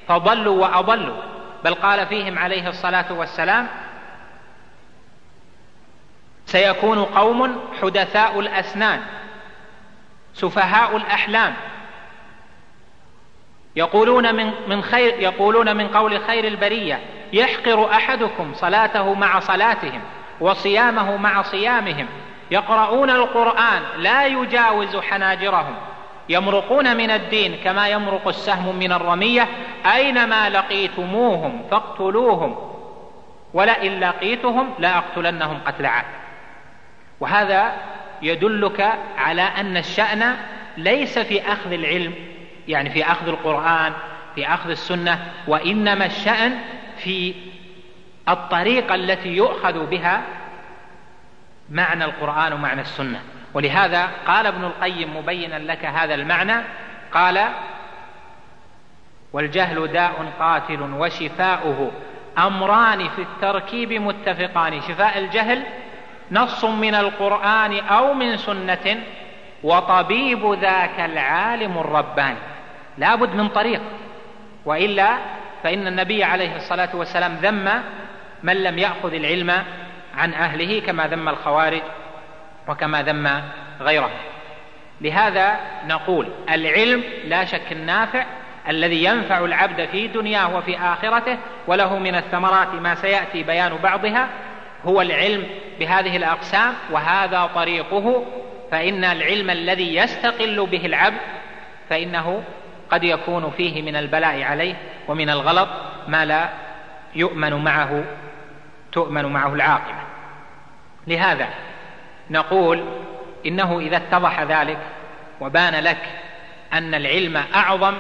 فضلوا 0.08 0.62
وأضلوا. 0.62 1.18
بل 1.64 1.74
قال 1.74 2.08
فيهم 2.08 2.40
عليه 2.40 2.70
الصلاة 2.70 3.14
والسلام 3.14 3.68
سيكون 6.46 7.04
قوم 7.04 7.60
حدثاء 7.82 8.40
الأسنان. 8.40 9.02
سفهاء 10.34 10.98
الأحلام. 10.98 11.54
يقولون 13.76 14.36
من 14.36 14.52
من 14.68 14.82
خير 14.82 15.20
يقولون 15.20 15.76
من 15.76 15.88
قول 15.88 16.20
خير 16.20 16.48
البرية 16.48 17.00
يحقر 17.34 17.92
أحدكم 17.92 18.54
صلاته 18.54 19.14
مع 19.14 19.40
صلاتهم 19.40 20.02
وصيامه 20.40 21.18
مع 21.18 21.42
صيامهم. 21.42 22.08
يقرؤون 22.52 23.10
القرآن 23.10 23.82
لا 23.98 24.26
يجاوز 24.26 24.98
حناجرهم. 24.98 25.76
يمرقون 26.30 26.98
من 26.98 27.12
الدين 27.12 27.58
كما 27.64 27.88
يمرق 27.88 28.28
السهم 28.28 28.76
من 28.76 28.92
الرمية. 28.92 29.48
أينما 29.86 30.50
لقيتموهم 30.50 31.64
فاقتلوهم 31.72 32.56
ولئن 33.54 34.00
لقيتهم 34.00 34.74
لأقتلنهم 34.80 35.60
قتل 35.66 35.86
عاد. 35.86 36.06
وهذا 37.20 37.74
يدلك 38.24 38.94
على 39.18 39.42
أن 39.42 39.78
الشأن 39.78 40.36
ليس 40.78 41.20
في 41.20 41.42
أخذ 41.52 41.72
العلم 41.72 42.14
يعني 42.68 42.90
في 42.90 43.06
أخذ 43.06 43.28
القرآن 43.28 43.94
في 44.36 44.48
أخذ 44.48 44.70
السنة 44.70 45.32
وإنما 45.48 46.06
الشأن 46.06 46.60
في 46.98 47.34
الطريقة 48.30 48.96
التي 48.96 49.30
يؤخذ 49.30 49.86
بها 49.86 50.22
معنى 51.70 52.06
القرآن 52.06 52.54
ومعنى 52.54 52.82
السنة. 52.82 53.22
ولهذا 53.54 54.10
قال 54.28 54.48
ابن 54.48 54.64
القيم 54.64 55.18
مبينا 55.18 55.56
لك 55.56 55.86
هذا 55.86 56.14
المعنى 56.14 56.64
قال 57.14 57.48
والجهل 59.34 59.88
داء 59.88 60.34
قاتل 60.40 60.82
وشفاؤه 60.82 61.92
أمران 62.38 63.10
في 63.10 63.22
التركيب 63.22 63.94
متفقان 63.94 64.82
شفاء 64.82 65.18
الجهل 65.18 65.64
نص 66.32 66.66
من 66.66 66.96
القرآن 66.96 67.80
أو 67.80 68.14
من 68.14 68.38
سنة 68.38 69.04
وطبيب 69.64 70.54
ذاك 70.62 71.00
العالم 71.00 71.78
الرباني. 71.78 72.38
لا 72.98 73.16
بد 73.16 73.36
من 73.36 73.48
طريق. 73.48 73.82
وإلا 74.66 75.18
فإن 75.64 75.88
النبي 75.88 76.24
عليه 76.24 76.56
الصلاة 76.56 76.90
والسلام 76.94 77.36
ذم 77.42 77.70
من 78.44 78.64
لم 78.64 78.80
يأخذ 78.80 79.14
العلم 79.14 79.64
عن 80.18 80.34
أهله 80.34 80.80
كما 80.80 81.08
ذم 81.08 81.30
الخوارج 81.30 81.82
وكما 82.68 83.04
ذم 83.04 83.42
غيره 83.82 84.10
لهذا 85.02 85.58
نقول 85.88 86.28
العلم 86.50 87.04
لا 87.26 87.46
شك 87.46 87.72
النافع 87.72 88.26
الذي 88.70 89.04
ينفع 89.04 89.46
العبد 89.46 89.86
في 89.86 90.08
دنياه 90.08 90.56
وفي 90.58 90.78
آخرته 90.78 91.38
وله 91.68 92.00
من 92.00 92.16
الثمرات 92.16 92.74
ما 92.74 92.96
سيأتي 92.96 93.44
بيان 93.44 93.78
بعضها. 93.84 94.28
هو 94.86 95.02
العلم 95.02 95.48
بهذه 95.80 96.18
الأقسام 96.18 96.74
وهذا 96.92 97.50
طريقه 97.56 98.26
فإن 98.72 99.04
العلم 99.04 99.50
الذي 99.50 99.96
يستقل 99.96 100.66
به 100.66 100.86
العبد 100.86 101.20
فإنه 101.90 102.44
قد 102.90 103.04
يكون 103.04 103.52
فيه 103.58 103.82
من 103.82 103.96
البلاء 103.96 104.42
عليه 104.42 104.76
ومن 105.08 105.30
الغلط 105.30 105.70
ما 106.08 106.26
لا 106.26 106.50
يؤمن 107.16 107.54
معه 107.54 108.04
تؤمن 108.92 109.26
معه 109.26 109.54
العاقبة. 109.54 110.04
لهذا 111.08 111.50
نقول 112.30 112.86
إنه 113.46 113.80
إذا 113.80 113.98
اتضح 113.98 114.42
ذلك 114.42 114.78
وبان 115.42 115.76
لك 115.84 116.02
أن 116.74 116.96
العلم 116.96 117.44
أعظم 117.56 117.94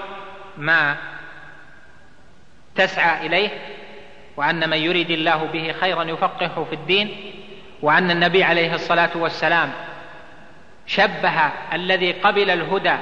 ما 0.58 0.96
تسعى 2.76 3.28
إليه 3.28 3.50
وأن 4.38 4.70
من 4.70 4.78
يريد 4.78 5.12
الله 5.12 5.50
به 5.54 5.76
خيرا 5.82 6.04
يفقهه 6.04 6.66
في 6.70 6.76
الدين 6.76 7.34
وأن 7.82 8.12
النبي 8.12 8.44
عليه 8.44 8.76
الصلاة 8.76 9.10
والسلام 9.16 9.72
شبه 10.86 11.52
الذي 11.74 12.12
قبل 12.12 12.50
الهدى 12.50 12.96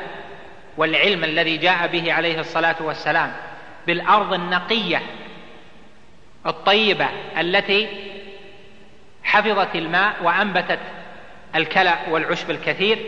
والعلم 0.78 1.24
الذي 1.24 1.58
جاء 1.58 1.88
به 1.88 2.14
عليه 2.14 2.40
الصلاة 2.40 2.76
والسلام 2.80 3.32
بالأرض 3.88 4.34
النقية 4.34 5.02
الطيبة 6.46 7.08
التي 7.40 7.88
حفظت 9.24 9.76
الماء 9.76 10.16
وأنبتت 10.24 10.80
الكلأ 11.56 11.96
والعشب 12.10 12.52
الكثير 12.52 13.00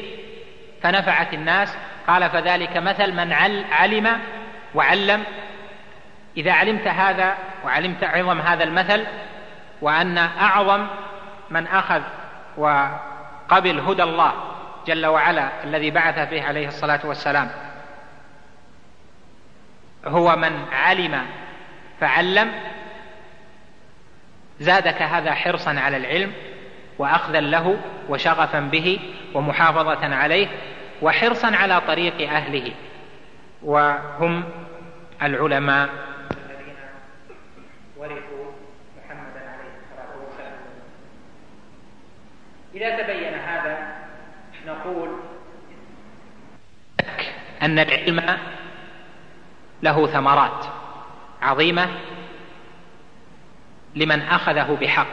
فنفعت 0.83 1.33
الناس. 1.33 1.75
قال 2.07 2.29
فذلك 2.29 2.77
مثل 2.77 3.13
من 3.13 3.33
علم 3.71 4.19
وعلم 4.75 5.23
إذا 6.38 6.52
علمت 6.52 6.88
هذا 6.88 7.38
وعلمت 7.65 8.04
عظم 8.04 8.39
هذا 8.39 8.63
المثل 8.63 9.06
وأن 9.82 10.17
أعظم 10.17 10.88
من 11.50 11.67
أخذ 11.67 12.02
وقبل 12.58 13.80
هدى 13.80 14.04
الله 14.04 14.34
جل 14.88 15.06
وعلا 15.06 15.63
الذي 15.63 15.91
بعث 15.91 16.30
به 16.30 16.43
عليه 16.43 16.67
الصلاة 16.67 17.00
والسلام 17.04 17.52
هو 20.06 20.36
من 20.36 20.65
علم 20.72 21.26
فعلم 22.00 22.52
زادك 24.60 25.02
هذا 25.02 25.34
حرصا 25.34 25.80
على 25.80 25.98
العلم 25.98 26.32
واخذا 26.98 27.39
له 27.39 27.78
وشغفا 28.10 28.60
به 28.60 29.00
ومحافظة 29.34 30.15
عليه 30.15 30.48
وحرصا 31.02 31.56
على 31.56 31.82
طريق 31.82 32.32
أهله 32.32 32.72
وهم 33.63 34.43
العلماء. 35.22 35.89
ورثوا 38.04 38.52
محمدا 38.98 39.39
عليه 39.39 39.72
الصلاة 39.80 40.24
والسلام. 40.24 40.54
إذا 42.76 43.04
تبين 43.04 43.34
هذا 43.34 43.96
نقول 44.68 45.20
أن 47.62 47.80
العلم 47.80 48.38
له 49.84 50.08
ثمرات 50.08 50.66
عظيمة 51.42 51.88
لمن 53.96 54.22
أخذه 54.22 54.78
بحق. 54.82 55.08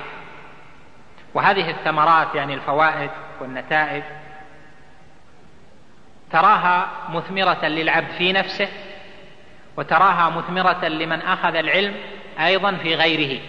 وهذه 1.34 1.70
الثمرات 1.70 2.34
يعني 2.34 2.54
الفوائد 2.54 3.10
والنتائج. 3.40 4.02
تراها 6.32 6.90
مثمرة 7.08 7.64
للعبد 7.66 8.10
في 8.18 8.32
نفسه 8.32 8.68
وتراها 9.76 10.30
مثمرة 10.30 10.84
لمن 10.84 11.20
أخذ 11.20 11.54
العلم 11.54 11.94
أيضا 12.40 12.76
في 12.76 12.94
غيره. 12.94 13.40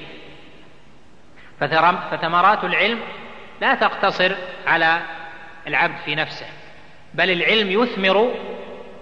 فثمرات 2.12 2.64
العلم 2.64 3.00
لا 3.62 3.76
تقتصر 3.76 4.36
على 4.68 5.02
العبد 5.68 5.98
في 6.06 6.16
نفسه 6.16 6.46
بل 7.14 7.32
العلم 7.32 7.72
يثمر 7.84 8.36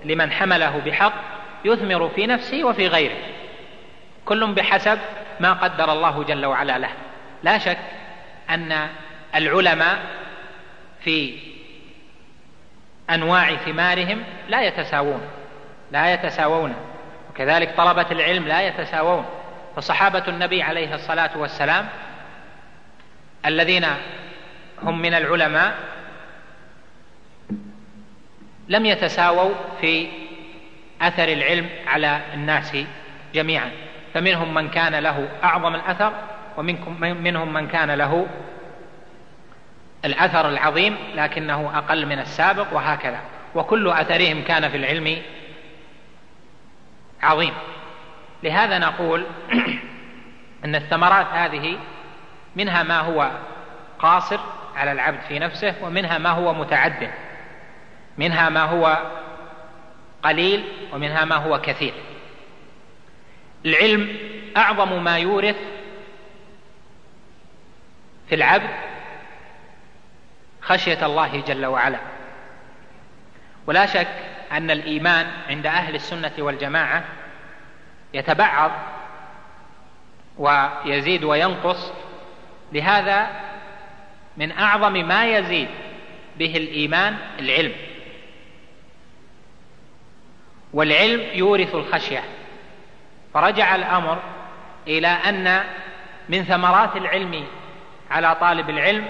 لمن 0.06 0.32
حمله 0.32 0.82
بحق 0.86 1.13
يثمر 1.65 2.10
في 2.10 2.28
نفسه 2.28 2.63
وفي 2.63 2.88
غيره 2.88 3.15
كل 4.25 4.54
بحسب 4.54 4.99
ما 5.39 5.54
قدر 5.54 5.91
الله 5.91 6.23
جل 6.23 6.45
وعلا 6.45 6.80
له. 6.80 6.89
لا 7.43 7.58
شك 7.58 7.78
أن 8.49 8.88
العلماء 9.36 9.99
في 11.04 11.36
أنواع 13.10 13.56
ثمارهم 13.56 14.23
لا 14.49 14.62
يتساوون 14.62 15.21
لا 15.91 16.13
يتساوون. 16.13 16.75
وكذلك 17.30 17.75
طلبة 17.78 18.06
العلم 18.12 18.47
لا 18.47 18.67
يتساوون. 18.67 19.25
فصحابة 19.75 20.23
النبي 20.27 20.63
عليه 20.63 20.95
الصلاة 20.95 21.38
والسلام 21.38 21.88
الذين 23.45 23.86
هم 24.84 25.01
من 25.01 25.13
العلماء 25.13 25.73
لم 28.69 28.86
يتساووا 28.86 29.53
في 29.82 30.08
أثر 31.01 31.27
العلم 31.27 31.69
على 31.88 32.21
الناس 32.34 32.77
جميعا. 33.34 33.71
فمنهم 34.13 34.53
من 34.53 34.69
كان 34.69 34.95
له 34.95 35.29
أعظم 35.43 35.75
الأثر 35.75 36.13
ومنهم 36.58 37.53
من 37.53 37.67
كان 37.67 37.91
له 37.91 38.27
الأثر 40.05 40.49
العظيم 40.49 40.97
لكنه 41.15 41.77
أقل 41.77 42.05
من 42.05 42.19
السابق 42.19 42.73
وهكذا. 42.73 43.19
وكل 43.55 43.89
أثرهم 43.89 44.43
كان 44.43 44.69
في 44.69 44.77
العلم 44.77 45.21
عظيم. 47.21 47.53
لهذا 48.43 48.78
نقول 48.78 49.25
أن 50.65 50.75
الثمرات 50.75 51.28
هذه 51.28 51.80
منها 52.56 52.84
ما 52.84 52.99
هو 52.99 53.32
قاصر 53.99 54.39
على 54.75 54.91
العبد 54.91 55.19
في 55.28 55.39
نفسه 55.39 55.75
ومنها 55.82 56.17
ما 56.17 56.30
هو 56.30 56.54
متعدد. 56.54 57.12
منها 58.17 58.49
ما 58.49 58.63
هو 58.63 58.97
قليل 60.23 60.63
ومنها 60.93 61.25
ما 61.25 61.36
هو 61.36 61.62
كثير. 61.62 61.93
العلم 63.65 64.17
أعظم 64.58 65.04
ما 65.04 65.17
يورث 65.17 65.56
في 68.30 68.36
العبد 68.36 68.69
خشية 70.62 71.06
الله 71.06 71.41
جل 71.41 71.65
وعلا. 71.65 71.99
ولا 73.67 73.86
شك 73.86 74.08
أن 74.52 74.71
الإيمان 74.71 75.28
عند 75.49 75.65
أهل 75.65 75.95
السنة 75.95 76.32
والجماعة 76.39 77.04
يتبعض 78.13 78.71
ويزيد 80.37 81.23
وينقص 81.23 81.91
لهذا 82.71 83.27
من 84.37 84.51
أعظم 84.51 84.93
ما 84.93 85.25
يزيد 85.25 85.67
به 86.37 86.57
الإيمان 86.57 87.17
العلم. 87.39 87.73
والعلم 90.73 91.21
يورث 91.33 91.75
الخشية. 91.75 92.23
فرجع 93.33 93.75
الأمر 93.75 94.19
إلى 94.87 95.07
أن 95.07 95.63
من 96.29 96.43
ثمرات 96.43 96.95
العلم 96.95 97.45
على 98.11 98.35
طالب 98.35 98.69
العلم 98.69 99.05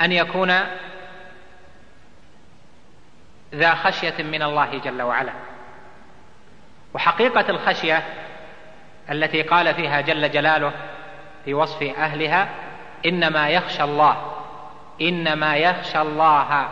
أن 0.00 0.12
يكون 0.12 0.60
ذا 3.54 3.74
خشية 3.74 4.22
من 4.22 4.42
الله 4.42 4.78
جل 4.78 5.02
وعلا. 5.02 5.32
وحقيقة 6.94 7.50
الخشية 7.50 8.02
التي 9.10 9.42
قال 9.42 9.74
فيها 9.74 10.00
جل 10.00 10.30
جلاله 10.30 10.72
في 11.44 11.54
وصف 11.54 11.82
أهلها 11.82 12.48
إنما 13.06 13.48
يخشى 13.48 13.84
الله 13.84 14.32
إنما 15.00 15.56
يخشى 15.56 16.00
الله 16.00 16.68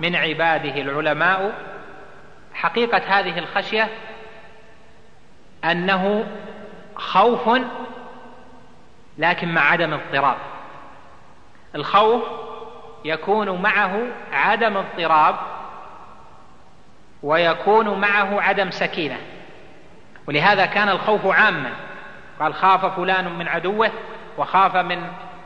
من 0.00 0.16
عباده 0.16 0.80
العلماء. 0.80 1.52
حقيقة 2.54 3.02
هذه 3.06 3.38
الخشية 3.38 3.88
أنه 5.64 6.26
خوف 6.94 7.60
لكن 9.18 9.54
مع 9.54 9.60
عدم 9.60 9.92
اضطراب. 9.94 10.36
الخوف 11.74 12.22
يكون 13.04 13.62
معه 13.62 14.00
عدم 14.32 14.76
اضطراب 14.76 15.36
ويكون 17.22 18.00
معه 18.00 18.40
عدم 18.40 18.70
سكينة. 18.70 19.18
ولهذا 20.28 20.66
كان 20.66 20.88
الخوف 20.88 21.26
عاما. 21.26 21.70
قال 22.40 22.54
خاف 22.54 22.86
فلان 22.96 23.38
من 23.38 23.48
عدوه 23.48 23.90
وخاف 24.38 24.76
من 24.76 24.98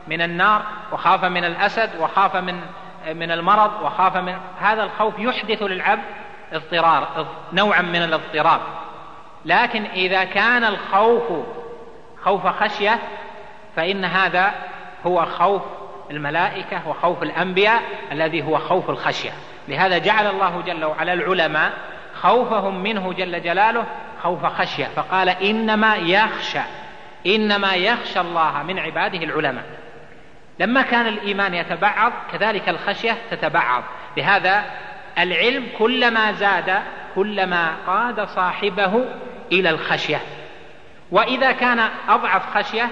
من 0.07 0.21
النار 0.21 0.61
وخاف 0.91 1.25
من 1.25 1.43
الأسد 1.43 1.89
وخاف 1.99 2.35
من 2.35 2.61
من 3.13 3.31
المرض 3.31 3.71
وخاف 3.81 4.17
من 4.17 4.37
هذا 4.59 4.83
الخوف 4.83 5.13
يحدث 5.19 5.63
للعبد 5.63 6.03
اضطرار 6.53 7.27
نوعا 7.53 7.81
من 7.81 8.03
الاضطراب. 8.03 8.59
لكن 9.45 9.83
إذا 9.85 10.23
كان 10.23 10.63
الخوف 10.63 11.23
خوف 12.23 12.47
خشية 12.47 12.99
فإن 13.75 14.05
هذا 14.05 14.51
هو 15.05 15.25
خوف 15.25 15.61
الملائكة 16.11 16.87
وخوف 16.87 17.23
الأنبياء 17.23 17.81
الذي 18.11 18.43
هو 18.43 18.57
خوف 18.57 18.89
الخشية. 18.89 19.31
لهذا 19.67 19.97
جعل 19.97 20.27
الله 20.27 20.61
جل 20.65 20.85
وعلا 20.85 21.13
العلماء 21.13 21.73
خوفهم 22.21 22.83
منه 22.83 23.13
جل 23.13 23.41
جلاله 23.41 23.85
خوف 24.27 24.45
خشيه 24.45 24.85
فقال 24.85 25.29
إنما 25.29 25.95
يخشى 25.95 26.59
إنما 27.25 27.75
يخشى 27.75 28.19
الله 28.19 28.63
من 28.63 28.79
عباده 28.79 29.17
العلماء. 29.17 29.63
لما 30.59 30.81
كان 30.81 31.07
الإيمان 31.07 31.53
يتبعض 31.53 32.13
كذلك 32.31 32.69
الخشية 32.69 33.17
تتبعض. 33.31 33.83
لهذا 34.17 34.63
العلم 35.17 35.67
كلما 35.77 36.31
زاد 36.31 36.81
كلما 37.15 37.75
قاد 37.87 38.27
صاحبه 38.27 39.05
إلى 39.51 39.69
الخشية. 39.69 40.21
وإذا 41.11 41.51
كان 41.51 41.89
أضعف 42.09 42.57
خشية 42.57 42.89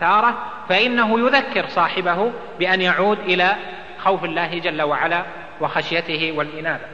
تارة 0.00 0.34
فإنه 0.68 1.20
يذكر 1.20 1.66
صاحبه 1.66 2.32
بأن 2.58 2.80
يعود 2.80 3.18
إلى 3.18 3.56
خوف 3.98 4.24
الله 4.24 4.58
جل 4.58 4.82
وعلا 4.82 5.22
وخشيته 5.60 6.32
والإنابة. 6.36 6.84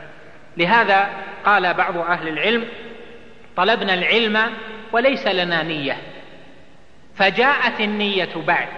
لهذا 0.57 1.09
قال 1.45 1.75
بعض 1.75 1.97
أهل 1.97 2.29
العلم 2.29 2.65
طلبنا 3.57 3.95
العلم 3.95 4.39
وليس 4.93 5.27
لنا 5.27 5.63
نية. 5.63 5.97
فجاءت 7.15 7.81
النية 7.81 8.29
بعد. 8.47 8.69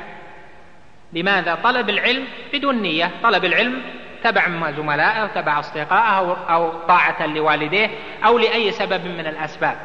لماذا 1.13 1.59
طلب 1.65 1.91
العلم؟ 1.91 2.25
بدون 2.53 2.83
نية. 2.83 3.11
طلب 3.23 3.45
العلم 3.45 3.83
تبع 4.25 4.71
زملائه 4.71 5.27
تبع 5.27 5.59
أصدقائه 5.59 6.37
أو 6.49 6.73
طاعة 6.89 7.27
لوالديه 7.27 7.91
أو 8.25 8.39
لأي 8.39 8.71
سبب 8.71 9.07
من 9.07 9.27
الأسباب. 9.27 9.77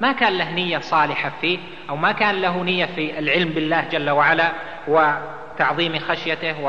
ما 0.00 0.12
كان 0.12 0.38
له 0.38 0.50
نية 0.50 0.78
صالحة 0.78 1.32
فيه 1.40 1.58
أو 1.90 1.96
ما 1.96 2.12
كان 2.12 2.40
له 2.40 2.62
نية 2.62 2.86
في 2.86 3.18
العلم 3.18 3.48
بالله 3.48 3.84
جل 3.90 4.10
وعلا 4.10 4.52
وتعظيم 4.88 5.98
خشيته 5.98 6.60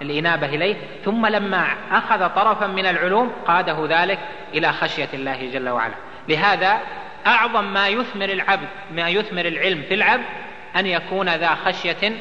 والإنابة 0.00 0.46
إليه. 0.46 0.76
ثم 1.04 1.26
لما 1.26 1.66
أخذ 1.90 2.28
طرفا 2.28 2.66
من 2.66 2.86
العلوم 2.86 3.32
قاده 3.46 3.86
ذلك 4.02 4.18
إلى 4.54 4.72
خشية 4.72 5.08
الله 5.14 5.50
جل 5.52 5.68
وعلا. 5.68 5.94
لهذا 6.28 6.80
أعظم 7.26 7.72
ما 7.72 7.88
يثمر 7.88 8.24
العبد 8.24 8.68
ما 8.92 9.08
يثمر 9.08 9.46
العلم 9.46 9.82
في 9.82 9.94
العبد 9.94 10.24
أن 10.76 10.86
يكون 10.86 11.28
ذا 11.28 11.54
خشية 11.54 12.16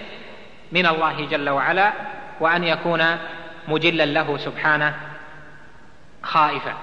من 0.71 0.85
الله 0.85 1.25
جل 1.25 1.49
وعلا 1.49 1.93
وأن 2.39 2.63
يكون 2.63 3.17
مجلا 3.67 4.05
له 4.05 4.37
سبحانه 4.37 4.95
خائفا. 6.23 6.77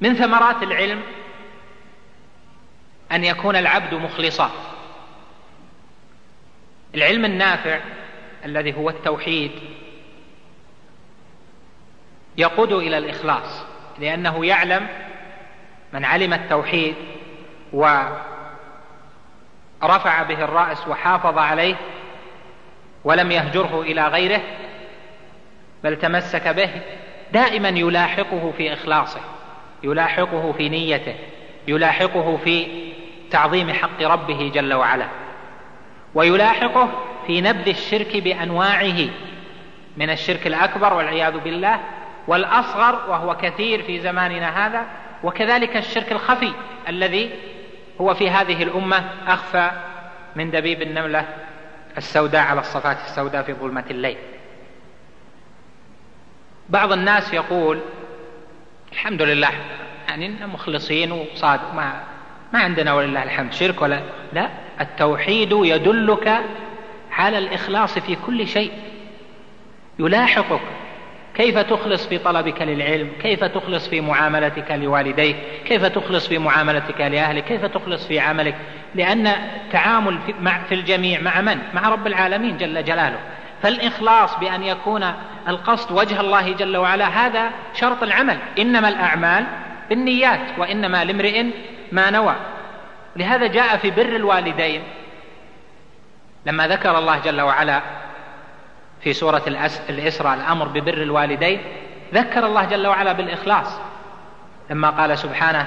من 0.00 0.14
ثمرات 0.14 0.62
العلم 0.62 1.02
أن 3.12 3.24
يكون 3.24 3.56
العبد 3.56 3.94
مخلصا. 3.94 4.50
العلم 6.94 7.24
النافع 7.24 7.80
الذي 8.44 8.74
هو 8.74 8.90
التوحيد 8.90 9.50
يقود 12.38 12.72
إلى 12.72 12.98
الإخلاص 12.98 13.64
لأنه 13.98 14.46
يعلم 14.46 14.88
من 15.92 16.04
علم 16.04 16.32
التوحيد 16.32 16.94
ورفع 17.72 18.22
به 20.22 20.44
الرأس 20.44 20.88
وحافظ 20.88 21.38
عليه 21.38 21.74
ولم 23.04 23.30
يهجره 23.30 23.82
إلى 23.82 24.08
غيره 24.08 24.40
بل 25.84 25.98
تمسك 25.98 26.48
به 26.48 26.70
دائما 27.32 27.68
يلاحقه 27.68 28.52
في 28.56 28.72
إخلاصه 28.72 29.20
يلاحقه 29.82 30.52
في 30.52 30.68
نيته 30.68 31.14
يلاحقه 31.68 32.36
في 32.44 32.66
تعظيم 33.30 33.72
حق 33.72 34.02
ربه 34.02 34.50
جل 34.54 34.74
وعلا 34.74 35.06
ويلاحقه 36.14 36.88
في 37.26 37.40
نبذ 37.40 37.68
الشرك 37.68 38.16
بأنواعه 38.16 39.08
من 39.96 40.10
الشرك 40.10 40.46
الأكبر 40.46 40.94
والعياذ 40.94 41.38
بالله 41.38 41.80
والأصغر 42.28 43.10
وهو 43.10 43.36
كثير 43.36 43.82
في 43.82 44.00
زماننا 44.00 44.66
هذا 44.66 44.86
وكذلك 45.24 45.76
الشرك 45.76 46.12
الخفي 46.12 46.52
الذي 46.88 47.30
هو 48.00 48.14
في 48.14 48.30
هذه 48.30 48.62
الأمة 48.62 49.04
أخفى 49.26 49.70
من 50.36 50.50
دبيب 50.50 50.82
النملة 50.82 51.26
السوداء 51.98 52.42
على 52.42 52.60
الصفات 52.60 52.96
السوداء 53.04 53.42
في 53.42 53.52
ظلمة 53.52 53.84
الليل. 53.90 54.16
بعض 56.68 56.92
الناس 56.92 57.34
يقول 57.34 57.80
الحمد 58.92 59.22
لله 59.22 59.50
يعني 60.08 60.46
مخلصين 60.46 61.12
وصادق 61.12 61.74
ما 61.74 62.04
ما 62.52 62.58
عندنا 62.58 62.94
ولله 62.94 63.22
الحمد 63.22 63.52
شرك 63.52 63.82
ولا 63.82 64.00
لا 64.32 64.48
التوحيد 64.80 65.52
يدلك 65.52 66.42
على 67.12 67.38
الإخلاص 67.38 67.98
في 67.98 68.16
كل 68.26 68.48
شيء 68.48 68.72
يلاحقك 69.98 70.60
كيف 71.34 71.58
تخلص 71.58 72.06
في 72.06 72.18
طلبك 72.18 72.62
للعلم؟ 72.62 73.10
كيف 73.22 73.44
تخلص 73.44 73.88
في 73.88 74.00
معاملتك 74.00 74.70
لوالديك؟ 74.70 75.36
كيف 75.64 75.84
تخلص 75.84 76.28
في 76.28 76.38
معاملتك 76.38 77.00
لأهلك؟ 77.00 77.44
كيف 77.44 77.64
تخلص 77.64 78.06
في 78.06 78.20
عملك؟ 78.20 78.54
لأن 78.94 79.26
التعامل 79.26 80.18
مع 80.40 80.62
في 80.68 80.74
الجميع 80.74 81.20
مع 81.20 81.40
من؟ 81.40 81.58
مع 81.74 81.88
رب 81.88 82.06
العالمين 82.06 82.56
جل 82.56 82.84
جلاله. 82.84 83.18
فالإخلاص 83.62 84.38
بأن 84.38 84.62
يكون 84.62 85.12
القصد 85.48 85.92
وجه 85.92 86.20
الله 86.20 86.52
جل 86.52 86.76
وعلا 86.76 87.06
هذا 87.06 87.50
شرط 87.74 88.02
العمل. 88.02 88.38
إنما 88.58 88.88
الأعمال 88.88 89.44
بالنيات 89.88 90.40
وإنما 90.58 91.04
لامرئ 91.04 91.44
ما 91.92 92.10
نوى. 92.10 92.34
لهذا 93.16 93.46
جاء 93.46 93.76
في 93.76 93.90
بر 93.90 94.16
الوالدين. 94.16 94.82
لما 96.46 96.68
ذكر 96.68 96.98
الله 96.98 97.18
جل 97.18 97.40
وعلا 97.40 97.80
في 99.02 99.12
سورة 99.12 99.42
الإسراء 99.90 100.34
الأمر 100.34 100.68
ببر 100.68 101.02
الوالدين 101.02 101.60
ذكر 102.14 102.46
الله 102.46 102.64
جل 102.64 102.86
وعلا 102.86 103.12
بالإخلاص. 103.12 103.80
لما 104.70 104.90
قال 104.90 105.18
سبحانه 105.18 105.66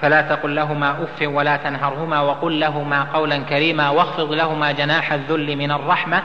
فلا 0.00 0.20
تقل 0.20 0.54
لهما 0.54 0.90
أف 0.90 1.22
ولا 1.22 1.56
تنهرهما 1.56 2.20
وقل 2.20 2.60
لهما 2.60 3.02
قولا 3.02 3.38
كريما 3.38 3.90
واخفض 3.90 4.32
لهما 4.32 4.72
جناح 4.72 5.12
الذل 5.12 5.56
من 5.56 5.70
الرحمة 5.70 6.22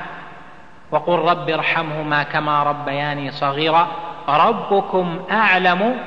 وقل 0.92 1.20
رب 1.20 1.50
ارحمهما 1.50 2.24
كما 2.24 2.64
ربياني 2.64 3.32
صغيرا. 3.32 3.88
ربكم 4.30 5.20
أعلم 5.32 5.98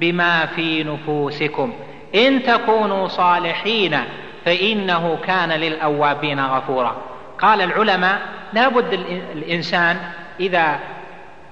بما 0.00 0.46
في 0.46 0.84
نفوسكم. 0.84 1.72
إن 2.14 2.42
تكونوا 2.42 3.08
صالحين 3.08 3.98
فإنه 4.44 5.18
كان 5.26 5.52
للأوابين 5.52 6.40
غفورا. 6.40 6.96
قال 7.40 7.62
العلماء 7.62 8.20
لا 8.52 8.68
بد 8.68 8.92
الإنسان 9.32 9.96
إذا 10.40 10.78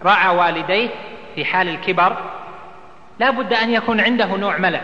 رعى 0.04 0.36
والديه 0.36 0.88
في 1.34 1.44
حال 1.44 1.68
الكبر 1.68 2.16
لا 3.18 3.30
بد 3.30 3.52
أن 3.52 3.70
يكون 3.70 4.00
عنده 4.00 4.26
نوع 4.26 4.58
ملأ 4.58 4.80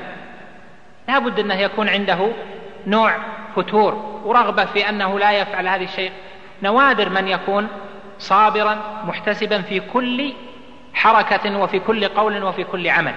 لا 1.09 1.19
بد 1.19 1.39
أنه 1.39 1.55
يكون 1.55 1.89
عنده 1.89 2.29
نوع 2.87 3.17
فتور. 3.57 4.21
ورغبة 4.25 4.65
في 4.65 4.89
أنه 4.89 5.19
لا 5.19 5.33
يفعل 5.33 5.69
هذا 5.69 5.85
الشيء. 5.85 6.13
نوادر 6.63 7.09
من 7.09 7.29
يكون 7.29 7.69
صابرا 8.19 8.79
محتسبا 9.05 9.63
في 9.63 9.81
كل 9.81 10.33
حركة 10.95 11.59
وفي 11.59 11.79
كل 11.79 12.09
قول 12.09 12.43
وفي 12.43 12.65
كل 12.65 12.89
عمل. 12.89 13.15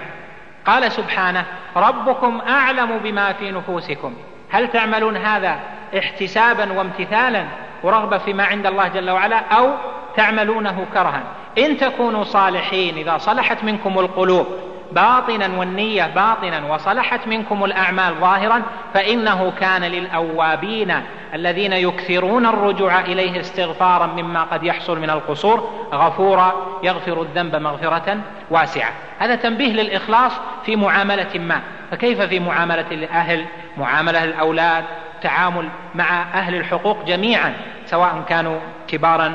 قال 0.66 0.92
سبحانه 0.92 1.44
ربكم 1.76 2.40
أعلم 2.48 2.98
بما 2.98 3.32
في 3.32 3.50
نفوسكم. 3.50 4.14
هل 4.50 4.68
تعملون 4.68 5.16
هذا 5.16 5.58
احتسابا 5.98 6.72
وامتثالا 6.72 7.44
ورغبة 7.82 8.18
فيما 8.18 8.44
عند 8.44 8.66
الله 8.66 8.88
جل 8.88 9.10
وعلا 9.10 9.38
أو 9.38 9.70
تعملونه 10.16 10.86
كرها؟ 10.94 11.22
إن 11.58 11.76
تكونوا 11.76 12.24
صالحين 12.24 12.96
إذا 12.98 13.18
صلحت 13.18 13.64
منكم 13.64 13.98
القلوب. 13.98 14.46
باطنا 14.92 15.58
والنية 15.58 16.06
باطنا 16.06 16.72
وصلحت 16.74 17.26
منكم 17.26 17.64
الأعمال 17.64 18.14
ظاهرا 18.20 18.62
فإنه 18.94 19.52
كان 19.60 19.82
للأوابين 19.82 20.94
الذين 21.34 21.72
يكثرون 21.72 22.46
الرجوع 22.46 23.00
إليه 23.00 23.40
استغفارا 23.40 24.06
مما 24.06 24.42
قد 24.42 24.64
يحصل 24.64 24.98
من 24.98 25.10
القصور. 25.10 25.70
غفورا 25.92 26.78
يغفر 26.82 27.22
الذنب 27.22 27.56
مغفرة 27.56 28.18
واسعة. 28.50 28.92
هذا 29.18 29.34
تنبيه 29.34 29.72
للإخلاص 29.72 30.32
في 30.64 30.76
معاملة 30.76 31.38
ما. 31.38 31.60
فكيف 31.90 32.20
في 32.20 32.40
معاملة 32.40 32.86
الأهل؟ 32.90 33.44
معاملة 33.76 34.24
الأولاد 34.24 34.84
تعامل 35.22 35.68
مع 35.94 36.22
أهل 36.22 36.54
الحقوق 36.54 37.04
جميعا 37.04 37.54
سواء 37.86 38.24
كانوا 38.28 38.58
كبارا 38.88 39.34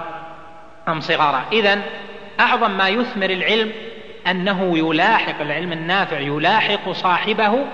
أم 0.88 1.02
صغارا. 1.02 1.42
إذا 1.52 1.80
أعظم 2.40 2.72
ما 2.72 2.90
يثمر 2.90 3.30
العلم 3.30 3.72
أنه 4.28 4.78
يلاحق 4.78 5.42
العلم 5.42 5.72
النافع 5.72 6.20
يلاحق 6.20 6.92
صاحبه 6.92 7.66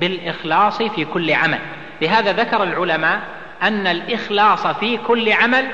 بالإخلاص 0.00 0.82
في 0.82 1.04
كل 1.04 1.32
عمل. 1.32 1.58
لهذا 2.02 2.32
ذكر 2.32 2.62
العلماء 2.62 3.20
أن 3.62 3.86
الإخلاص 3.86 4.66
في 4.66 4.96
كل 4.96 5.32
عمل 5.32 5.66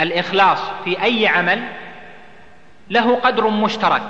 الإخلاص 0.00 0.58
في 0.84 1.02
أي 1.02 1.26
عمل 1.26 1.62
له 2.90 3.16
قدر 3.16 3.48
مشترك 3.48 4.02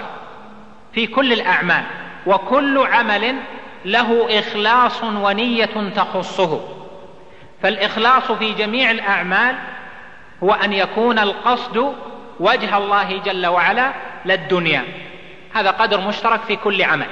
في 0.92 1.06
كل 1.06 1.32
الأعمال 1.32 1.84
وكل 2.26 2.86
عمل 2.86 3.36
له 3.84 4.38
إخلاص 4.38 5.02
ونية 5.02 5.90
تخصه. 5.96 6.60
فالإخلاص 7.62 8.32
في 8.32 8.52
جميع 8.52 8.90
الأعمال 8.90 9.56
هو 10.42 10.52
أن 10.52 10.72
يكون 10.72 11.18
القصد 11.18 11.94
وجه 12.40 12.78
الله 12.78 13.18
جل 13.18 13.46
وعلا 13.46 13.92
لا 14.24 14.34
الدنيا 14.34 14.84
هذا 15.54 15.70
قدر 15.70 16.00
مشترك 16.00 16.40
في 16.40 16.56
كل 16.56 16.82
عمل. 16.82 17.06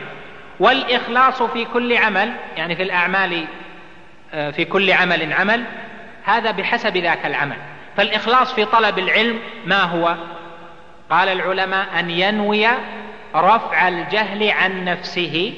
والإخلاص 0.60 1.42
في 1.42 1.64
كل 1.64 1.96
عمل 1.96 2.32
يعني 2.56 2.76
في 2.76 2.82
الأعمال 2.82 3.44
آه، 4.34 4.50
في 4.50 4.64
كل 4.64 4.92
عمل 4.92 5.32
عمل 5.32 5.64
هذا 6.24 6.50
بحسب 6.50 6.96
ذاك 6.96 7.26
العمل. 7.26 7.56
فالإخلاص 7.96 8.54
في 8.54 8.64
طلب 8.64 8.98
العلم 8.98 9.38
ما 9.66 9.82
هو؟ 9.82 10.16
قال 11.10 11.28
العلماء 11.28 11.86
أن 11.98 12.10
ينوي 12.10 12.66
رفع 13.34 13.88
الجهل 13.88 14.50
عن 14.50 14.84
نفسه 14.84 15.54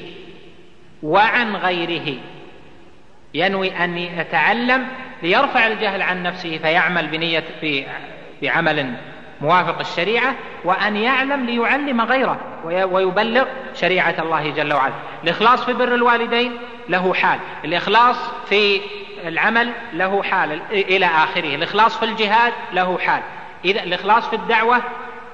وعن 1.03 1.55
غيره. 1.55 2.17
ينوي 3.33 3.83
أن 3.83 3.97
يتعلم 3.97 4.87
ليرفع 5.23 5.67
الجهل 5.67 6.01
عن 6.01 6.23
نفسه 6.23 6.57
فيعمل 6.57 7.07
بنية 7.07 7.43
بعمل 8.41 8.93
موافق 9.41 9.79
الشريعة 9.79 10.35
وأن 10.63 10.95
يعلم 10.95 11.45
ليعلم 11.45 12.01
غيره 12.01 12.37
ويبلغ 12.63 13.45
شريعة 13.75 14.15
الله 14.19 14.49
جل 14.49 14.73
وعلا. 14.73 14.93
الإخلاص 15.23 15.65
في 15.65 15.73
بر 15.73 15.95
الوالدين 15.95 16.57
له 16.89 17.13
حال. 17.13 17.39
الإخلاص 17.65 18.17
في 18.49 18.81
العمل 19.25 19.71
له 19.93 20.23
حال. 20.23 20.59
إلى 20.71 21.05
آخره. 21.05 21.55
الإخلاص 21.55 21.97
في 21.97 22.05
الجهاد 22.05 22.53
له 22.73 22.97
حال. 22.97 23.21
إذا 23.65 23.83
الإخلاص 23.83 24.29
في 24.29 24.35
الدعوة 24.35 24.81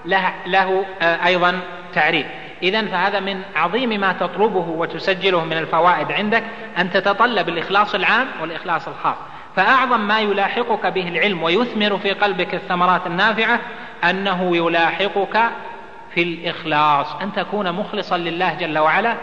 له, 0.06 0.34
له 0.46 0.86
آه، 1.02 1.26
أيضا 1.26 1.60
تعريف. 1.94 2.26
إذا 2.64 2.86
فهذا 2.86 3.20
من 3.20 3.42
عظيم 3.56 3.90
ما 3.90 4.14
تطلبه 4.14 4.68
وتسجله 4.70 5.46
من 5.46 5.58
الفوائد 5.58 6.12
عندك 6.12 6.44
أن 6.78 6.92
تتطلب 6.92 7.50
الإخلاص 7.50 7.96
العام 7.96 8.28
والإخلاص 8.42 8.88
الخاص. 8.88 9.18
فأعظم 9.56 10.00
ما 10.08 10.20
يلاحقك 10.20 10.86
به 10.86 11.08
العلم 11.08 11.44
ويثمر 11.44 11.98
في 11.98 12.12
قلبك 12.12 12.54
الثمرات 12.54 13.08
النافعة 13.08 13.60
أنه 14.04 14.58
يلاحقك 14.58 15.50
في 16.16 16.24
الإخلاص 16.24 17.08
أن 17.22 17.34
تكون 17.34 17.72
مخلصا 17.72 18.18
لله 18.18 18.54
جل 18.54 18.78
وعلا 18.78 19.16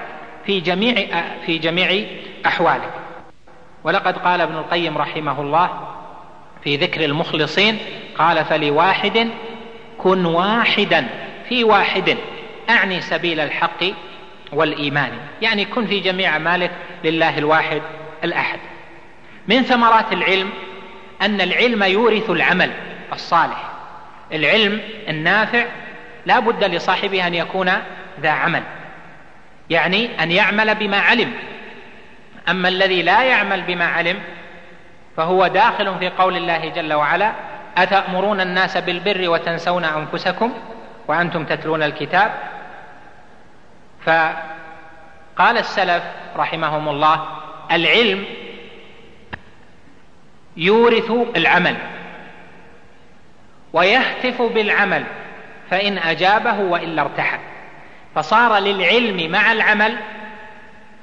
في 0.46 0.60
جميع 0.60 1.22
في 1.46 1.58
جميع 1.58 2.06
أحوالك. 2.46 2.90
ولقد 3.84 4.18
قال 4.18 4.40
ابن 4.40 4.54
القيم 4.54 4.98
رحمه 4.98 5.40
الله 5.40 5.70
في 6.64 6.76
ذكر 6.76 7.04
المخلصين 7.04 7.78
قال 8.18 8.44
فلواحد 8.44 9.28
كن 9.98 10.24
واحدا 10.24 11.06
في 11.48 11.64
واحد 11.64 12.16
أعني 12.70 13.00
سبيل 13.00 13.40
الحق 13.40 13.84
والإيمان. 14.52 15.10
يعني 15.42 15.64
كن 15.64 15.86
في 15.86 16.00
جميع 16.00 16.32
أعمالك 16.32 16.70
لله 17.04 17.38
الواحد 17.38 17.82
الأحد. 18.24 18.58
من 19.48 19.62
ثمرات 19.62 20.12
العلم 20.12 20.50
أن 21.22 21.40
العلم 21.40 21.82
يورث 21.82 22.30
العمل 22.30 22.70
الصالح. 23.12 23.70
العلم 24.32 24.80
النافع 25.08 25.64
لا 26.26 26.38
بد 26.38 26.64
لصاحبه 26.64 27.26
أن 27.26 27.34
يكون 27.34 27.72
ذا 28.20 28.30
عمل 28.30 28.62
يعني 29.70 30.22
أن 30.22 30.30
يعمل 30.30 30.74
بما 30.74 31.00
علم. 31.00 31.32
أما 32.48 32.68
الذي 32.68 33.02
لا 33.02 33.22
يعمل 33.22 33.62
بما 33.62 33.86
علم 33.86 34.18
فهو 35.16 35.46
داخل 35.46 35.98
في 35.98 36.08
قول 36.08 36.36
الله 36.36 36.68
جل 36.68 36.92
وعلا 36.92 37.32
أتأمرون 37.76 38.40
الناس 38.40 38.76
بالبر 38.76 39.28
وتنسون 39.28 39.84
أنفسكم 39.84 40.52
وأنتم 41.08 41.44
تتلون 41.44 41.82
الكتاب؟ 41.82 42.32
فقال 44.04 45.58
السلف 45.58 46.02
رحمهم 46.36 46.88
الله 46.88 47.26
العلم 47.72 48.24
يورث 50.56 51.12
العمل 51.36 51.76
ويهتف 53.72 54.42
بالعمل 54.42 55.04
فإن 55.70 55.98
أجابه 55.98 56.60
وإلا 56.60 57.02
ارتحل. 57.02 57.38
فصار 58.14 58.58
للعلم 58.58 59.30
مع 59.30 59.52
العمل 59.52 59.96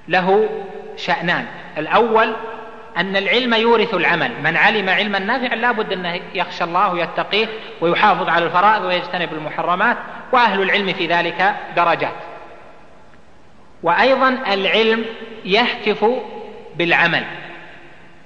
له 0.07 0.49
شأنان. 0.97 1.45
الأول 1.77 2.35
أن 2.97 3.15
العلم 3.15 3.53
يورث 3.53 3.93
العمل. 3.93 4.31
من 4.43 4.57
علم 4.57 4.89
علما 4.89 5.19
نافعا 5.19 5.55
لا 5.55 5.71
بد 5.71 5.93
أنه 5.93 6.19
يخشى 6.33 6.63
الله 6.63 6.93
ويتقيه 6.93 7.47
ويحافظ 7.81 8.29
على 8.29 8.45
الفرائض 8.45 8.83
ويجتنب 8.83 9.33
المحرمات 9.33 9.97
وأهل 10.31 10.61
العلم 10.61 10.93
في 10.93 11.07
ذلك 11.07 11.55
درجات. 11.75 12.15
وأيضا 13.83 14.29
العلم 14.53 15.05
يهتف 15.45 16.05
بالعمل. 16.75 17.23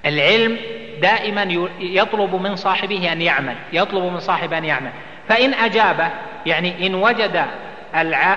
العلم 0.06 0.58
دائما 1.04 1.68
يطلب 1.80 2.36
من 2.36 2.56
صاحبه 2.56 3.12
أن 3.12 3.22
يعمل 3.22 3.56
يطلب 3.74 4.04
من 4.04 4.20
صاحبه 4.20 4.58
أن 4.58 4.66
يعمل. 4.66 4.92
فإن 5.30 5.54
أجابه 5.54 6.10
يعني 6.46 6.88
إن 6.88 6.96
وجد 6.96 7.46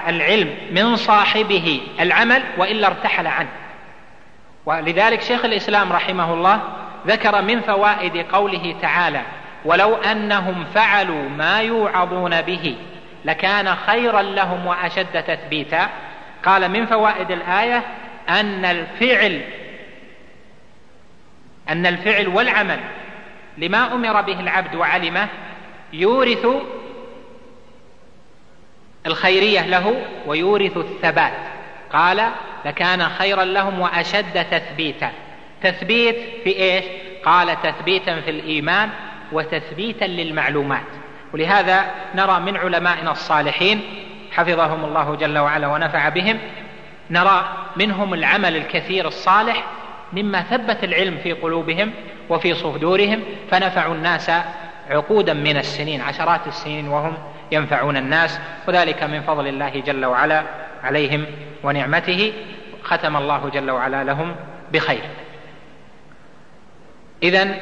العلم 0.09 0.55
من 0.71 0.97
صاحبه 0.97 1.81
العمل 2.01 2.43
وإلا 2.59 2.87
ارتحل 2.87 3.27
عنه. 3.27 3.49
ولذلك 4.67 5.23
شيخ 5.23 5.45
الإسلام 5.45 5.93
رحمه 5.93 6.35
الله 6.35 6.61
ذكر 7.07 7.43
من 7.43 7.61
فوائد 7.61 8.17
قوله 8.17 8.75
تعالى 8.83 9.23
ولو 9.65 9.95
أنهم 9.95 10.65
فعلوا 10.75 11.29
ما 11.29 11.61
يوعظون 11.61 12.43
به 12.43 12.77
لكان 13.25 13.75
خيرا 13.75 14.23
لهم 14.23 14.67
وأشد 14.67 15.23
تثبيتا 15.23 15.89
قال 16.45 16.69
من 16.69 16.87
فوائد 16.87 17.31
الآية 17.31 17.83
أن 18.29 18.65
الفعل 18.65 19.41
أن 21.69 21.87
الفعل 21.87 22.29
والعمل 22.29 22.81
لما 23.59 23.95
أمر 23.95 24.21
به 24.21 24.41
العبد 24.41 24.75
وعلمه 24.75 25.29
يورث 25.93 26.47
الخيرية 29.07 29.67
له 29.67 29.97
ويورث 30.27 30.77
الثبات. 30.77 31.33
قال 31.93 32.31
لكان 32.65 33.09
خيرا 33.09 33.45
لهم 33.45 33.81
وأشد 33.81 34.45
تثبيتا. 34.51 35.13
تثبيت 35.63 36.17
في 36.45 36.57
إيش؟ 36.57 36.85
قال 37.25 37.63
تثبيتا 37.63 38.21
في 38.21 38.31
الإيمان 38.31 38.91
وتثبيتا 39.33 40.05
للمعلومات. 40.05 40.87
ولهذا 41.33 41.91
نرى 42.15 42.41
من 42.41 42.57
علمائنا 42.57 43.11
الصالحين 43.13 43.83
حفظهم 44.33 44.85
الله 44.85 45.15
جل 45.15 45.39
وعلا 45.39 45.67
ونفع 45.67 46.09
بهم 46.09 46.39
نرى 47.11 47.49
منهم 47.77 48.15
العمل 48.15 48.57
الكثير 48.57 49.09
الصالح 49.09 49.65
مما 50.13 50.43
ثبت 50.43 50.85
العلم 50.85 51.19
في 51.23 51.33
قلوبهم 51.33 51.93
وفي 52.29 52.55
صدورهم 52.55 53.23
فنفعوا 53.51 53.95
الناس 53.95 54.31
عقودا 54.91 55.35
من 55.35 55.57
السنين 55.57 56.01
عشرات 56.01 56.47
السنين 56.47 56.89
وهم 56.89 57.17
ينفعون 57.53 57.97
الناس 57.97 58.41
وذلك 58.69 59.03
من 59.03 59.23
فضل 59.23 59.49
الله 59.49 59.81
جل 59.81 60.05
وعلا 60.05 60.43
عليهم 60.85 61.27
ونعمته 61.63 62.33
ختم 62.83 63.17
الله 63.17 63.51
جل 63.55 63.71
وعلا 63.71 64.05
لهم 64.05 64.37
بخير. 64.73 65.03
اذا 67.23 67.55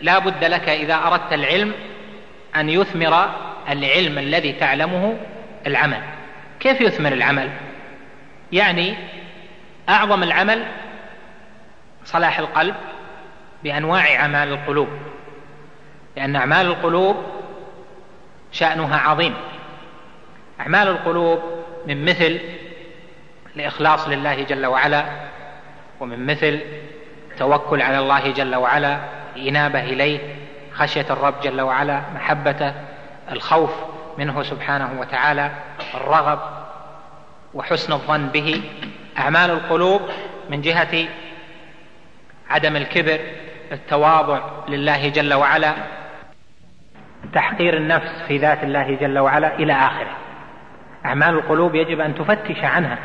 لا 0.00 0.18
بد 0.18 0.44
لك 0.44 0.68
إذا 0.68 0.94
أردت 0.94 1.32
العلم 1.32 1.72
أن 2.56 2.70
يثمر 2.70 3.30
العلم 3.70 4.18
الذي 4.18 4.52
تعلمه 4.52 5.16
العمل. 5.66 6.00
كيف 6.60 6.80
يثمر 6.80 7.12
العمل؟ 7.12 7.50
يعني 8.52 8.94
أعظم 9.88 10.22
العمل 10.22 10.64
صلاح 12.04 12.38
القلب 12.38 12.74
بأنواع 13.64 14.14
أعمال 14.14 14.48
القلوب. 14.48 14.88
لأن 16.16 16.36
أعمال 16.36 16.66
القلوب 16.66 17.16
شأنها 18.52 18.98
عظيم. 18.98 19.34
أعمال 20.60 20.88
القلوب 20.88 21.40
من 21.86 22.04
مثل 22.04 22.40
الإخلاص 23.56 24.08
لله 24.08 24.42
جل 24.42 24.66
وعلا 24.66 25.04
ومن 26.00 26.26
مثل 26.26 26.60
التوكل 27.32 27.82
على 27.82 27.98
الله 27.98 28.30
جل 28.30 28.54
وعلا 28.54 28.98
الإنابة 29.36 29.82
إليه 29.82 30.36
خشية 30.72 31.06
الرب 31.10 31.40
جل 31.40 31.60
وعلا 31.60 32.00
محبته 32.14 32.74
الخوف 33.32 33.70
منه 34.18 34.42
سبحانه 34.42 35.00
وتعالى 35.00 35.50
الرغب 35.94 36.38
وحسن 37.54 37.92
الظن 37.92 38.26
به. 38.26 38.62
أعمال 39.18 39.50
القلوب 39.50 40.02
من 40.50 40.60
جهة 40.60 41.08
عدم 42.54 42.76
الكبر 42.76 43.18
التواضع 43.72 44.40
لله 44.68 45.08
جل 45.08 45.34
وعلا 45.34 45.72
تحقير 47.32 47.76
النفس 47.76 48.22
في 48.28 48.38
ذات 48.38 48.64
الله 48.64 48.94
جل 48.94 49.18
وعلا 49.18 49.54
إلى 49.54 49.72
آخره. 49.72 50.16
أعمال 51.06 51.34
القلوب 51.34 51.74
يجب 51.74 52.00
أن 52.00 52.14
تفتش 52.14 52.64
عنها 52.64 52.98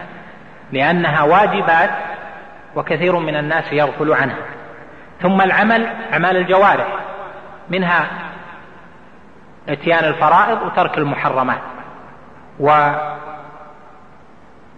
لأنها 0.72 1.24
واجبات 1.24 1.90
وكثير 2.76 3.20
من 3.20 3.36
الناس 3.36 3.74
يغفل 3.74 4.14
عنها. 4.14 4.46
ثم 5.22 5.42
العمل 5.42 5.88
أعمال 6.14 6.38
الجوارح 6.38 6.88
منها 7.70 8.08
إتيان 9.70 10.06
الفرائض 10.06 10.62
وترك 10.62 10.98
المحرمات 10.98 11.62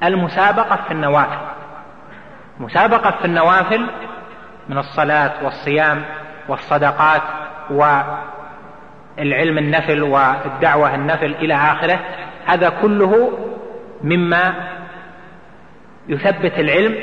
والمسابقة 0.01 0.75
في 0.87 0.91
النوافل. 0.91 1.39
مسابقة 2.59 3.11
في 3.11 3.25
النوافل 3.25 3.89
من 4.71 4.77
الصلاة 4.77 5.31
والصيام 5.43 6.03
والصدقات 6.47 7.21
العلم 9.19 9.57
النفل 9.57 10.03
والدعوة 10.03 10.95
النفل 10.95 11.35
إلى 11.35 11.53
آخره 11.53 11.99
هذا 12.45 12.69
كله 12.81 13.39
مما 14.03 14.53
يثبت 16.07 16.59
العلم 16.59 16.95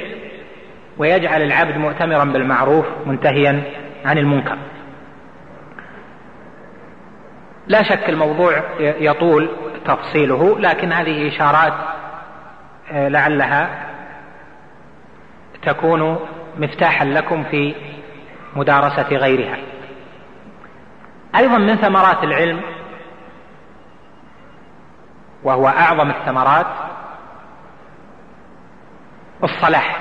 ويجعل 0.98 1.42
العبد 1.42 1.76
مؤتمرا 1.76 2.24
بالمعروف 2.24 2.86
منتهيا 3.06 3.62
عن 4.04 4.18
المنكر. 4.18 4.58
لا 7.66 7.82
شك 7.82 8.08
الموضوع 8.08 8.62
يطول 8.80 9.48
تفصيله 9.84 10.58
لكن 10.58 10.92
هذه 10.92 11.28
إشارات 11.28 11.72
آه، 12.92 13.08
لعلها 13.08 13.68
تكون 15.62 16.18
مفتاحا 16.58 17.04
لكم 17.04 17.44
في 17.44 17.74
مدارسة 18.56 19.16
غيرها. 19.16 19.58
أيضا 21.36 21.58
من 21.58 21.76
ثمرات 21.76 22.24
العلم 22.24 22.60
وهو 25.42 25.68
أعظم 25.68 26.10
الثمرات 26.10 26.66
الصلاح. 29.44 29.98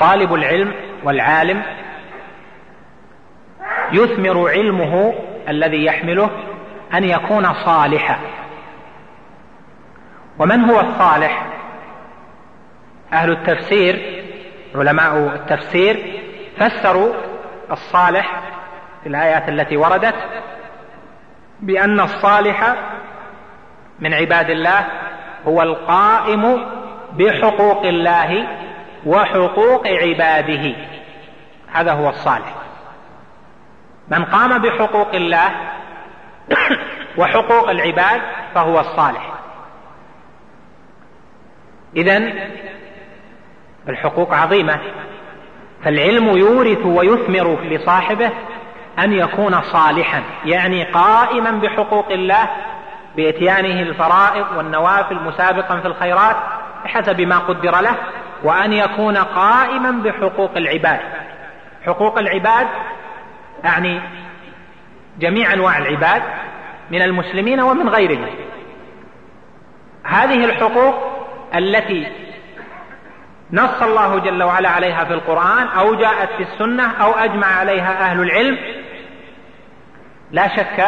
طالب 0.00 0.34
العلم 0.34 0.74
والعالم 1.04 1.62
يثمر 3.92 4.50
علمه 4.50 5.14
الذي 5.48 5.84
يحمله 5.84 6.30
أن 6.94 7.04
يكون 7.04 7.54
صالحا. 7.54 8.18
ومن 10.38 10.64
هو 10.64 10.80
الصالح؟ 10.80 11.46
أهل 13.12 13.30
التفسير 13.30 14.24
علماء 14.74 15.16
التفسير 15.16 16.20
فسروا 16.56 17.12
الصالح 17.70 18.42
في 19.02 19.08
الآيات 19.08 19.48
التي 19.48 19.76
وردت 19.76 20.14
بأن 21.60 22.00
الصالح 22.00 22.74
من 24.00 24.14
عباد 24.14 24.50
الله 24.50 24.86
هو 25.46 25.62
القائم 25.62 26.66
بحقوق 27.12 27.82
الله 27.82 28.46
وحقوق 29.06 29.86
عباده. 29.86 30.74
هذا 31.72 31.92
هو 31.92 32.08
الصالح. 32.08 32.54
من 34.08 34.24
قام 34.24 34.58
بحقوق 34.58 35.14
الله 35.14 35.50
وحقوق 37.18 37.70
العباد 37.70 38.20
فهو 38.54 38.80
الصالح. 38.80 39.32
اذا 41.96 42.32
الحقوق 43.90 44.34
عظيمة. 44.34 44.78
فالعلم 45.84 46.28
يورث 46.28 46.86
ويثمر 46.86 47.58
لصاحبه 47.62 48.30
أن 48.98 49.12
يكون 49.12 49.60
صالحا 49.62 50.22
يعني 50.44 50.84
قائما 50.84 51.50
بحقوق 51.50 52.12
الله 52.12 52.48
بإتيانه 53.16 53.82
الفرائض 53.82 54.46
والنوافل 54.56 55.16
مسابقا 55.16 55.80
في 55.80 55.86
الخيرات 55.86 56.36
بحسب 56.84 57.20
ما 57.20 57.38
قدر 57.38 57.80
له 57.80 57.94
وأن 58.42 58.72
يكون 58.72 59.16
قائما 59.16 59.90
بحقوق 59.90 60.56
العباد. 60.56 61.00
حقوق 61.86 62.18
العباد 62.18 62.66
اعني 63.64 64.00
جميع 65.18 65.52
أنواع 65.52 65.78
العباد 65.78 66.22
من 66.90 67.02
المسلمين 67.02 67.60
ومن 67.60 67.88
غيرهم. 67.88 68.28
هذه 70.04 70.44
الحقوق 70.44 70.94
التي 71.54 72.06
نص 73.52 73.82
الله 73.82 74.18
جل 74.18 74.42
وعلا 74.42 74.68
عليها 74.68 75.04
في 75.04 75.14
القرآن 75.14 75.66
أو 75.66 75.94
جاءت 75.94 76.28
في 76.36 76.42
السنة 76.42 76.90
أو 77.02 77.12
أجمع 77.12 77.46
عليها 77.46 78.10
أهل 78.10 78.20
العلم. 78.20 78.58
لا 80.30 80.48
شك 80.56 80.86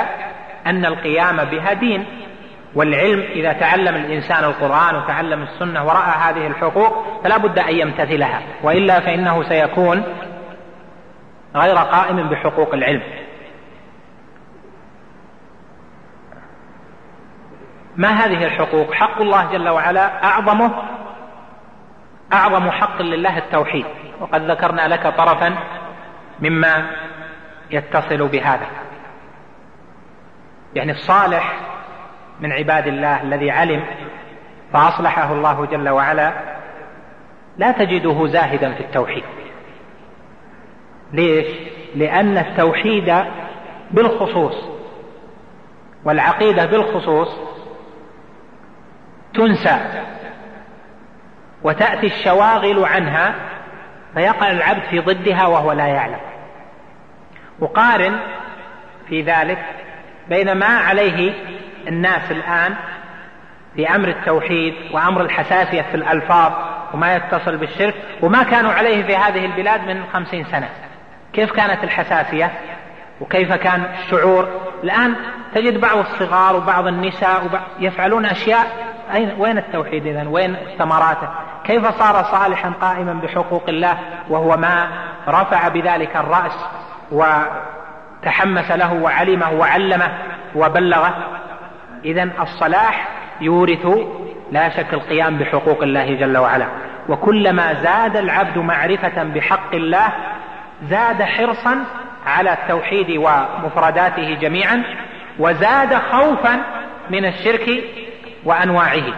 أن 0.67 0.85
القيام 0.85 1.37
بها 1.37 1.73
دين 1.73 2.07
والعلم 2.75 3.21
إذا 3.21 3.53
تعلم 3.53 3.95
الإنسان 3.95 4.45
القرآن 4.45 4.97
وتعلم 4.97 5.43
السنة 5.43 5.87
ورأى 5.87 6.13
هذه 6.21 6.47
الحقوق 6.47 7.23
فلا 7.25 7.37
بد 7.37 7.59
أن 7.59 7.77
يمتثلها 7.77 8.43
وإلا 8.63 9.01
فإنه 9.01 9.43
سيكون 9.49 10.05
غير 11.57 11.77
قائم 11.77 12.29
بحقوق 12.29 12.75
العلم. 12.75 13.03
ما 17.97 18.09
هذه 18.09 18.45
الحقوق؟ 18.45 18.93
حق 18.93 19.21
الله 19.21 19.53
جل 19.53 19.69
وعلا 19.69 20.25
أعظمه 20.25 20.73
أعظم 22.33 22.71
حق 22.71 23.03
لله 23.03 23.39
التوحيد. 23.39 23.87
وقد 24.21 24.51
ذكرنا 24.51 24.89
لك 24.89 25.07
طرفا 25.07 25.55
مما 26.41 26.91
يتصل 27.71 28.29
بهذا. 28.29 28.67
يعني 30.75 30.93
الصالح 30.93 31.57
من 32.41 32.53
عباد 32.53 32.87
الله 32.87 33.23
الذي 33.23 33.51
علم 33.51 33.85
فأصلحه 34.73 35.33
الله 35.33 35.67
جل 35.67 35.89
وعلا 35.89 36.33
لا 37.59 37.73
تجده 37.73 38.27
زاهدا 38.27 38.75
في 38.75 38.81
التوحيد. 38.81 39.25
ليش؟ 41.13 41.47
لأن 41.95 42.39
التوحيد 42.39 43.15
بالخصوص 43.91 44.69
والعقيدة 46.05 46.67
بالخصوص 46.67 47.37
تنسى 49.35 49.79
وتأتي 51.65 52.07
الشواغل 52.07 52.85
عنها 52.85 53.35
فيقع 54.15 54.51
العبد 54.51 54.83
في 54.91 54.99
ضدها 54.99 55.47
وهو 55.47 55.73
لا 55.73 55.87
يعلم. 55.87 56.21
وقارن 57.61 58.19
في 59.09 59.23
ذلك 59.23 59.59
بين 60.29 60.53
ما 60.53 60.67
عليه 60.79 61.35
الناس 61.89 62.31
الآن 62.31 62.75
في 63.77 63.95
أمر 63.95 64.09
التوحيد 64.09 64.75
وأمر 64.93 65.21
الحساسية 65.21 65.83
في 65.83 65.95
الألفاظ 65.95 66.53
وما 66.95 67.17
يتصل 67.17 67.57
بالشرك 67.57 67.95
وما 68.23 68.43
كانوا 68.43 68.73
عليه 68.73 69.03
في 69.03 69.17
هذه 69.17 69.45
البلاد 69.45 69.87
من 69.87 70.05
خمسين 70.13 70.45
سنة. 70.45 70.69
كيف 71.33 71.53
كانت 71.53 71.85
الحساسية؟ 71.85 72.53
وكيف 73.21 73.53
كان 73.53 73.87
الشعور؟ 74.05 74.49
الآن 74.85 75.15
تجد 75.55 75.81
بعض 75.81 75.99
الصغار 75.99 76.57
وبعض 76.57 76.87
النساء 76.87 77.63
يفعلون 77.79 78.27
أشياء 78.27 78.67
أين 79.15 79.35
وين 79.39 79.59
التوحيد 79.59 80.07
إذن؟ 80.07 80.27
وين 80.27 80.57
ثمراته 80.79 81.29
كيف 81.65 81.87
صار 81.87 82.25
صالحا 82.25 82.73
قائما 82.81 83.13
بحقوق 83.13 83.65
الله 83.69 83.99
وهو 84.29 84.57
ما 84.57 84.89
رفع 85.29 85.69
بذلك 85.69 86.17
الرأس 86.17 86.67
وتحمس 87.13 88.71
له 88.71 88.93
وعلمه 88.93 89.53
وعلمه 89.53 90.09
وبلغه؟ 90.55 91.15
إذا 92.05 92.31
الصلاح 92.41 93.09
يورث 93.41 93.87
لا 94.53 94.69
شك 94.69 94.95
القيام 94.95 95.39
بحقوق 95.39 95.83
الله 95.83 96.15
جل 96.15 96.39
وعلا. 96.39 96.67
وكلما 97.09 97.75
زاد 97.75 98.17
العبد 98.17 98.59
معرفة 98.59 99.23
بحق 99.23 99.75
الله 99.75 100.13
زاد 100.89 101.23
حرصا 101.23 101.85
على 102.27 102.53
التوحيد 102.53 103.11
ومفرداته 103.11 104.35
جميعا 104.35 104.83
وزاد 105.39 105.95
خوفا 105.95 106.63
من 107.11 107.25
الشرك 107.25 107.85
وأنواعه. 108.45 109.15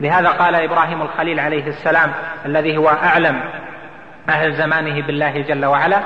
لهذا 0.00 0.28
قال 0.28 0.54
إبراهيم 0.54 1.02
الخليل 1.02 1.40
عليه 1.40 1.66
السلام 1.66 2.12
الذي 2.46 2.76
هو 2.76 2.88
أعلم 2.88 3.40
أهل 4.28 4.52
زمانه 4.52 5.06
بالله 5.06 5.40
جل 5.40 5.64
وعلا 5.64 6.00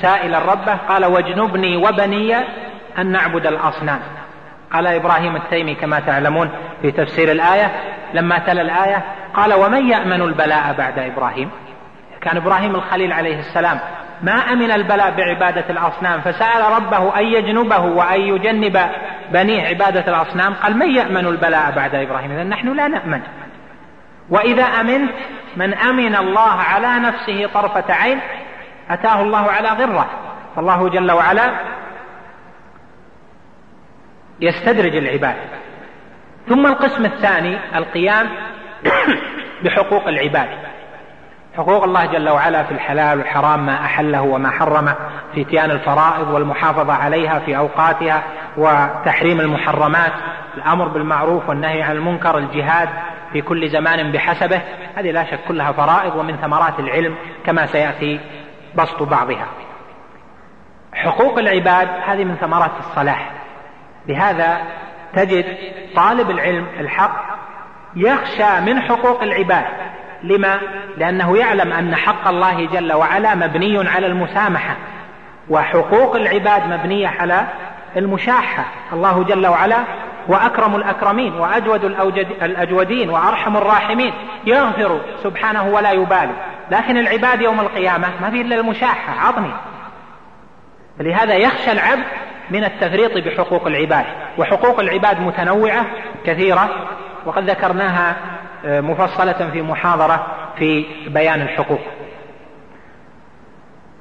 سائلا 0.00 0.38
ربه 0.38 0.74
قال 0.88 1.04
واجنبني 1.04 1.76
وبني 1.76 2.36
أن 2.98 3.06
نعبد 3.12 3.46
الأصنام. 3.46 4.00
قال 4.72 4.86
إبراهيم 4.86 5.36
التيمي 5.36 5.74
كما 5.74 6.00
تعلمون 6.00 6.50
في 6.82 6.90
تفسير 6.90 7.32
الآية 7.32 7.70
لما 8.14 8.38
تلا 8.38 8.62
الآية 8.62 9.04
قال 9.34 9.54
ومن 9.54 9.90
يأمن 9.90 10.22
البلاء 10.22 10.74
بعد 10.78 10.98
إبراهيم؟ 10.98 11.50
كان 12.20 12.36
إبراهيم 12.36 12.74
الخليل 12.74 13.12
عليه 13.12 13.38
السلام 13.38 13.80
ما 14.22 14.32
أمن 14.32 14.70
البلاء 14.70 15.10
بعبادة 15.10 15.64
الأصنام 15.70 16.20
فسأل 16.20 16.72
ربه 16.76 17.18
أن 17.18 17.24
يجنبه 17.26 17.80
وأن 17.80 18.20
يجنب 18.20 18.80
بنيه 19.32 19.66
عبادة 19.66 20.08
الأصنام 20.08 20.54
قال 20.54 20.78
من 20.78 20.90
يأمن 20.96 21.26
البلاء 21.26 21.70
بعد 21.70 21.94
إبراهيم؟ 21.94 22.32
اذا 22.32 22.44
نحن 22.44 22.76
لا 22.76 22.88
نأمن. 22.88 23.20
وإذا 24.30 24.64
أمنت 24.64 25.10
من 25.56 25.74
أمن 25.74 26.16
الله 26.16 26.50
على 26.50 26.98
نفسه 26.98 27.46
طرفة 27.54 27.94
عين 27.94 28.20
أتاه 28.90 29.22
الله 29.22 29.50
على 29.50 29.68
غرة. 29.68 30.10
فالله 30.56 30.88
جل 30.88 31.12
وعلا 31.12 31.50
يستدرج 34.40 34.96
العباد. 34.96 35.36
ثم 36.48 36.66
القسم 36.66 37.04
الثاني 37.04 37.58
القيام 37.74 38.28
بحقوق 39.64 40.08
العباد. 40.08 40.48
حقوق 41.58 41.84
الله 41.84 42.06
جل 42.06 42.28
وعلا 42.28 42.62
في 42.62 42.72
الحلال 42.72 43.18
والحرام 43.18 43.66
ما 43.66 43.74
أحله 43.74 44.22
وما 44.22 44.50
حرمه 44.50 44.94
في 45.34 45.42
اتيان 45.42 45.70
الفرائض 45.70 46.28
والمحافظة 46.28 46.92
عليها 46.92 47.38
في 47.38 47.56
أوقاتها 47.56 48.22
وتحريم 48.56 49.40
المحرمات 49.40 50.12
الأمر 50.56 50.88
بالمعروف 50.88 51.48
والنهي 51.48 51.82
عن 51.82 51.96
المنكر 51.96 52.38
الجهاد 52.38 52.88
في 53.32 53.42
كل 53.42 53.68
زمان 53.68 54.12
بحسبه 54.12 54.60
هذه 54.96 55.10
لا 55.10 55.24
شك 55.24 55.40
كلها 55.48 55.72
فرائض 55.72 56.16
ومن 56.16 56.36
ثمرات 56.36 56.80
العلم 56.80 57.14
كما 57.46 57.66
سيأتي 57.66 58.20
بسط 58.74 59.02
بعضها. 59.02 59.46
حقوق 60.92 61.38
العباد 61.38 61.88
هذه 62.06 62.24
من 62.24 62.36
ثمرات 62.36 62.70
الصلاح. 62.78 63.30
لهذا 64.06 64.60
تجد 65.14 65.56
طالب 65.96 66.30
العلم 66.30 66.66
الحق 66.80 67.24
يخشى 67.96 68.60
من 68.60 68.80
حقوق 68.80 69.22
العباد. 69.22 69.64
لما؟ 70.22 70.60
لأنه 70.96 71.36
يعلم 71.36 71.72
أن 71.72 71.96
حق 71.96 72.28
الله 72.28 72.66
جل 72.66 72.92
وعلا 72.92 73.34
مبني 73.34 73.88
على 73.88 74.06
المسامحة 74.06 74.76
وحقوق 75.50 76.16
العباد 76.16 76.66
مبنية 76.66 77.08
على 77.08 77.46
المشاحة. 77.96 78.64
الله 78.92 79.24
جل 79.24 79.46
وعلا 79.46 79.78
واكرم 80.28 80.76
الأكرمين 80.76 81.34
وأجود 81.34 81.84
الأجودين 82.42 83.10
وأرحم 83.10 83.56
الراحمين. 83.56 84.12
يغفر 84.46 85.00
سبحانه 85.22 85.68
ولا 85.68 85.92
يبالي. 85.92 86.32
لكن 86.70 86.96
العباد 86.96 87.40
يوم 87.40 87.60
القيامة 87.60 88.08
ما 88.20 88.30
في 88.30 88.40
إلا 88.40 88.56
المشاحة 88.56 89.28
عظمي. 89.28 89.52
لهذا 91.00 91.34
يخشى 91.34 91.72
العبد 91.72 92.04
من 92.50 92.64
التفريط 92.64 93.24
بحقوق 93.24 93.66
العباد 93.66 94.04
وحقوق 94.38 94.80
العباد 94.80 95.20
متنوعة 95.20 95.86
كثيرة 96.26 96.68
وقد 97.26 97.50
ذكرناها 97.50 98.16
مفصلة 98.64 99.50
في 99.52 99.62
محاضرة 99.62 100.26
في 100.58 100.86
بيان 101.08 101.40
الحقوق. 101.40 101.80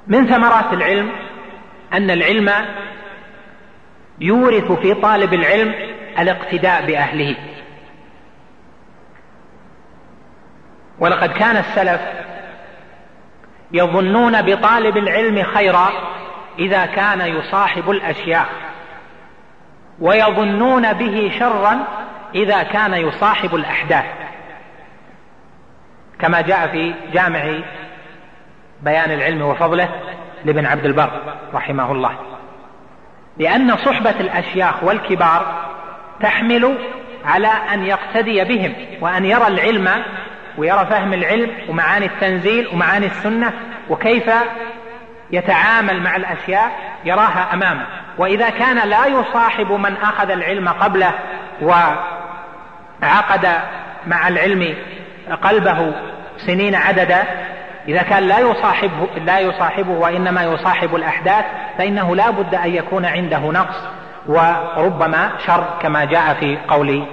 من 0.07 0.27
ثمرات 0.27 0.73
العلم 0.73 1.11
أن 1.93 2.11
العلم 2.11 2.51
يورث 4.19 4.71
في 4.71 4.93
طالب 4.93 5.33
العلم 5.33 5.73
الاقتداء 6.19 6.85
بأهله. 6.85 7.35
ولقد 10.99 11.29
كان 11.29 11.57
السلف 11.57 12.01
يظنون 13.71 14.41
بطالب 14.41 14.97
العلم 14.97 15.43
خيرا 15.43 15.89
إذا 16.59 16.85
كان 16.85 17.21
يصاحب 17.21 17.89
الاشياخ 17.89 18.47
ويظنون 19.99 20.93
به 20.93 21.31
شرا 21.39 21.87
إذا 22.35 22.63
كان 22.63 22.93
يصاحب 22.93 23.55
الأحداث. 23.55 24.26
كما 26.21 26.41
جاء 26.41 26.67
في 26.67 26.93
جامع 27.13 27.59
بيان 28.81 29.11
العلم 29.11 29.41
وفضله 29.41 29.89
لابن 30.45 30.65
عبد 30.65 30.85
البر 30.85 31.09
رحمه 31.53 31.91
الله. 31.91 32.11
لأن 33.37 33.77
صحبة 33.77 34.09
الأشياخ 34.19 34.83
والكبار 34.83 35.67
تحمل 36.21 36.77
على 37.25 37.47
أن 37.73 37.85
يقتدي 37.85 38.43
بهم 38.43 38.73
وأن 39.01 39.25
يرى 39.25 39.47
العلم 39.47 39.89
ويرى 40.57 40.85
فهم 40.85 41.13
العلم 41.13 41.51
ومعاني 41.69 42.05
التنزيل 42.05 42.67
ومعاني 42.73 43.05
السنة 43.05 43.53
وكيف 43.89 44.29
يتعامل 45.31 46.03
مع 46.03 46.15
الاشياء 46.15 46.71
يراها 47.05 47.53
أمامه. 47.53 47.85
وإذا 48.17 48.49
كان 48.49 48.89
لا 48.89 49.05
يصاحب 49.05 49.71
من 49.71 49.97
أخذ 49.97 50.29
العلم 50.29 50.69
قبله 50.69 51.11
وعقد 51.61 53.47
مع 54.07 54.27
العلم 54.27 54.75
قلبه 55.31 55.93
سنين 56.37 56.75
عددا 56.75 57.23
إذا 57.87 58.01
كان 58.01 58.23
لا 58.23 58.39
يصاحبه 58.39 59.07
لا 59.25 59.39
يصاحبه 59.39 59.91
وإنما 59.91 60.43
يصاحب 60.43 60.95
الأحداث 60.95 61.45
فإنه 61.77 62.15
لا 62.15 62.29
بد 62.29 62.55
أن 62.55 62.69
يكون 62.69 63.05
عنده 63.05 63.39
نقص 63.39 63.75
وربما 64.27 65.31
شر 65.45 65.63
كما 65.81 66.05
جاء 66.05 66.33
في 66.33 66.57
قول 66.67 67.05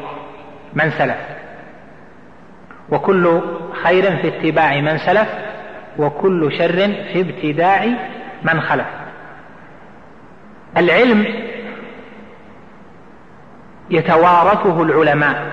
من 0.75 0.91
سلف. 0.91 1.17
وكل 2.91 3.41
خير 3.83 4.17
في 4.17 4.29
اتباع 4.29 4.81
من 4.81 4.99
سلف 4.99 5.29
وكل 5.99 6.53
شر 6.59 6.93
في 7.13 7.21
ابتداع 7.21 7.87
من 8.43 8.61
خلف. 8.61 8.87
العلم 10.77 11.27
يتوارثه 13.91 14.83
العلماء 14.83 15.53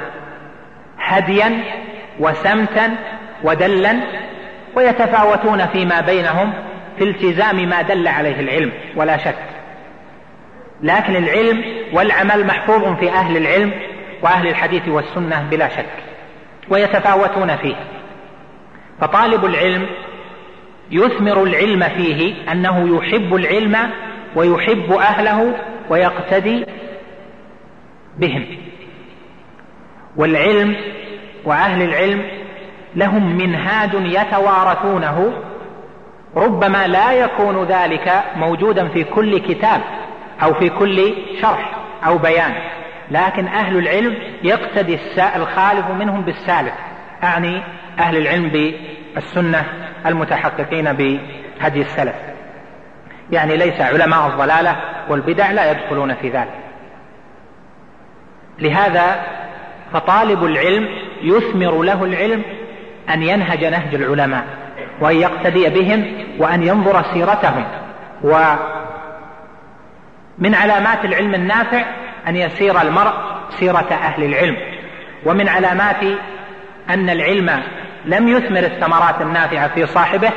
هديا 1.00 1.64
وسمتا 2.22 2.96
ودلا 3.44 3.96
ويتفاوتون 4.76 5.66
فيما 5.68 6.02
بينهم 6.02 6.54
في 6.98 7.04
التزام 7.04 7.70
ما 7.70 7.82
دل 7.82 8.08
عليه 8.08 8.40
العلم 8.40 8.72
ولا 8.96 9.18
شك. 9.18 9.36
لكن 10.84 11.16
العلم 11.16 11.64
والعمل 11.94 12.48
محفوظ 12.48 13.00
في 13.00 13.10
أهل 13.10 13.38
العلم 13.38 13.72
وأهل 14.22 14.48
الحديث 14.48 14.88
والسنة 14.88 15.48
بلا 15.52 15.70
شك 15.70 15.86
ويتفاوتون 16.70 17.56
فيه. 17.58 17.76
فطالب 19.02 19.46
العلم 19.46 19.86
يثمر 20.92 21.44
العلم 21.44 21.84
فيه 21.84 22.52
أنه 22.52 22.98
يحب 22.98 23.36
العلم 23.36 23.78
ويحب 24.36 24.92
أهله 24.92 25.54
ويقتدي 25.90 26.66
بهم. 28.18 28.46
والعلم 30.16 30.76
وأهل 31.46 31.82
العلم 31.82 32.24
لهم 32.96 33.38
منهاج 33.38 33.90
يتوارثونه 33.94 35.34
ربما 36.36 36.88
لا 36.88 37.12
يكون 37.12 37.64
ذلك 37.64 38.24
موجودا 38.36 38.88
في 38.88 39.04
كل 39.04 39.40
كتاب 39.40 39.82
أو 40.44 40.54
في 40.54 40.70
كل 40.70 41.14
شرح 41.42 41.76
أو 42.06 42.18
بيان 42.18 42.54
لكن 43.12 43.48
أهل 43.48 43.78
العلم 43.78 44.18
يقتدي 44.44 45.00
الخالف 45.36 45.90
منهم 45.90 46.22
بالسالف 46.22 46.74
أعني 47.24 47.62
أهل 48.00 48.18
العلم 48.18 48.50
بالسنة 48.50 49.64
المتحققين 50.06 50.94
بهدي 50.94 51.82
السلف. 51.82 52.16
يعني 53.32 53.58
ليس 53.58 53.82
علماء 53.82 54.28
الضلالة 54.28 54.76
والبدع 55.10 55.52
لا 55.52 55.72
يدخلون 55.72 56.14
في 56.14 56.30
ذلك. 56.30 56.60
لهذا 58.60 59.24
فطالب 59.94 60.44
العلم 60.44 60.88
يثمر 61.24 61.82
له 61.82 62.04
العلم 62.04 62.44
أن 63.14 63.24
ينهج 63.24 63.66
نهج 63.66 63.96
العلماء 63.96 64.44
وأن 65.02 65.16
يقتدي 65.16 65.70
بهم 65.70 66.06
وأن 66.40 66.64
ينظر 66.64 67.04
سيرتهم. 67.14 67.66
ومن 68.24 68.56
علامات 70.56 71.06
العلم 71.06 71.36
النافع 71.36 71.84
أن 72.28 72.36
يسير 72.36 72.82
المرء 72.82 73.14
سيرة 73.60 73.88
أهل 73.92 74.24
العلم. 74.24 74.58
ومن 75.26 75.50
علامات 75.50 76.04
أن 76.90 77.10
العلم 77.10 77.64
لم 78.06 78.28
يثمر 78.28 78.60
الثمرات 78.60 79.22
النافعة 79.22 79.68
في 79.68 79.86
صاحبه 79.86 80.32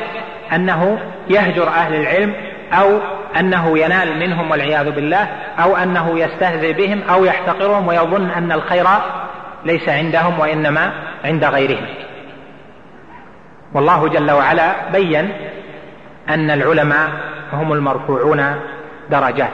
أنه 0.54 0.98
يهجر 1.28 1.68
أهل 1.68 1.94
العلم 1.94 2.34
أو 2.72 3.00
أنه 3.40 3.78
ينال 3.78 4.18
منهم 4.18 4.50
والعياذ 4.50 4.90
بالله 4.90 5.28
أو 5.58 5.76
أنه 5.76 6.18
يستهزئ 6.18 6.72
بهم 6.72 7.02
أو 7.02 7.24
يحتقرهم 7.24 7.88
ويظن 7.88 8.30
أن 8.30 8.52
الخير 8.52 8.86
ليس 9.64 9.88
عندهم 9.88 10.38
وإنما 10.38 10.92
عند 11.24 11.44
غيرهم. 11.44 11.86
والله 13.74 14.08
جل 14.08 14.30
وعلا 14.30 14.90
بين 14.90 15.32
أن 16.28 16.50
العلماء 16.50 17.10
هم 17.52 17.72
المرفوعون 17.72 18.60
درجات. 19.10 19.50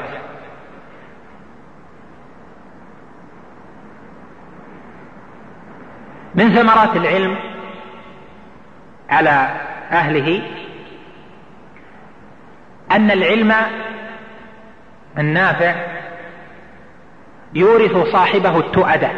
من 6.35 6.55
ثمرات 6.55 6.97
العلم 6.97 7.37
على 9.11 9.49
أهله 9.93 10.43
أن 12.91 13.11
العلم 13.11 13.55
النافع 15.19 15.75
يورث 17.55 18.13
صاحبه 18.13 18.59
التؤدة. 18.59 19.11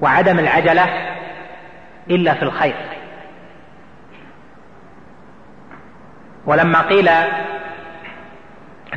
وعدم 0.00 0.38
العجلة 0.38 0.86
إلا 2.10 2.34
في 2.34 2.42
الخير. 2.42 2.74
ولما 6.46 6.80
قيل 6.80 7.10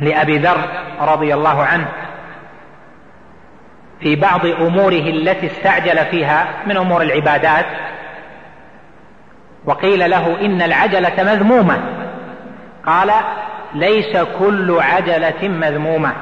لأبي 0.00 0.38
ذر 0.38 0.68
رضي 1.00 1.34
الله 1.34 1.62
عنه 1.62 1.88
في 4.00 4.16
بعض 4.16 4.46
أموره 4.46 5.10
التي 5.10 5.46
استعجل 5.46 6.04
فيها 6.04 6.46
من 6.66 6.76
أمور 6.76 7.02
العبادات 7.02 7.66
وقيل 9.64 10.10
له 10.10 10.40
إن 10.40 10.62
العجلة 10.62 11.22
مذمومة 11.34 11.80
قال 12.86 13.10
ليس 13.74 14.16
كل 14.38 14.78
عجلة 14.80 15.48
مذمومة 15.48 16.12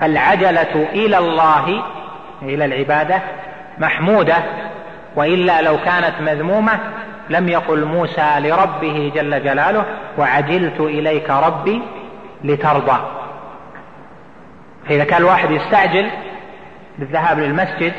فالعجلة 0.00 0.88
إلى 0.92 1.18
الله 1.18 1.82
إلى 2.42 2.64
العبادة 2.64 3.22
محمودة 3.78 4.36
وإلا 5.16 5.62
لو 5.62 5.76
كانت 5.76 6.14
مذمومة 6.20 6.78
لم 7.30 7.48
يقل 7.48 7.84
موسى 7.84 8.34
لربه 8.38 9.12
جل 9.14 9.44
جلاله 9.44 9.84
وعجلت 10.18 10.80
إليك 10.80 11.30
ربي 11.30 11.82
لترضى. 12.44 13.00
فإذا 14.88 15.04
كان 15.04 15.20
الواحد 15.20 15.50
يستعجل 15.50 16.10
بالذهاب 16.98 17.38
للمسجد 17.38 17.92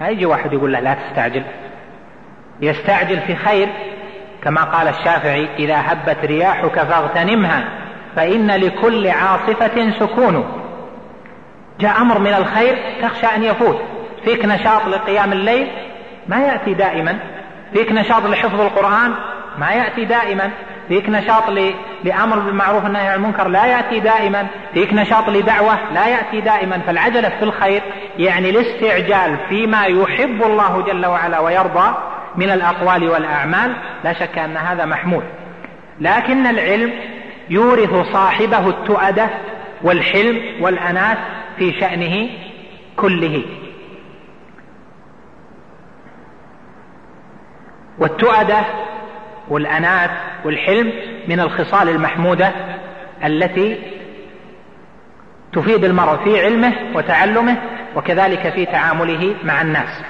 ما 0.00 0.08
يجي 0.08 0.26
واحد 0.26 0.52
يقول 0.52 0.72
له 0.72 0.80
لا 0.80 0.94
تستعجل. 0.94 1.42
يستعجل 2.60 3.20
في 3.20 3.36
خير 3.36 3.68
كما 4.42 4.64
قال 4.64 4.88
الشافعي 4.88 5.48
إذا 5.58 5.80
هبت 5.80 6.24
رياحك 6.24 6.78
فاغتنمها 6.78 7.64
فإن 8.16 8.50
لكل 8.50 9.08
عاصفة 9.08 9.90
سكون. 9.90 10.65
جاء 11.80 12.00
أمر 12.00 12.18
من 12.18 12.34
الخير 12.34 12.78
تخشى 13.02 13.26
أن 13.26 13.42
يفوت. 13.42 13.80
فيك 14.24 14.44
نشاط 14.44 14.86
لقيام 14.86 15.32
الليل 15.32 15.68
ما 16.28 16.36
يأتي 16.36 16.74
دائما. 16.74 17.18
فيك 17.74 17.92
نشاط 17.92 18.26
لحفظ 18.26 18.60
القرآن 18.60 19.14
ما 19.58 19.70
يأتي 19.70 20.04
دائما. 20.04 20.50
فيك 20.88 21.08
نشاط 21.08 21.42
لأمر 22.04 22.38
بالمعروف 22.38 22.84
والنهي 22.84 23.08
عن 23.08 23.14
المنكر 23.14 23.48
لا 23.48 23.66
يأتي 23.66 24.00
دائما. 24.00 24.46
فيك 24.74 24.92
نشاط 24.92 25.28
لدعوة 25.28 25.78
لا 25.94 26.06
يأتي 26.06 26.40
دائما. 26.40 26.78
فالعجلة 26.86 27.28
في 27.28 27.42
الخير 27.42 27.82
يعني 28.18 28.50
الاستعجال 28.50 29.38
فيما 29.48 29.84
يحب 29.84 30.42
الله 30.42 30.82
جل 30.82 31.06
وعلا 31.06 31.38
ويرضى 31.38 31.94
من 32.36 32.50
الأقوال 32.50 33.10
والأعمال. 33.10 33.76
لا 34.04 34.12
شك 34.12 34.38
أن 34.38 34.56
هذا 34.56 34.84
محمود. 34.84 35.24
لكن 36.00 36.46
العلم 36.46 36.92
يورث 37.50 38.12
صاحبه 38.12 38.68
التؤدة 38.68 39.28
والحلم 39.86 40.62
والأناة 40.62 41.18
في 41.58 41.80
شأنه 41.80 42.28
كله. 42.96 43.44
والتؤدة 47.98 48.64
والأنات 49.48 50.10
والحلم 50.44 50.92
من 51.28 51.40
الخصال 51.40 51.88
المحمودة 51.88 52.52
التي 53.24 53.78
تفيد 55.52 55.84
المرء 55.84 56.24
في 56.24 56.44
علمه 56.44 56.72
وتعلمه 56.94 57.56
وكذلك 57.96 58.52
في 58.52 58.66
تعامله 58.66 59.34
مع 59.44 59.62
الناس. 59.62 60.02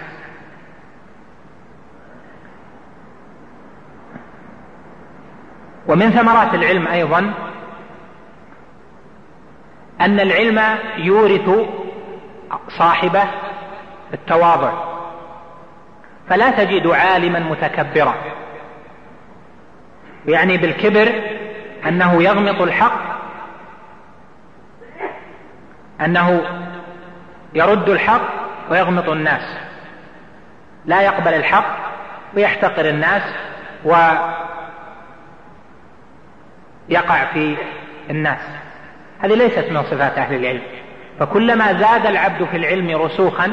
ومن 5.89 6.11
ثمرات 6.11 6.55
العلم 6.55 6.87
أيضا 6.87 7.33
أن 10.01 10.21
العلم 10.21 10.79
يورث 10.99 11.51
صاحبه 12.69 13.25
التواضع. 14.15 14.73
فلا 16.29 16.51
تجد 16.51 16.87
عالما 16.87 17.39
متكبرا. 17.39 18.15
يعني 20.27 20.57
بالكبر 20.57 21.13
أنه 21.89 22.23
يغمط 22.23 22.63
الحق 22.63 23.01
أنه 26.01 26.43
يرد 27.55 27.89
الحق 27.89 28.29
ويغمط 28.71 29.09
الناس. 29.09 29.57
لا 30.85 31.03
يقبل 31.03 31.35
الحق 31.35 31.77
ويحتقر 32.35 32.89
الناس 32.89 33.23
ويقع 33.85 34.27
في 37.33 37.57
الناس. 38.11 38.41
هذه 39.21 39.35
ليست 39.35 39.67
من 39.71 39.83
صفات 39.83 40.19
أهل 40.19 40.35
العلم. 40.35 40.63
فكلما 41.21 41.73
زاد 41.73 42.07
العبد 42.07 42.45
في 42.45 42.57
العلم 42.57 43.03
رسوخا 43.03 43.53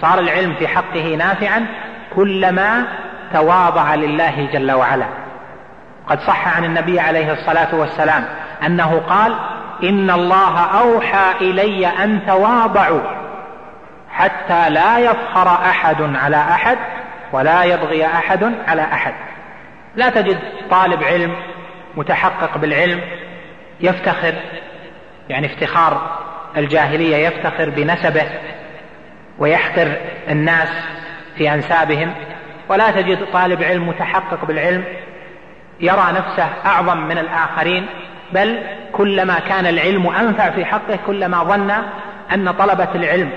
صار 0.00 0.18
العلم 0.18 0.54
في 0.54 0.68
حقه 0.68 1.16
نافعا 1.16 1.66
كلما 2.14 2.84
تواضع 3.32 3.94
لله 3.94 4.48
جل 4.52 4.72
وعلا. 4.72 5.06
قد 6.08 6.20
صح 6.20 6.56
عن 6.56 6.64
النبي 6.64 7.00
عليه 7.00 7.32
الصلاة 7.32 7.74
والسلام 7.74 8.24
أنه 8.66 9.02
قال 9.08 9.34
إن 9.82 10.10
الله 10.10 10.60
أوحى 10.60 11.32
إلي 11.40 11.86
أن 11.86 12.26
تواضعوا 12.26 13.00
حتى 14.10 14.70
لا 14.70 14.98
يفخر 14.98 15.48
أحد 15.48 16.02
على 16.02 16.36
أحد 16.36 16.78
ولا 17.32 17.64
يبغي 17.64 18.06
أحد 18.06 18.54
على 18.68 18.82
أحد. 18.82 19.14
لا 19.96 20.08
تجد 20.08 20.38
طالب 20.70 21.02
علم 21.02 21.36
متحقق 21.96 22.58
بالعلم 22.58 23.00
يفتخر 23.80 24.34
يعني 25.28 25.46
افتخار 25.46 26.18
الجاهلية 26.56 27.16
يفتخر 27.16 27.70
بنسبه 27.70 28.26
ويحقر 29.38 29.92
الناس 30.30 30.68
في 31.36 31.54
أنسابهم 31.54 32.14
ولا 32.68 32.90
تجد 32.90 33.18
طالب 33.32 33.62
علم 33.62 33.88
متحقق 33.88 34.44
بالعلم 34.44 34.84
يرى 35.80 36.06
نفسه 36.12 36.48
أعظم 36.66 36.96
من 36.96 37.18
الآخرين 37.18 37.86
بل 38.32 38.62
كلما 38.92 39.38
كان 39.38 39.66
العلم 39.66 40.06
أنفع 40.06 40.50
في 40.50 40.64
حقه 40.64 40.98
كلما 41.06 41.44
ظن 41.44 41.70
أن 42.32 42.50
طلبة 42.50 42.88
العلم 42.94 43.30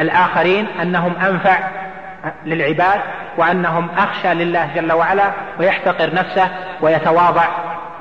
الآخرين 0.00 0.66
أنهم 0.82 1.12
أنفع 1.16 1.58
للعباد 2.44 3.00
وأنهم 3.36 3.88
أخشى 3.98 4.34
لله 4.34 4.70
جل 4.74 4.92
وعلا 4.92 5.32
ويحتقر 5.58 6.14
نفسه 6.14 6.48
ويتواضع 6.80 7.44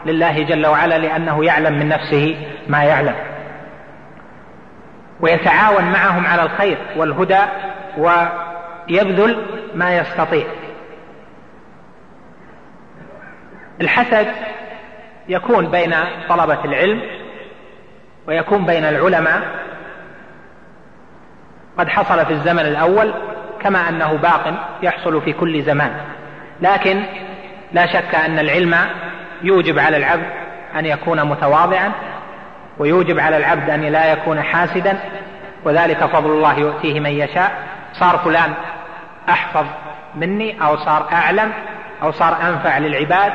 لله 0.08 0.44
جل 0.44 0.68
وعلا 0.68 0.98
لأنه 0.98 1.46
يعلم 1.46 1.80
من 1.80 1.90
نفسه 1.90 2.48
ما 2.68 2.84
يعلم. 2.84 3.16
ويتعاون 5.20 5.84
معهم 5.84 6.28
على 6.28 6.44
الخير 6.44 6.78
والهدى 6.96 7.40
ويبذل 7.98 9.46
ما 9.76 9.98
يستطيع. 9.98 10.48
الحسد 13.82 14.28
يكون 15.28 15.72
بين 15.72 15.96
طلبة 16.30 16.66
العلم 16.66 17.02
ويكون 18.28 18.66
بين 18.66 18.86
العلماء. 18.86 19.42
قد 21.78 21.90
حصل 21.90 22.26
في 22.26 22.34
الزمن 22.34 22.66
الأول 22.66 23.14
كما 23.62 23.90
أنه 23.90 24.14
باق 24.14 24.54
يحصل 24.84 25.22
في 25.22 25.34
كل 25.34 25.64
زمان. 25.64 25.92
لكن 26.62 27.04
لا 27.74 27.86
شك 27.86 28.16
أن 28.16 28.40
العلم 28.40 28.76
يوجب 29.44 29.80
على 29.80 29.98
العبد 29.98 30.30
أن 30.76 30.86
يكون 30.86 31.24
متواضعا 31.24 31.92
ويوجب 32.78 33.20
على 33.20 33.38
العبد 33.38 33.70
أن 33.70 33.82
لا 33.82 34.12
يكون 34.12 34.42
حاسدا 34.42 35.00
وذلك 35.64 36.06
فضل 36.06 36.30
الله 36.30 36.60
يؤتيه 36.60 37.00
من 37.00 37.10
يشاء. 37.10 37.52
صار 37.94 38.18
فلان 38.18 38.54
أحفظ 39.30 39.66
مني 40.16 40.64
أو 40.64 40.78
صار 40.78 41.08
أعلم 41.14 41.52
أو 42.04 42.12
صار 42.12 42.38
أنفع 42.42 42.78
للعباد 42.78 43.34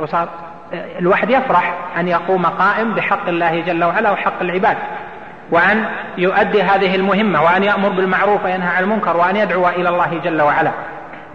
أو 0.00 0.06
صار 0.06 0.28
الواحد 0.72 1.30
يفرح 1.30 1.74
أن 1.96 2.08
يقوم 2.08 2.46
قائم 2.46 2.94
بحق 2.94 3.28
الله 3.28 3.60
جل 3.60 3.84
وعلا 3.84 4.10
وحق 4.10 4.40
العباد 4.40 4.76
وأن 5.50 5.84
يؤدي 6.18 6.62
هذه 6.62 6.94
المهمة 6.94 7.42
وأن 7.42 7.64
يأمر 7.64 7.88
بالمعروف 7.88 8.44
وينهى 8.44 8.76
عن 8.76 8.82
المنكر 8.82 9.16
وأن 9.16 9.36
يدعو 9.36 9.68
إلى 9.68 9.88
الله 9.88 10.20
جل 10.24 10.42
وعلا. 10.42 10.70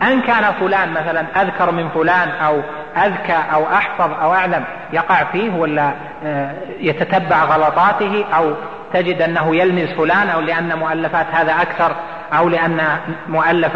أن 0.02 0.22
كان 0.22 0.54
فلان 0.54 0.94
مثلا 0.94 1.42
أذكر 1.42 1.72
من 1.72 1.90
فلان 1.90 2.30
أو 2.30 2.62
أذكى 2.98 3.40
أو 3.54 3.66
أحفظ 3.66 4.12
أو 4.22 4.34
أعلم 4.34 4.64
يقع 4.94 5.24
فيه 5.24 5.52
ولا 5.52 5.92
آه، 6.26 6.54
يتتبع 6.80 7.44
غلطاته 7.44 8.26
أو 8.36 8.54
تجد 8.94 9.22
أنه 9.22 9.56
يلمز 9.56 9.90
فلان 9.90 10.30
أو 10.30 10.42
لأن 10.42 10.80
مؤلفات 10.80 11.26
هذا 11.32 11.52
أكثر 11.62 11.96
أو 12.34 12.50
لأن 12.50 12.98
مؤلف 13.28 13.72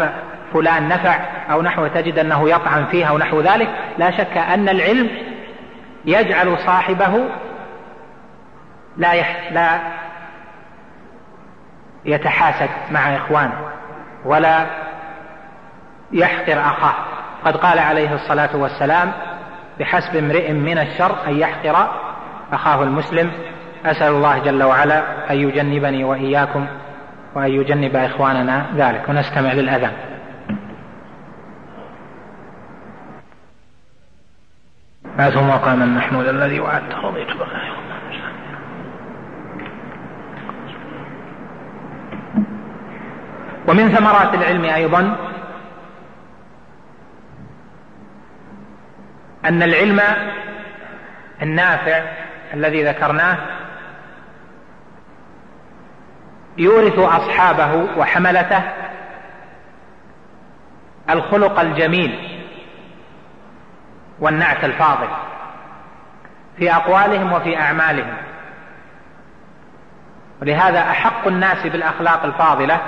فلان 0.52 0.88
نفع 0.88 1.18
أو 1.50 1.62
نحو 1.62 1.86
تجد 1.86 2.18
أنه 2.18 2.48
يطعن 2.48 2.86
فيها 2.86 3.08
أو 3.08 3.18
نحو 3.18 3.40
ذلك 3.40 3.68
لا 3.98 4.10
شك 4.10 4.36
أن 4.36 4.68
العلم 4.68 5.10
يجعل 6.04 6.58
صاحبه 6.58 7.24
لا. 8.96 9.14
لا 9.50 9.78
يتحاسد 12.04 12.70
مع 12.90 13.16
إخوانه 13.16 13.58
ولا 14.24 14.66
يحقر 16.12 16.60
أخاه. 16.60 16.94
قد 17.44 17.56
قال 17.56 17.78
عليه 17.78 18.14
الصلاة 18.14 18.56
والسلام 18.56 19.12
بحسب 19.80 20.16
امرئ 20.16 20.52
من 20.52 20.78
الشر 20.78 21.16
أن 21.26 21.36
يحقر 21.36 21.90
أخاه 22.52 22.82
المسلم. 22.82 23.32
أسأل 23.84 24.12
الله 24.12 24.38
جل 24.38 24.62
وعلا 24.62 25.30
أن 25.30 25.36
يجنبني 25.36 26.04
وإياكم 26.04 26.66
وأن 27.34 27.50
يجنب 27.50 27.96
إخواننا 27.96 28.66
ذلك. 28.76 29.08
ونستمع 29.08 29.52
للأذان. 29.52 29.92
هاتوا 35.18 35.42
مقاما 35.42 35.86
محمود 35.86 36.28
الذي 36.28 36.60
وعدت 36.60 36.94
رضيت 36.94 37.28
بك. 37.28 37.46
ومن 43.68 43.88
ثمرات 43.88 44.34
العلم 44.34 44.64
أيضا 44.64 45.16
أن 49.44 49.62
العلم 49.62 50.00
النافع 51.42 52.02
الذي 52.54 52.84
ذكرناه 52.84 53.38
يورث 56.58 56.98
أصحابه 56.98 57.88
وحملته 57.98 58.62
الخلق 61.10 61.60
الجميل 61.60 62.40
والنعت 64.20 64.64
الفاضل 64.64 65.08
في 66.58 66.72
أقوالهم 66.72 67.32
وفي 67.32 67.58
أعمالهم. 67.58 68.16
ولهذا 70.42 70.80
أحق 70.80 71.26
الناس 71.26 71.66
بالأخلاق 71.66 72.24
الفاضلة 72.24 72.80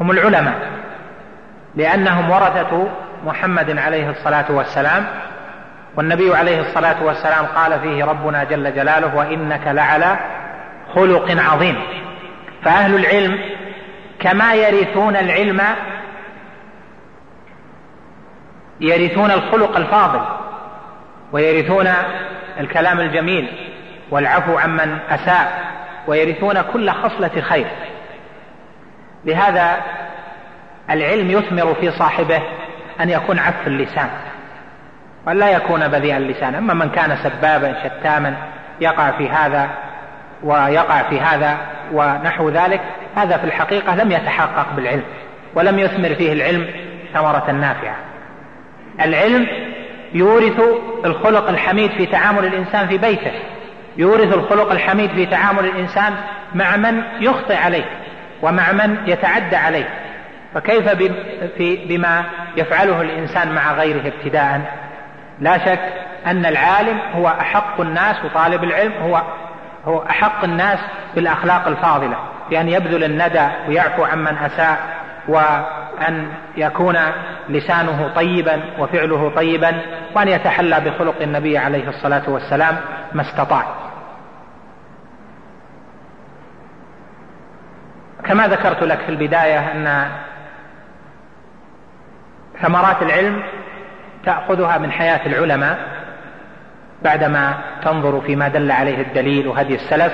هم 0.00 0.10
العلماء 0.10 0.72
لأنهم 1.74 2.30
ورثة 2.30 2.88
محمد 3.24 3.78
عليه 3.78 4.10
الصلاة 4.10 4.44
والسلام 4.52 5.06
والنبي 5.96 6.36
عليه 6.36 6.60
الصلاة 6.60 7.04
والسلام 7.04 7.46
قال 7.46 7.80
فيه 7.80 8.04
ربنا 8.04 8.44
جل 8.44 8.74
جلاله 8.74 9.16
وإنك 9.16 9.66
لعلى 9.66 10.18
خلق 10.94 11.40
عظيم. 11.40 11.76
فأهل 12.64 12.94
العلم 12.94 13.38
كما 14.20 14.54
يرثون 14.54 15.16
العلم 15.16 15.60
يرثون 18.80 19.30
الخلق 19.30 19.76
الفاضل 19.76 20.20
ويرثون 21.32 21.88
الكلام 22.60 23.00
الجميل 23.00 23.48
والعفو 24.10 24.58
عمن 24.58 24.98
أساء 25.10 25.64
ويرثون 26.06 26.62
كل 26.62 26.90
خصلة 26.90 27.40
خير. 27.40 27.66
لهذا 29.24 29.76
العلم 30.90 31.30
يثمر 31.30 31.74
في 31.74 31.90
صاحبه 31.90 32.42
أن 33.00 33.10
يكون 33.10 33.38
عف 33.38 33.66
اللسان. 33.66 34.08
وأن 35.26 35.38
لا 35.38 35.50
يكون 35.50 35.88
بذيء 35.88 36.16
اللسان. 36.16 36.54
أما 36.54 36.74
من 36.74 36.90
كان 36.90 37.16
سبابا 37.16 37.74
شتاما 37.84 38.36
يقع 38.80 39.10
في 39.10 39.28
هذا 39.28 39.70
ويقع 40.42 41.02
في 41.02 41.20
هذا 41.20 41.58
ونحو 41.92 42.48
ذلك 42.48 42.80
هذا 43.16 43.36
في 43.36 43.44
الحقيقة 43.44 43.94
لم 43.94 44.12
يتحقق 44.12 44.66
بالعلم 44.76 45.04
ولم 45.54 45.78
يثمر 45.78 46.14
فيه 46.14 46.32
العلم 46.32 46.66
ثمرة 47.14 47.50
نافعة. 47.50 47.96
العلم 49.00 49.46
يورث 50.14 50.60
الخلق 51.04 51.48
الحميد 51.48 51.90
في 51.90 52.06
تعامل 52.06 52.44
الإنسان 52.44 52.88
في 52.88 52.98
بيته. 52.98 53.32
يورث 53.96 54.34
الخلق 54.34 54.70
الحميد 54.72 55.10
في 55.10 55.26
تعامل 55.26 55.64
الإنسان 55.64 56.14
مع 56.54 56.76
من 56.76 57.02
يخطئ 57.20 57.56
عليه 57.56 57.84
ومع 58.42 58.72
من 58.72 58.96
يتعدى 59.06 59.56
عليه. 59.56 59.88
فكيف 60.54 60.88
بما 61.58 62.24
يفعله 62.56 63.00
الإنسان 63.00 63.54
مع 63.54 63.72
غيره 63.72 64.08
ابتداء؟ 64.08 64.60
لا 65.40 65.58
شك 65.58 65.92
أن 66.26 66.46
العالم 66.46 66.98
هو 67.14 67.28
أحق 67.28 67.80
الناس 67.80 68.24
وطالب 68.24 68.64
العلم 68.64 68.92
هو 68.92 69.22
هو 69.84 70.02
أحق 70.02 70.44
الناس 70.44 70.78
بالأخلاق 71.14 71.66
الفاضلة 71.68 72.16
بأن 72.50 72.68
يبذل 72.68 73.04
الندى 73.04 73.48
ويعفو 73.68 74.04
عمن 74.04 74.36
أساء 74.36 74.78
وأن 75.28 76.28
يكون 76.56 76.96
لسانه 77.48 78.10
طيبا 78.16 78.60
وفعله 78.78 79.32
طيبا 79.36 79.80
وأن 80.16 80.28
يتحلى 80.28 80.80
بخلق 80.80 81.22
النبي 81.22 81.58
عليه 81.58 81.88
الصلاة 81.88 82.22
والسلام 82.30 82.76
ما 83.12 83.22
استطاع. 83.22 83.64
كما 88.24 88.48
ذكرت 88.48 88.82
لك 88.82 88.98
في 88.98 89.08
البداية 89.08 89.72
أن 89.72 90.10
ثمرات 92.62 93.02
العلم 93.02 93.42
تأخذها 94.24 94.78
من 94.78 94.92
حياة 94.92 95.26
العلماء 95.26 95.78
بعدما 97.02 97.54
تنظر 97.82 98.20
فيما 98.20 98.48
دل 98.48 98.70
عليه 98.70 99.00
الدليل 99.02 99.48
وهدي 99.48 99.74
السلف 99.74 100.12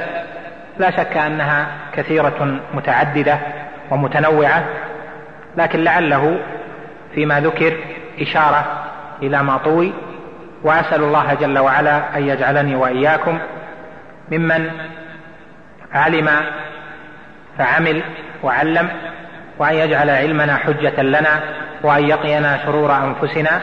لا 0.78 0.91
شك 0.91 1.16
أنها 1.16 1.66
كثيرة 1.93 2.61
متعددة 2.74 3.38
ومتنوعة 3.91 4.64
لكن 5.57 5.84
لعله 5.84 6.38
فيما 7.14 7.41
ذكر 7.41 7.76
إشارة 8.20 8.64
إلى 9.22 9.43
ما 9.43 9.57
طوي 9.57 9.93
وأسأل 10.62 11.03
الله 11.03 11.34
جل 11.34 11.59
وعلا 11.59 12.16
أن 12.16 12.28
يجعلني 12.28 12.74
وإياكم 12.74 13.38
ممن 14.30 14.70
علم 15.93 16.30
فعمل 17.59 18.03
وعلم 18.43 18.88
وأن 19.59 19.74
يجعل 19.74 20.11
علمنا 20.11 20.57
حجة 20.57 21.03
لنا 21.03 21.41
وأن 21.83 22.09
يقينا 22.09 22.59
شرور 22.64 22.93
أنفسنا 22.97 23.61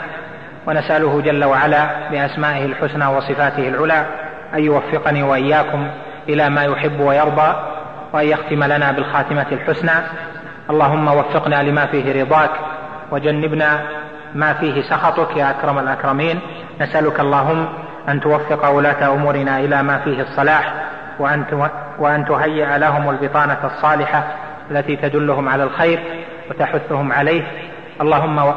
ونسأله 0.68 1.22
جل 1.22 1.44
وعلا 1.44 2.10
بأسمائه 2.12 2.66
الحسنى 2.66 3.06
وصفاته 3.06 3.68
العلى 3.68 4.06
أن 4.54 4.64
يوفقني 4.64 5.24
وإياكم 5.24 5.88
إلى 6.30 6.50
ما 6.50 6.64
يحب 6.64 7.00
ويرضى 7.00 7.56
وأن 8.14 8.26
يختم 8.26 8.64
لنا 8.64 8.92
بالخاتمة 8.92 9.46
الحسنى. 9.52 9.92
اللهم 10.70 11.08
وفقنا 11.08 11.64
لما 11.64 11.86
فيه 11.86 12.24
رضاك 12.24 12.52
وجنبنا 13.12 13.80
ما 14.36 14.54
فيه 14.54 14.82
سخطك 14.82 15.38
يا 15.38 15.50
أكرم 15.50 15.80
الأكرمين. 15.80 16.40
نسألك 16.82 17.20
اللهم 17.20 17.68
أن 18.10 18.22
توفق 18.22 18.70
ولاة 18.70 19.14
أمورنا 19.14 19.60
إلى 19.60 19.84
ما 19.84 19.98
فيه 19.98 20.22
الصلاح 20.22 20.74
وأن 21.20 21.70
وأن 22.00 22.26
تهيئ 22.26 22.78
لهم 22.78 23.10
البطانة 23.10 23.58
الصالحة 23.64 24.24
التي 24.72 24.96
تدلهم 24.96 25.50
على 25.50 25.64
الخير 25.64 26.00
وتحثهم 26.50 27.12
عليه. 27.12 27.44
اللهم 28.02 28.54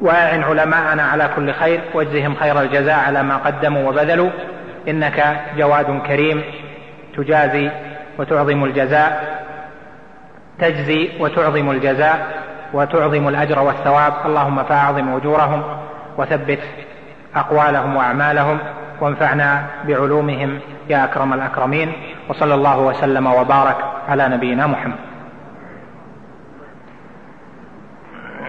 واعن 0.00 0.42
علماءنا 0.42 1.02
على 1.02 1.30
كل 1.36 1.52
خير 1.52 1.80
واجزهم 1.94 2.34
خير 2.34 2.60
الجزاء 2.60 2.98
على 3.06 3.22
ما 3.22 3.36
قدموا 3.36 3.88
وبذلوا. 3.88 4.30
إنك 4.88 5.40
جواد 5.56 6.02
كريم 6.06 6.42
تجازي 7.16 7.70
وتعظم 8.18 8.64
الجزاء 8.64 9.44
تجزي 10.58 11.10
وتعظم 11.20 11.70
الجزاء 11.70 12.26
وتعظم 12.72 13.28
الأجر 13.28 13.58
والثواب. 13.58 14.12
اللهم 14.26 14.64
فاعظم 14.64 15.16
أجورهم 15.16 15.62
وثبت 16.18 16.60
أقوالهم 17.36 17.96
وأعمالهم 17.96 18.58
وانفعنا 19.00 19.62
بعلومهم 19.84 20.60
يا 20.88 21.04
أكرم 21.04 21.32
الأكرمين. 21.32 21.92
وصلى 22.28 22.54
الله 22.54 22.78
وسلم 22.78 23.26
وبارك 23.26 23.76
على 24.08 24.28
نبينا 24.28 24.66
محمد. 24.66 25.13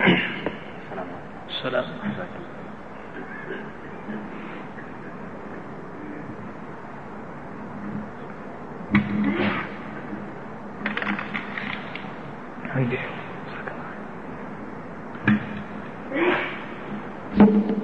السلام 0.06 1.86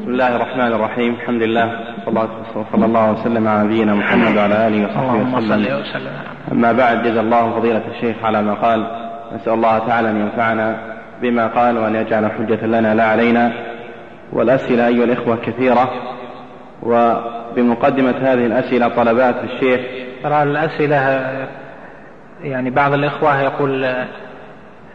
بسم 0.01 0.09
الله 0.13 0.35
الرحمن 0.35 0.73
الرحيم. 0.73 1.13
الحمد 1.13 1.41
لله 1.41 1.67
صلى 2.05 2.85
الله 2.85 3.11
وسلم 3.11 3.47
على 3.47 3.63
نبينا 3.63 3.93
محمد 3.95 4.37
وعلى 4.37 4.67
آله 4.67 4.85
وصحبه 4.85 5.17
وسلم. 5.33 6.13
أما 6.51 6.71
بعد 6.71 7.03
جزا 7.03 7.21
الله 7.21 7.59
فضيلة 7.59 7.83
الشيخ 7.95 8.15
على 8.23 8.41
ما 8.41 8.53
قال. 8.53 8.79
نسأل 9.35 9.53
الله 9.53 9.79
تعالى 9.79 10.09
أن 10.09 10.21
ينفعنا. 10.21 10.90
بما 11.21 11.47
قال 11.47 11.77
وأن 11.77 11.95
يجعل 11.95 12.31
حجة 12.31 12.65
لنا 12.65 12.93
لا 12.93 13.03
علينا 13.03 13.53
والأسئلة 14.33 14.87
أيها 14.87 15.03
الإخوة 15.03 15.35
كثيرة 15.35 15.89
وبمقدمة 16.83 18.17
هذه 18.21 18.45
الأسئلة 18.45 18.87
طلبات 18.87 19.35
الشيخ 19.43 19.81
ترى 20.23 20.43
الأسئلة 20.43 20.97
يعني 22.43 22.69
بعض 22.69 22.93
الإخوة 22.93 23.41
يقول 23.41 23.85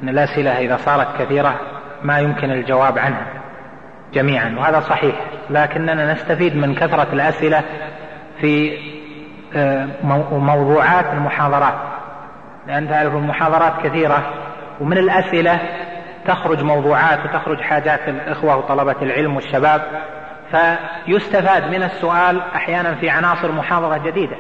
أن 0.03 0.09
الأسئلة 0.09 0.51
إذا 0.51 0.77
صارت 0.77 1.07
كثيرة 1.19 1.61
ما 2.03 2.19
يمكن 2.19 2.51
الجواب 2.51 2.99
عنها 2.99 3.27
جميعا 4.15 4.55
وهذا 4.59 4.81
صحيح 4.81 5.15
لكننا 5.51 6.13
نستفيد 6.13 6.57
من 6.57 6.75
كثرة 6.75 7.09
الأسئلة 7.13 7.63
في 8.41 8.79
آه، 9.55 9.87
موضوعات 10.33 11.05
المحاضرات 11.13 11.75
لأن 12.67 12.89
تعرف 12.89 13.15
المحاضرات 13.15 13.73
كثيرة 13.85 14.31
ومن 14.81 14.99
الأسئلة 14.99 15.61
تخرج 16.27 16.63
موضوعات 16.63 17.19
وتخرج 17.25 17.61
حاجات 17.61 18.09
الإخوة 18.09 18.57
وطلبة 18.57 19.03
العلم 19.03 19.35
والشباب 19.37 19.83
فيستفاد 20.51 21.71
من 21.75 21.83
السؤال 21.83 22.41
أحيانا 22.55 22.95
في 22.95 23.11
عناصر 23.11 23.53
محاضرة 23.53 23.97
جديدة. 23.97 24.37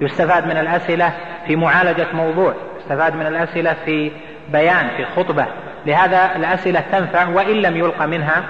يستفاد 0.00 0.46
من 0.46 0.56
الأسئلة 0.56 1.12
في 1.46 1.56
معالجة 1.56 2.06
موضوع 2.14 2.54
يستفاد 2.78 3.16
من 3.16 3.26
الأسئلة 3.26 3.76
في 3.84 4.12
بيان 4.52 4.88
في 4.96 5.04
خطبة. 5.04 5.46
لهذا 5.86 6.36
الأسئلة 6.36 6.80
تنفع 6.80 7.28
وإن 7.28 7.56
لم 7.56 7.76
يلقى 7.76 8.08
منها 8.08 8.44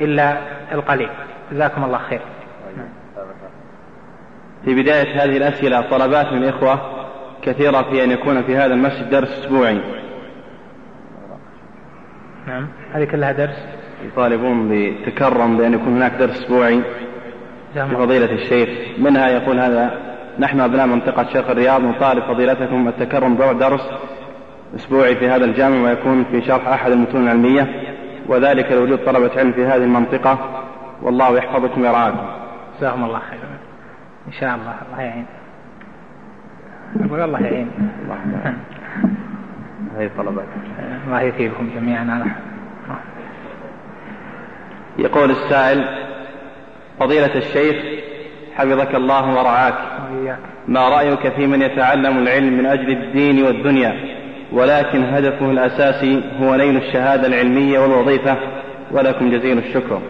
إلا 0.00 0.36
القليل. 0.72 1.10
جزاكم 1.52 1.84
الله 1.84 1.98
خير. 1.98 2.20
في 4.64 4.82
بداية 4.82 5.24
هذه 5.24 5.36
الأسئلة 5.36 5.80
طلبات 5.90 6.32
من 6.32 6.44
الإخوة 6.44 6.80
كثيرة 7.42 7.82
في 7.82 8.04
أن 8.04 8.10
يكون 8.10 8.42
في 8.42 8.56
هذا 8.56 8.74
المسجد 8.74 9.10
درس 9.10 9.38
أسبوعي. 9.38 10.05
نعم. 12.46 12.68
هذه 12.92 13.04
كلها 13.04 13.32
درس. 13.32 13.66
يطالبون 14.06 14.68
بتكرم 14.68 15.56
بأن 15.56 15.74
يكون 15.74 15.96
هناك 15.96 16.12
درس 16.12 16.42
أسبوعي 16.42 16.82
لفضيلة 17.76 18.32
الشيخ. 18.32 18.68
منها 18.98 19.28
يقول 19.28 19.58
هذا 19.60 20.06
نحن 20.38 20.60
أبناء 20.60 20.86
منطقة 20.86 21.26
شيخ 21.32 21.50
الرياض 21.50 21.80
نطالب 21.80 22.22
فضيلتكم 22.22 22.88
التكرم 22.88 23.34
بدرس 23.34 23.90
أسبوعي 24.76 25.16
في 25.16 25.28
هذا 25.28 25.44
الجامع 25.44 25.82
ويكون 25.82 26.24
في 26.24 26.42
شرح 26.42 26.68
أحد 26.68 26.90
المتون 26.90 27.22
العلمية 27.22 27.96
وذلك 28.28 28.72
لوجود 28.72 28.98
طلبة 28.98 29.30
علم 29.38 29.52
في 29.52 29.66
هذه 29.66 29.84
المنطقة. 29.84 30.64
والله 31.02 31.36
يحفظكم 31.36 31.82
ويرعاكم. 31.82 32.26
جزاهم 32.78 33.04
الله 33.04 33.18
خيرا 33.18 33.58
إن 34.26 34.32
شاء 34.32 34.54
الله. 34.54 34.74
الله 34.88 35.02
يعين. 35.02 35.26
أقول 37.00 37.20
الله 37.20 37.40
يعين. 37.40 37.70
هذه 39.96 40.10
طلبات 40.18 40.46
الله 41.06 41.20
يثيبكم 41.20 41.70
جميعا 41.76 42.06
على 42.10 42.24
يقول 44.98 45.30
السائل 45.30 45.84
فضيلة 47.00 47.34
الشيخ 47.34 47.76
حفظك 48.54 48.94
الله 48.94 49.34
ورعاك. 49.34 49.74
ما 50.68 50.88
رأيك 50.88 51.28
في 51.28 51.46
من 51.46 51.62
يتعلم 51.62 52.18
العلم 52.18 52.58
من 52.58 52.66
أجل 52.66 52.90
الدين 52.90 53.44
والدنيا 53.44 53.94
ولكن 54.52 55.04
هدفه 55.04 55.50
الأساسي 55.50 56.22
هو 56.40 56.54
نيل 56.54 56.76
الشهادة 56.76 57.26
العلمية 57.26 57.78
والوظيفة؟ 57.78 58.36
ولكم 58.90 59.30
جزيل 59.30 59.58
الشكر. 59.58 60.00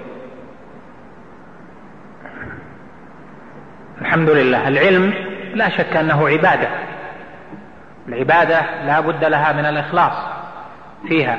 الحمد 4.01 4.31
لله. 4.31 4.69
العلم 4.69 5.15
لا 5.55 5.69
شك 5.69 5.97
أنه 5.97 6.29
عبادة. 6.29 6.69
العبادة 8.09 8.61
لا 8.87 9.01
بد 9.01 9.25
لها 9.25 9.53
من 9.53 9.67
الإخلاص 9.67 10.13
فيها. 11.09 11.39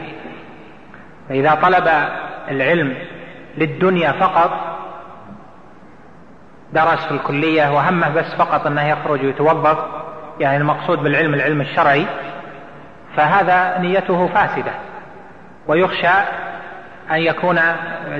فإذا 1.29 1.55
طلب 1.55 1.89
العلم 2.51 2.97
للدنيا 3.57 4.11
فقط 4.11 4.51
درس 6.73 7.05
في 7.05 7.11
الكلية 7.11 7.73
وهمه 7.73 8.09
بس 8.09 8.35
فقط 8.35 8.67
أنه 8.67 8.89
يخرج 8.89 9.25
ويتوظف 9.25 9.77
يعني 10.39 10.57
المقصود 10.57 10.99
بالعلم 10.99 11.33
العلم 11.33 11.61
الشرعي 11.61 12.05
فهذا 13.15 13.77
نيته 13.77 14.27
فاسدة. 14.27 14.71
ويخشى 15.67 16.13
أن 17.11 17.17
يكون 17.19 17.59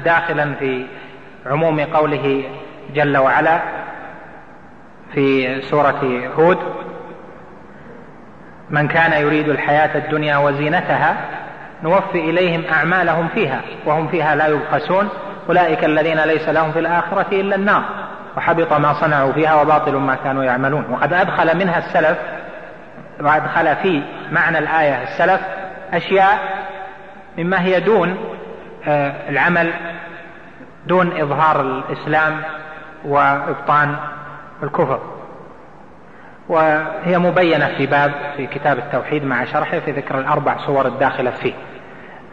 داخلا 0.06 0.54
في 0.54 0.86
عموم 1.46 1.80
قوله 1.80 2.44
جل 2.94 3.18
وعلا 3.18 3.62
في 5.14 5.62
سورة 5.62 6.30
هود. 6.38 6.87
من 8.70 8.88
كان 8.88 9.22
يريد 9.22 9.50
الحياة 9.50 9.98
الدنيا 9.98 10.38
وزينتها 10.38 11.16
نوفي 11.84 12.30
إليهم 12.30 12.64
أعمالهم 12.72 13.28
فيها 13.28 13.62
وهم 13.86 14.08
فيها 14.08 14.36
لا 14.36 14.48
يبخسون. 14.48 15.10
أولئك 15.50 15.84
الذين 15.86 16.20
ليس 16.20 16.50
لهم 16.50 16.72
في 16.72 16.80
الآخرة 16.80 17.28
إلا 17.32 17.56
النار 17.56 17.84
وحبط 18.38 18.74
ما 18.74 18.94
صنعوا 18.94 19.34
فيها 19.34 19.62
وباطل 19.62 19.96
ما 19.96 20.16
كانوا 20.16 20.44
يعملون. 20.44 20.86
وقد 20.90 21.14
أدخل 21.14 21.58
منها 21.58 21.78
السلف 21.78 22.18
وأدخل 23.22 23.76
في 23.76 24.04
معنى 24.32 24.60
الآية 24.60 25.04
السلف 25.04 25.42
أشياء 25.94 26.40
مما 27.38 27.62
هي 27.62 27.80
دون 27.80 28.18
آه، 28.88 29.30
العمل 29.30 29.74
دون 30.88 31.22
إظهار 31.22 31.62
الإسلام 31.62 32.42
وإبطان 33.06 33.96
الكفر. 34.64 35.17
وهي 36.50 37.18
مبينة 37.18 37.68
في 37.78 37.86
باب 37.86 38.12
في 38.38 38.48
كتاب 38.48 38.78
التوحيد 38.78 39.24
مع 39.24 39.46
شرحه 39.46 39.80
في 39.80 39.92
ذكر 39.92 40.20
الأربع 40.20 40.58
صور 40.58 40.88
الداخلة 40.88 41.32
فيه. 41.32 41.54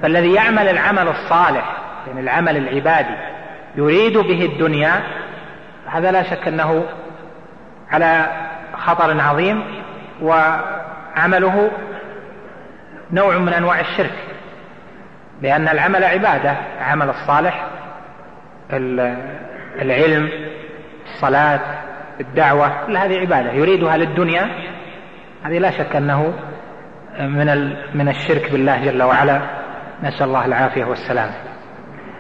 فالذي 0.02 0.34
يعمل 0.34 0.68
العمل 0.68 1.08
الصالح 1.08 1.76
يعني 2.06 2.20
العمل 2.20 2.56
العبادي 2.56 3.14
يريد 3.76 4.18
به 4.18 4.44
الدنيا 4.44 5.02
هذا 5.86 6.12
لا 6.12 6.22
شك 6.22 6.48
أنه 6.48 6.86
على 7.90 8.26
خطر 8.76 9.20
عظيم 9.20 9.64
وعمله 10.22 11.70
نوع 13.12 13.38
من 13.38 13.52
أنواع 13.52 13.80
الشرك. 13.80 14.14
لأن 15.42 15.68
العمل 15.68 16.04
عبادة 16.04 16.56
العمل 16.78 17.08
الصالح 17.08 17.66
العلم 19.82 20.30
الصلاة 21.06 21.60
الدعوة 22.20 22.86
كل 22.86 22.96
هذه 22.96 23.20
عبادة 23.20 23.52
يريدها 23.52 23.96
للدنيا. 23.96 24.48
هذه 25.44 25.58
لا 25.58 25.70
شك 25.70 25.96
أنه 25.96 26.34
من 27.20 27.76
من 27.94 28.08
الشرك 28.08 28.52
بالله 28.52 28.84
جل 28.84 29.02
وعلا. 29.02 29.40
نسأل 30.02 30.26
الله 30.26 30.44
العافية 30.44 30.84
والسلام. 30.84 31.30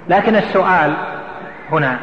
لكن 0.08 0.36
السؤال 0.36 0.96
هنا 1.72 1.98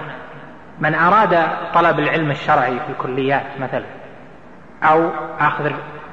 من 0.80 0.96
أراد 0.96 1.38
طلب 1.74 2.00
العلم 2.00 2.32
الشرعي 2.32 2.80
في 2.80 2.90
الكليات 2.90 3.46
مثلا 3.60 3.86
أو 4.84 5.10
أخذ 5.40 5.72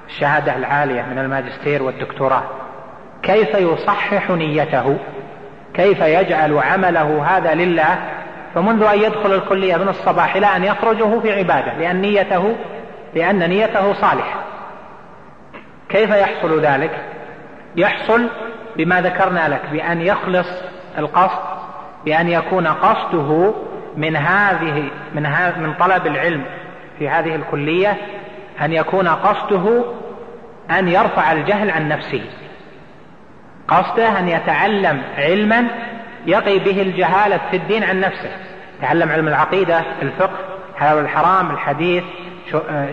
الشهادة 0.08 0.56
العالية 0.56 1.02
من 1.02 1.18
الماجستير 1.18 1.82
والدكتوراه 1.82 2.42
كيف 3.22 3.54
يصحح 3.54 4.30
نيته؟ 4.30 4.98
كيف 5.74 6.00
يجعل 6.00 6.58
عمله 6.58 7.36
هذا 7.36 7.54
لله 7.54 7.98
فمنذ 8.54 8.82
أن 8.82 8.98
يدخل 8.98 9.34
الكلية 9.34 9.76
من 9.76 9.88
الصباح 9.88 10.36
إلى 10.36 10.46
أن 10.46 10.64
يخرجه 10.64 11.20
في 11.20 11.32
عبادة 11.32 11.74
لأن 11.74 12.00
نيته 12.00 12.56
لأن 13.14 13.48
نيته 13.48 13.92
صالحة. 13.92 14.40
كيف 15.88 16.10
يحصل 16.10 16.60
ذلك؟ 16.60 16.90
يحصل 17.76 18.28
بما 18.76 19.00
ذكرنا 19.00 19.48
لك 19.48 19.62
بأن 19.72 20.00
يخلص 20.02 20.48
القصد 20.98 21.38
بأن 22.04 22.28
يكون 22.28 22.66
قصده 22.66 23.54
من 23.96 24.16
هذه 24.16 24.90
من 25.14 25.22
من 25.58 25.74
طلب 25.74 26.06
العلم 26.06 26.44
في 26.98 27.08
هذه 27.08 27.34
الكلية 27.34 27.96
أن 28.60 28.72
يكون 28.72 29.08
قصده 29.08 29.84
أن 30.70 30.88
يرفع 30.88 31.32
الجهل 31.32 31.70
عن 31.70 31.88
نفسه. 31.88 32.24
قصده 33.68 34.18
أن 34.18 34.28
يتعلم 34.28 35.02
علما 35.18 35.68
يقي 36.28 36.58
به 36.58 36.82
الجهالة 36.82 37.40
في 37.50 37.56
الدين 37.56 37.84
عن 37.84 38.00
نفسه. 38.00 38.30
تعلم 38.82 39.12
علم 39.12 39.28
العقيدة 39.28 39.82
الفقه 40.02 40.36
حلال 40.76 40.98
الحرام 40.98 41.50
الحديث 41.50 42.04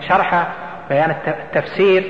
شرحه 0.08 0.46
بيان 0.88 1.16
التفسير 1.26 2.04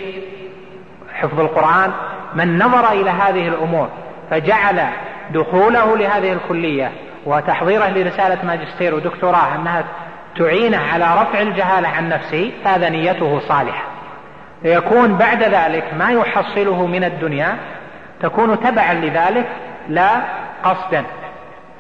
حفظ 1.15 1.41
القرآن. 1.41 1.93
من 2.35 2.59
نظر 2.59 2.93
إلى 2.93 3.11
هذه 3.11 3.49
الأمور 3.49 3.89
فجعل 4.31 4.81
دخوله 5.31 5.97
لهذه 5.97 6.33
الكلية 6.33 6.93
وتحضيره 7.27 7.89
لرسالة 7.89 8.45
ماجستير 8.45 8.95
ودكتوراه 8.95 9.55
أنها 9.55 9.85
تعينه 10.39 10.79
على 10.93 11.23
رفع 11.23 11.41
الجهالة 11.41 11.89
عن 11.89 12.09
نفسه 12.09 12.53
هذا 12.65 12.89
نيته 12.89 13.41
صالحة. 13.49 13.85
فيكون 14.63 15.17
بعد 15.17 15.43
ذلك 15.43 15.85
ما 15.99 16.11
يحصله 16.11 16.87
من 16.87 17.05
الدنيا 17.05 17.57
تكون 18.21 18.61
تبعا 18.61 18.95
لذلك 18.95 19.47
لا 19.89 20.23
قصدا 20.65 21.05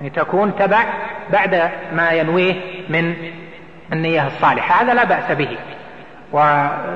يعني 0.00 0.10
تكون 0.10 0.56
تبع 0.56 0.84
بعد 1.32 1.70
ما 1.92 2.10
ينويه 2.10 2.54
من 2.88 3.14
النية 3.92 4.26
الصالحة. 4.26 4.82
هذا 4.82 4.94
لا 4.94 5.04
بأس 5.04 5.32
به. 5.32 5.58
وذكر 6.32 6.88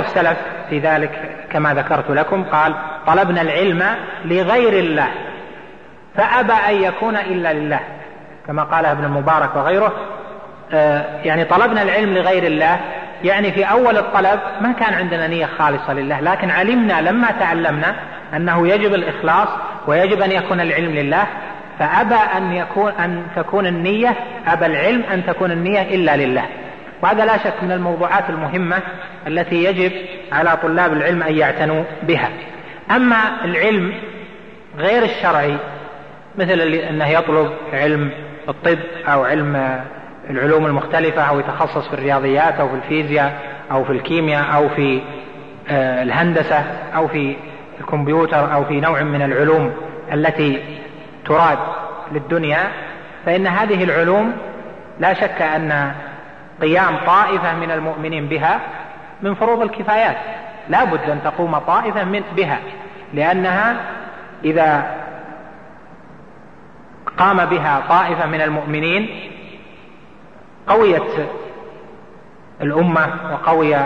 السلف 0.00 0.38
في 0.70 0.78
ذلك 0.78 1.36
كما 1.52 1.74
ذكرت 1.74 2.10
لكم 2.10 2.44
قال 2.44 2.74
طلبنا 3.06 3.40
العلم 3.40 3.84
لغير 4.24 4.72
الله 4.72 5.08
فأبى 6.16 6.52
أن 6.52 6.74
يكون 6.82 7.16
إلا 7.16 7.52
لله 7.52 7.80
كما 8.46 8.62
قال 8.62 8.86
ابن 8.86 9.04
المبارك 9.04 9.56
وغيره. 9.56 9.92
آه، 10.72 11.04
يعني 11.24 11.44
طلبنا 11.44 11.82
العلم 11.82 12.14
لغير 12.14 12.42
الله 12.42 12.80
يعني 13.24 13.52
في 13.52 13.64
أول 13.64 13.96
الطلب 13.98 14.40
ما 14.60 14.72
كان 14.72 14.94
عندنا 14.94 15.26
نية 15.26 15.46
خالصة 15.58 15.92
لله 15.92 16.20
لكن 16.20 16.50
علمنا 16.50 17.00
لما 17.00 17.30
تعلمنا 17.30 17.94
أنه 18.36 18.68
يجب 18.68 18.94
الإخلاص 18.94 19.48
ويجب 19.86 20.22
أن 20.22 20.32
يكون 20.32 20.60
العلم 20.60 20.94
لله 20.94 21.26
فأبى 21.78 22.14
أن 22.36 22.52
يكون 22.52 22.92
أن 22.92 23.22
تكون 23.36 23.66
النية 23.66 24.14
أبى 24.46 24.66
العلم 24.66 25.02
أن 25.12 25.26
تكون 25.26 25.50
النية 25.50 25.82
إلا 25.82 26.16
لله. 26.16 26.44
وهذا 27.02 27.24
لا 27.24 27.38
شك 27.38 27.62
من 27.62 27.72
الموضوعات 27.72 28.30
المهمة 28.30 28.78
التي 29.26 29.64
يجب 29.64 29.92
على 30.32 30.56
طلاب 30.62 30.92
العلم 30.92 31.22
أن 31.22 31.36
يعتنوا 31.36 31.84
بها. 32.02 32.28
أما 32.90 33.44
العلم 33.44 33.94
غير 34.78 35.02
الشرعي 35.02 35.56
مثل 36.38 36.60
أنه 36.60 37.08
يطلب 37.08 37.50
علم 37.72 38.10
الطب 38.48 38.78
أو 39.08 39.24
علم 39.24 39.80
العلوم 40.30 40.66
المختلفة 40.66 41.22
أو 41.22 41.40
يتخصص 41.40 41.88
في 41.88 41.94
الرياضيات 41.94 42.60
أو 42.60 42.68
في 42.68 42.74
الفيزياء 42.74 43.38
أو 43.70 43.84
في 43.84 43.92
الكيمياء 43.92 44.54
أو 44.54 44.68
في 44.68 45.00
آه، 45.70 46.02
الهندسة 46.02 46.64
أو 46.96 47.08
في 47.08 47.36
الكمبيوتر 47.80 48.54
أو 48.54 48.64
في 48.64 48.80
نوع 48.80 49.02
من 49.02 49.22
العلوم 49.22 49.72
التي 50.12 50.62
تراد 51.24 51.58
للدنيا 52.12 52.68
فإن 53.26 53.46
هذه 53.46 53.84
العلوم 53.84 54.32
لا 55.00 55.14
شك 55.14 55.42
أن 55.42 55.92
قيام 56.60 56.96
طائفة 57.06 57.54
من 57.54 57.70
المؤمنين 57.70 58.28
بها 58.28 58.60
من 59.22 59.34
فروض 59.34 59.62
الكفايات. 59.62 60.16
لا 60.68 60.84
بد 60.84 61.10
أن 61.10 61.22
تقوم 61.24 61.58
طائفة 61.58 62.04
من 62.04 62.22
بها 62.36 62.58
لأنها 63.14 63.76
إذا 64.44 64.94
قام 67.18 67.44
بها 67.44 67.82
طائفة 67.88 68.26
من 68.26 68.40
المؤمنين 68.40 69.30
قويت 70.68 71.28
الأمة 72.62 73.06
وقوي 73.32 73.76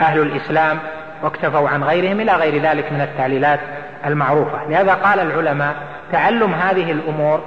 أهل 0.00 0.20
الإسلام 0.20 0.78
واكتفوا 1.22 1.68
عن 1.68 1.84
غيرهم 1.84 2.20
إلى 2.20 2.32
غير 2.32 2.62
ذلك 2.62 2.92
من 2.92 3.00
التعليلات 3.00 3.60
المعروفة. 4.06 4.64
لهذا 4.68 4.94
قال 4.94 5.20
العلماء 5.20 5.74
تعلم 6.12 6.54
هذه 6.54 6.92
الأمور 6.92 7.40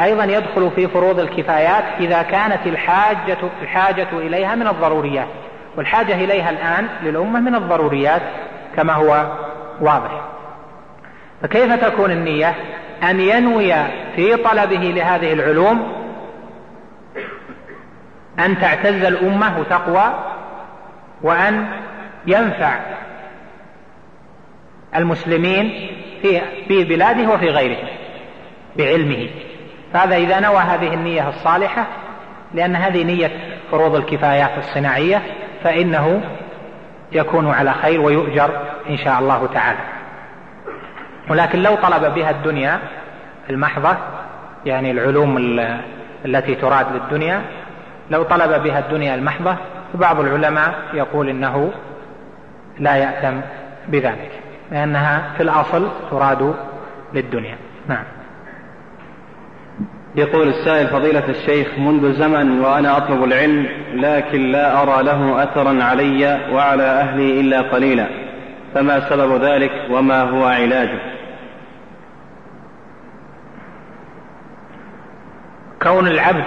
أيضا 0.00 0.24
يدخل 0.24 0.70
في 0.70 0.88
فروض 0.88 1.20
الكفايات 1.20 1.84
إذا 2.00 2.22
كانت 2.22 2.66
الحاجة, 2.66 3.38
الحاجة 3.62 4.08
إليها 4.12 4.54
من 4.54 4.66
الضروريات 4.68 5.28
والحاجة 5.76 6.14
إليها 6.14 6.50
الآن 6.50 6.88
للأمة 7.02 7.40
من 7.40 7.54
الضروريات 7.54 8.22
كما 8.76 8.92
هو 8.92 9.26
واضح. 9.80 10.20
فكيف 11.42 11.84
تكون 11.84 12.10
النية 12.10 12.54
أن 13.10 13.20
ينوي 13.20 13.74
في 14.16 14.36
طلبه 14.36 14.76
لهذه 14.76 15.32
العلوم 15.32 16.03
أن 18.38 18.58
تعتز 18.58 19.04
الأمة 19.04 19.58
وتقوى 19.58 20.14
وأن 21.22 21.66
ينفع 22.26 22.78
المسلمين 24.96 25.90
في 26.22 26.40
في 26.68 26.84
بلاده 26.84 27.30
وفي 27.30 27.48
غيره 27.48 27.88
بعلمه. 28.76 29.28
فهذا 29.92 30.16
إذا 30.16 30.40
نوى 30.40 30.58
هذه 30.58 30.94
النية 30.94 31.28
الصالحة 31.28 31.86
لأن 32.54 32.76
هذه 32.76 33.04
نية 33.04 33.30
فروض 33.70 33.94
الكفايات 33.94 34.58
الصناعية 34.58 35.22
فإنه 35.64 36.20
يكون 37.12 37.50
على 37.50 37.72
خير 37.72 38.00
ويؤجر 38.00 38.50
إن 38.90 38.96
شاء 38.96 39.18
الله 39.18 39.46
تعالى. 39.54 39.78
ولكن 41.30 41.58
لو 41.62 41.74
طلب 41.74 42.14
بها 42.14 42.30
الدنيا 42.30 42.78
المحضة 43.50 43.96
يعني 44.66 44.90
العلوم 44.90 45.58
التي 46.24 46.54
تراد 46.54 46.86
للدنيا 46.92 47.42
لو 48.10 48.22
طلب 48.22 48.62
بها 48.62 48.78
الدنيا 48.78 49.14
المحضة 49.14 49.56
فبعض 49.92 50.20
العلماء 50.20 50.74
يقول 50.94 51.28
إنه 51.28 51.72
لا 52.78 52.96
يأتم 52.96 53.40
بذلك 53.88 54.30
لأنها 54.70 55.32
في 55.36 55.42
الأصل 55.42 55.88
تراد 56.10 56.54
للدنيا. 57.14 57.56
نعم. 57.88 58.04
يقول 60.16 60.48
السائل 60.48 60.88
فضيلة 60.88 61.28
الشيخ 61.28 61.78
منذ 61.78 62.12
زمن 62.12 62.60
وأنا 62.60 62.96
أطلب 62.96 63.24
العلم 63.24 63.68
لكن 63.94 64.52
لا 64.52 64.82
أرى 64.82 65.02
له 65.02 65.42
أثرا 65.42 65.84
علي 65.84 66.50
وعلى 66.52 66.82
أهلي 66.82 67.40
إلا 67.40 67.60
قليلا 67.60 68.06
فما 68.74 69.10
سبب 69.10 69.42
ذلك 69.42 69.72
وما 69.90 70.22
هو 70.22 70.44
علاجه؟ 70.44 70.98
كون 75.82 76.06
العبد 76.06 76.44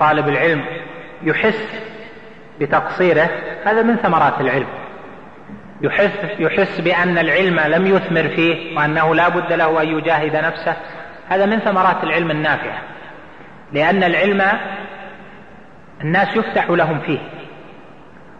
طالب 0.00 0.28
العلم 0.28 0.64
يحس 1.24 1.68
بتقصيره 2.60 3.30
هذا 3.64 3.82
من 3.82 3.96
ثمرات 3.96 4.40
العلم. 4.40 4.66
يحس 5.82 6.10
يحس 6.38 6.80
بأن 6.80 7.18
العلم 7.18 7.60
لم 7.60 7.86
يثمر 7.86 8.28
فيه 8.28 8.76
وأنه 8.76 9.14
لا 9.14 9.28
بد 9.28 9.52
له 9.52 9.82
أن 9.82 9.88
يجاهد 9.88 10.36
نفسه. 10.36 10.76
هذا 11.28 11.46
من 11.46 11.58
ثمرات 11.58 12.04
العلم 12.04 12.30
النافعة. 12.30 12.78
لأن 13.72 14.02
العلم 14.02 14.42
الناس 16.00 16.36
يفتح 16.36 16.70
لهم 16.70 17.00
فيه 17.00 17.18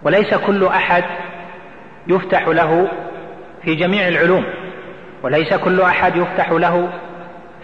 وليس 0.03 0.35
كل 0.35 0.67
أحد 0.67 1.05
يفتح 2.07 2.49
له 2.49 2.89
في 3.65 3.75
جميع 3.75 4.09
العلوم 4.09 4.45
وليس 5.23 5.55
كل 5.55 5.81
أحد 5.81 6.17
يفتح 6.17 6.51
له 6.51 6.89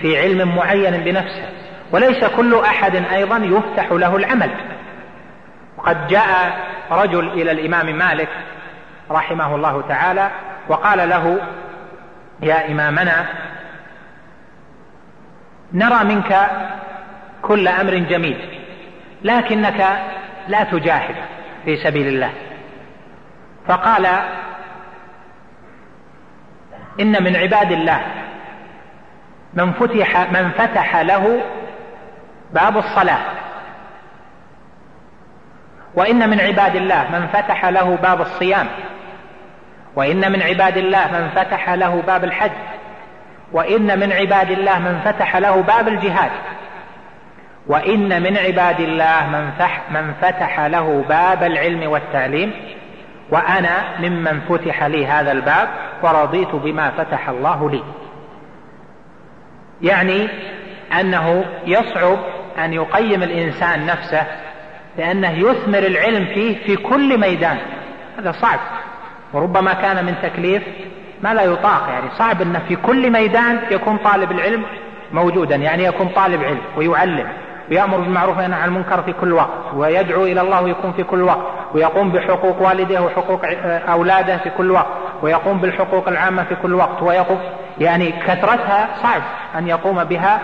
في 0.01 0.18
علم 0.18 0.56
معين 0.56 0.97
بنفسه 1.05 1.48
وليس 1.92 2.24
كل 2.24 2.55
أحد 2.55 2.97
أيضا 2.97 3.36
يفتح 3.36 3.92
له 3.92 4.16
العمل. 4.16 4.51
وقد 5.81 6.07
جاء 6.07 6.59
رجل 6.90 7.28
إلى 7.28 7.51
الإمام 7.51 7.98
مالك 7.98 8.28
رحمه 9.11 9.55
الله 9.55 9.82
تعالى 9.89 10.31
وقال 10.69 11.09
له 11.09 11.40
يا 12.43 12.69
إمامنا 12.73 13.27
نرى 15.73 16.05
منك 16.05 16.51
كل 17.43 17.69
أمر 17.69 17.94
جميل 17.94 18.61
لكنك 19.23 19.98
لا 20.48 20.65
تجاهد 20.65 21.15
في 21.65 21.77
سبيل 21.77 22.07
الله. 22.07 22.32
فقال 23.69 24.07
إن 27.01 27.24
من 27.24 27.36
عباد 27.36 27.73
الله 27.73 28.01
من 29.55 29.73
فتح 29.73 30.31
من 30.31 30.51
فتح 30.51 30.97
له 30.97 31.40
باب 32.52 32.77
الصلاة. 32.77 33.20
وإن 35.94 36.30
من 36.30 36.40
عباد 36.40 36.76
الله 36.76 37.06
من 37.12 37.26
فتح 37.26 37.66
له 37.66 37.96
باب 38.02 38.20
الصيام. 38.20 38.66
وإن 39.96 40.32
من 40.32 40.42
عباد 40.42 40.76
الله 40.76 41.12
من 41.12 41.28
فتح 41.28 41.70
له 41.70 42.02
باب 42.06 42.24
الحج. 42.24 42.50
وإن 43.52 43.98
من 44.00 44.12
عباد 44.12 44.50
الله 44.50 44.78
من 44.78 45.00
فتح 45.04 45.36
له 45.36 45.62
باب 45.62 45.88
الجهاد. 45.88 46.30
وإن 47.66 48.22
من 48.22 48.36
عباد 48.36 48.80
الله 48.80 49.26
من, 49.26 49.50
من 49.90 50.14
فتح 50.20 50.60
له 50.60 51.04
باب 51.08 51.42
العلم 51.42 51.90
والتعليم. 51.90 52.52
وأنا 53.30 54.00
ممن 54.00 54.40
فتح 54.40 54.82
لي 54.84 55.06
هذا 55.06 55.32
الباب 55.32 55.68
ورضيت 56.02 56.54
بما 56.54 56.90
فتح 56.90 57.28
الله 57.28 57.70
لي. 57.70 57.82
يعني 59.82 60.28
أنه 61.00 61.44
يصعب 61.66 62.18
أن 62.58 62.72
يقيم 62.72 63.22
الإنسان 63.22 63.86
نفسه 63.86 64.26
لأنه 64.98 65.30
يثمر 65.30 65.78
العلم 65.78 66.24
فيه 66.24 66.64
في 66.66 66.76
كل 66.76 67.20
ميدان. 67.20 67.56
هذا 68.18 68.32
صعب. 68.32 68.58
وربما 69.32 69.72
كان 69.72 70.04
من 70.04 70.14
تكليف 70.22 70.62
ما 71.22 71.34
لا 71.34 71.42
يطاق 71.42 71.88
يعني 71.88 72.10
صعب 72.18 72.42
أنه 72.42 72.60
في 72.68 72.76
كل 72.76 73.10
ميدان 73.10 73.60
يكون 73.70 73.96
طالب 73.96 74.30
العلم 74.32 74.62
موجودا 75.12 75.56
يعني 75.56 75.84
يكون 75.84 76.08
طالب 76.08 76.42
علم 76.44 76.60
ويعلم 76.76 77.26
ويأمر 77.70 77.98
بالمعروف 77.98 78.38
وينهى 78.38 78.60
عن 78.60 78.68
المنكر 78.68 79.02
في 79.02 79.12
كل 79.12 79.32
وقت 79.32 79.74
ويدعو 79.74 80.24
إلى 80.24 80.40
الله 80.40 80.62
ويكون 80.62 80.92
في 80.92 81.02
كل 81.02 81.22
وقت 81.22 81.46
ويقوم 81.74 82.12
بحقوق 82.12 82.62
والديه 82.62 83.00
وحقوق 83.00 83.40
أولاده 83.88 84.36
في 84.36 84.50
كل 84.50 84.70
وقت 84.70 84.86
ويقوم 85.22 85.58
بالحقوق 85.58 86.08
العامة 86.08 86.44
في 86.44 86.54
كل 86.54 86.74
وقت 86.74 87.02
ويقوم 87.02 87.38
يعني 87.78 88.12
كثرتها 88.26 88.88
صعب 89.02 89.22
أن 89.58 89.68
يقوم 89.68 90.04
بها 90.04 90.40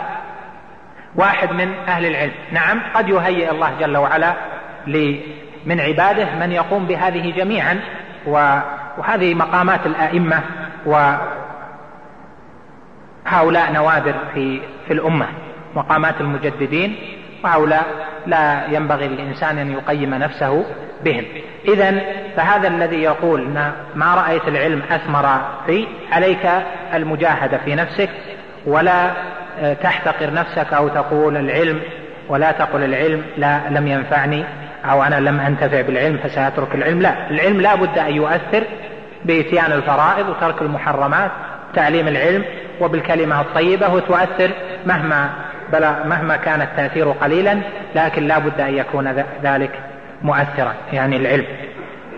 واحد 1.17 1.53
من 1.53 1.75
أهل 1.89 2.07
العلم. 2.07 2.33
نعم 2.53 2.81
قد 2.95 3.09
يهيئ 3.09 3.51
الله 3.51 3.73
جل 3.81 3.97
وعلا 3.97 4.35
من 5.67 5.81
عباده 5.81 6.35
من 6.41 6.53
يقوم 6.53 6.87
بهذه 6.87 7.31
جميعا 7.37 7.81
وهذه 8.27 9.35
مقامات 9.35 9.87
الآئمة 9.87 10.43
وهؤلاء 13.27 13.73
نوادر 13.73 14.15
في 14.35 14.61
في 14.87 14.93
الأمة 14.93 15.27
مقامات 15.75 16.21
المجددين 16.21 16.97
وهؤلاء 17.45 17.87
لا 18.27 18.67
ينبغي 18.71 19.09
للإنسان 19.09 19.59
أن 19.59 19.73
يقيم 19.73 20.15
نفسه 20.15 20.65
بهم. 21.05 21.25
إذا 21.69 22.01
فهذا 22.37 22.69
الذي 22.69 23.03
يقول 23.03 23.49
ما 23.95 24.15
رأيت 24.15 24.49
العلم 24.49 24.83
أثمر 24.91 25.41
في 25.67 25.87
عليك 26.13 26.51
المجاهدة 26.95 27.59
في 27.59 27.75
نفسك 27.75 28.11
ولا 28.67 29.11
آه، 29.61 29.75
تحتقر 29.75 30.33
نفسك 30.33 30.73
أو 30.73 30.89
تقول 30.89 31.37
العلم 31.37 31.81
ولا 32.29 32.53
تقل 32.53 32.85
العلم 32.85 33.23
لا 33.37 33.61
لم 33.71 33.89
ينفعني 33.89 34.45
أو 34.91 35.03
أنا 35.03 35.21
لم 35.21 35.41
أنتفع 35.41 35.81
بالعلم 35.81 36.19
فسأترك 36.25 36.75
العلم. 36.75 37.03
لا 37.03 37.31
العلم 37.31 37.61
لا 37.61 37.75
بد 37.75 37.99
أن 37.99 38.15
يؤثر 38.15 38.65
بإتيان 39.25 39.73
الفرائض 39.73 40.29
وترك 40.29 40.63
المحرمات 40.63 41.31
تعليم 41.75 42.09
العلم 42.09 42.45
وبالكلمة 42.81 43.41
الطيبة 43.41 43.95
وتؤثر 43.95 44.51
مهما 44.87 45.31
بل 45.73 45.81
مهما 46.05 46.37
كان 46.37 46.63
التأثير 46.63 47.11
قليلا 47.11 47.59
لكن 47.95 48.27
لا 48.27 48.39
بد 48.39 48.61
أن 48.61 48.75
يكون 48.75 49.25
ذلك 49.43 49.71
مؤثرا 50.23 50.75
يعني 50.93 51.17
العلم. 51.17 51.45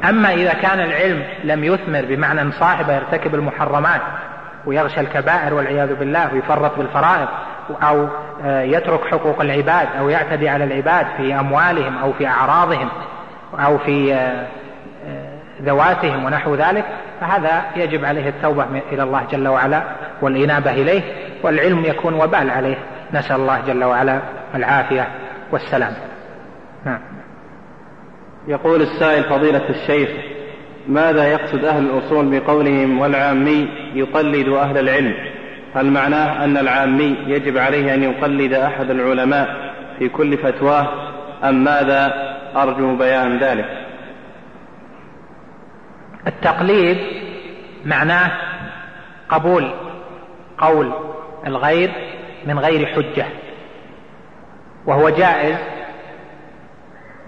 أما 0.08 0.32
إذا 0.32 0.52
كان 0.52 0.80
العلم 0.80 1.22
لم 1.44 1.64
يثمر 1.64 2.04
بمعنى 2.08 2.52
صاحبه 2.52 2.94
يرتكب 2.94 3.34
المحرمات 3.34 4.00
ويغشى 4.68 5.00
الكبائر 5.00 5.54
والعياذ 5.54 5.94
بالله 5.94 6.34
ويفرط 6.34 6.78
بالفرائض 6.78 7.28
أو 7.82 8.08
آه، 8.44 8.62
يترك 8.62 9.04
حقوق 9.04 9.40
العباد 9.40 9.88
أو 9.98 10.08
يعتدي 10.08 10.48
على 10.48 10.64
العباد 10.64 11.06
في 11.16 11.34
أموالهم 11.34 11.98
أو 11.98 12.12
في 12.12 12.26
أعراضهم 12.26 12.88
أو 13.54 13.78
في 13.78 14.14
آه، 14.14 14.46
آه، 15.06 15.38
ذواتهم 15.62 16.24
ونحو 16.24 16.54
ذلك 16.54 16.84
فهذا 17.20 17.62
يجب 17.76 18.04
عليه 18.04 18.28
التوبة 18.28 18.66
إلى 18.92 19.02
الله 19.02 19.24
جل 19.30 19.48
وعلا 19.48 19.82
والإنابة 20.22 20.70
إليه 20.70 21.02
والعلم 21.42 21.84
يكون 21.84 22.14
وبال 22.14 22.50
عليه. 22.50 22.76
نسأل 23.12 23.36
الله 23.36 23.60
جل 23.66 23.84
وعلا 23.84 24.20
العافية 24.54 25.08
والسلام. 25.52 25.92
نعم. 26.84 27.00
يقول 28.48 28.82
السائل 28.82 29.24
فضيلة 29.24 29.68
الشيخ 29.68 30.10
ماذا 30.88 31.32
يقصد 31.32 31.64
أهل 31.64 31.84
الأصول 31.84 32.40
بقولهم 32.40 32.98
والعامي 32.98 33.68
يقلد 33.94 34.48
أهل 34.48 34.78
العلم؟ 34.78 35.14
هل 35.74 35.90
معناه 35.90 36.44
أن 36.44 36.56
العامي 36.56 37.16
يجب 37.26 37.58
عليه 37.58 37.94
أن 37.94 38.02
يقلد 38.02 38.52
أحد 38.52 38.90
العلماء 38.90 39.74
في 39.98 40.08
كل 40.08 40.38
فتواه؟ 40.38 40.88
أم 41.44 41.64
ماذا؟ 41.64 42.28
أرجو 42.56 42.96
بيان 42.96 43.38
ذلك. 43.38 43.86
التقليد 46.26 46.98
معناه 47.84 48.30
قبول 49.28 49.70
قول 50.58 50.92
الغير 51.46 51.90
من 52.46 52.58
غير 52.58 52.86
حجة 52.86 53.26
وهو 54.86 55.08
جائز 55.08 55.56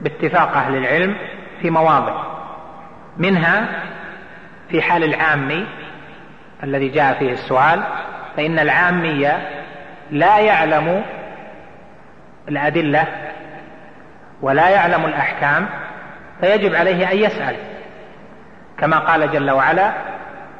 باتفاق 0.01 0.57
أهل 0.57 0.77
العلم 0.77 1.16
في 1.62 1.70
مواضع. 1.70 2.40
منها 3.20 3.68
في 4.70 4.82
حال 4.82 5.05
العامي 5.05 5.66
الذي 6.64 6.88
جاء 6.88 7.14
فيه 7.18 7.32
السؤال 7.32 7.82
فإن 8.36 8.59
العامية 8.59 9.48
لا 10.10 10.38
يعلم 10.38 11.02
الأدلة 12.48 13.06
ولا 14.42 14.68
يعلم 14.68 15.05
الأحكام 15.05 15.66
فيجب 16.40 16.74
عليه 16.74 17.12
أن 17.12 17.16
يسأل. 17.16 17.56
كما 18.78 18.98
قال 18.98 19.32
جل 19.32 19.51
وعلا 19.51 19.92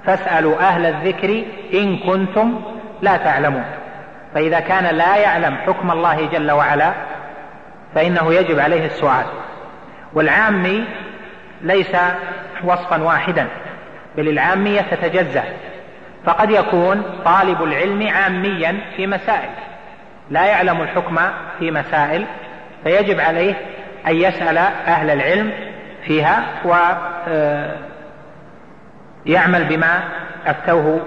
فاسألوا 0.04 0.60
أهل 0.60 0.86
الذكر 0.86 1.44
إن 1.74 1.96
كنتم 1.96 2.62
لا 3.02 3.16
تعلمون 3.16 3.64
فإذا 4.34 4.60
كان 4.60 4.96
لا 4.96 5.16
يعلم 5.16 5.56
حكم 5.56 5.90
الله 5.90 6.26
جل 6.26 6.50
وعلا 6.50 6.92
فإنه 7.94 8.34
يجب 8.34 8.58
عليه 8.58 8.86
السؤال. 8.86 9.26
والعامي 10.14 10.84
ليس 11.62 11.96
وصفا 12.64 13.02
واحدا. 13.02 13.46
بل 14.16 14.28
العامية 14.28 14.80
تتجزأ. 14.80 15.44
فقد 16.24 16.50
يكون 16.50 17.02
طالب 17.24 17.62
العلم 17.62 18.08
عاميا 18.08 18.76
في 18.96 19.06
مسائل. 19.06 19.50
لا 20.30 20.46
يعلم 20.46 20.80
الحكم 20.80 21.16
في 21.58 21.70
مسائل. 21.70 22.26
فيجب 22.84 23.20
عليه 23.20 23.54
أن 24.06 24.16
يسأل 24.16 24.58
أهل 24.58 25.10
العلم 25.10 25.52
فيها 26.06 26.44
ويعمل 29.26 29.64
بما 29.64 30.00
أفتوه 30.46 31.00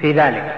في 0.00 0.12
ذلك. 0.12 0.56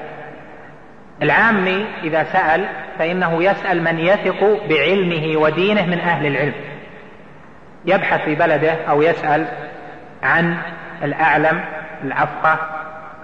العامي 1.22 1.86
إذا 2.04 2.24
سأل 2.24 2.68
فإنه 2.98 3.44
يسأل 3.44 3.84
من 3.84 3.98
يثق 3.98 4.66
بعلمه 4.68 5.36
ودينه 5.36 5.86
من 5.86 5.98
أهل 5.98 6.26
العلم. 6.26 6.54
يبحث 7.84 8.20
في 8.20 8.34
بلده 8.34 8.74
أو 8.88 9.02
يسأل 9.02 9.46
عن 10.26 10.56
الأعلم 11.02 11.60
الأفقه 12.04 12.58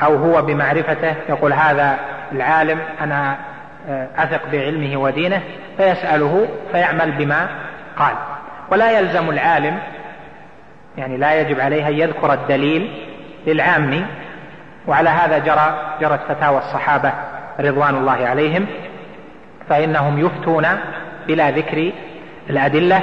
أو 0.02 0.16
هو 0.16 0.42
بمعرفته 0.42 1.14
يقول 1.28 1.52
هذا 1.52 1.98
العالم 2.32 2.78
أنا 3.00 3.36
آه، 3.88 4.08
أثق 4.18 4.40
بعلمه 4.52 4.96
ودينه 4.96 5.42
فيسأله 5.76 6.48
فيعمل 6.72 7.12
بما 7.12 7.48
قال. 7.96 8.14
ولا 8.70 8.98
يلزم 8.98 9.30
العالم 9.30 9.78
يعني 10.98 11.16
لا 11.16 11.40
يجب 11.40 11.60
عليه 11.60 11.88
أن 11.88 11.92
يذكر 11.92 12.32
الدليل 12.32 12.92
للعام 13.46 14.06
وعلى 14.86 15.10
هذا 15.10 15.38
جرى 15.38 15.94
جرت 16.00 16.20
فتاوى 16.28 16.58
الصحابة 16.58 17.12
رضوان 17.60 17.94
الله 17.94 18.26
عليهم 18.26 18.66
فإنهم 19.68 20.26
يفتون 20.26 20.66
بلا 21.26 21.50
ذكر 21.50 21.92
الأدلة. 22.50 23.02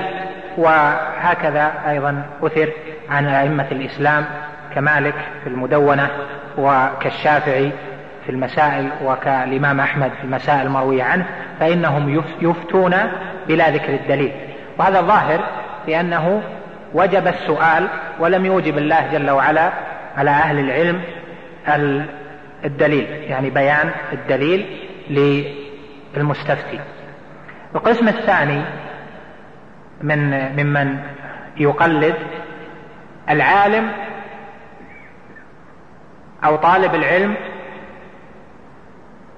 وهكذا 0.57 1.71
أيضا 1.89 2.23
أثر 2.43 2.69
عن 3.09 3.25
أئمة 3.25 3.67
الإسلام 3.71 4.25
كمالك 4.75 5.15
في 5.43 5.49
المدونة 5.49 6.09
وكالشافعي 6.57 7.71
في 8.25 8.31
المسائل 8.31 8.89
وكالإمام 9.03 9.79
أحمد 9.79 10.11
في 10.11 10.23
المسائل 10.23 10.61
المروية 10.67 11.03
عنه 11.03 11.25
فإنهم 11.59 12.23
يفتون 12.41 12.95
بلا 13.47 13.69
ذكر 13.69 13.93
الدليل. 13.93 14.31
وهذا 14.77 15.01
ظاهر 15.01 15.39
لأنه 15.87 16.41
وجب 16.93 17.27
السؤال 17.27 17.87
ولم 18.19 18.45
يوجب 18.45 18.77
الله 18.77 19.07
جل 19.11 19.29
وعلا 19.29 19.71
على 20.17 20.29
أهل 20.29 20.59
العلم 20.59 21.01
الدليل 22.65 23.07
يعني 23.07 23.49
بيان 23.49 23.89
الدليل 24.13 24.65
للمستفتي. 26.15 26.79
القسم 27.75 28.07
الثاني 28.07 28.61
من 30.01 30.29
ممن 30.63 30.97
يقلد 31.57 32.15
العالم 33.29 33.91
أو 36.45 36.55
طالب 36.55 36.95
العلم 36.95 37.35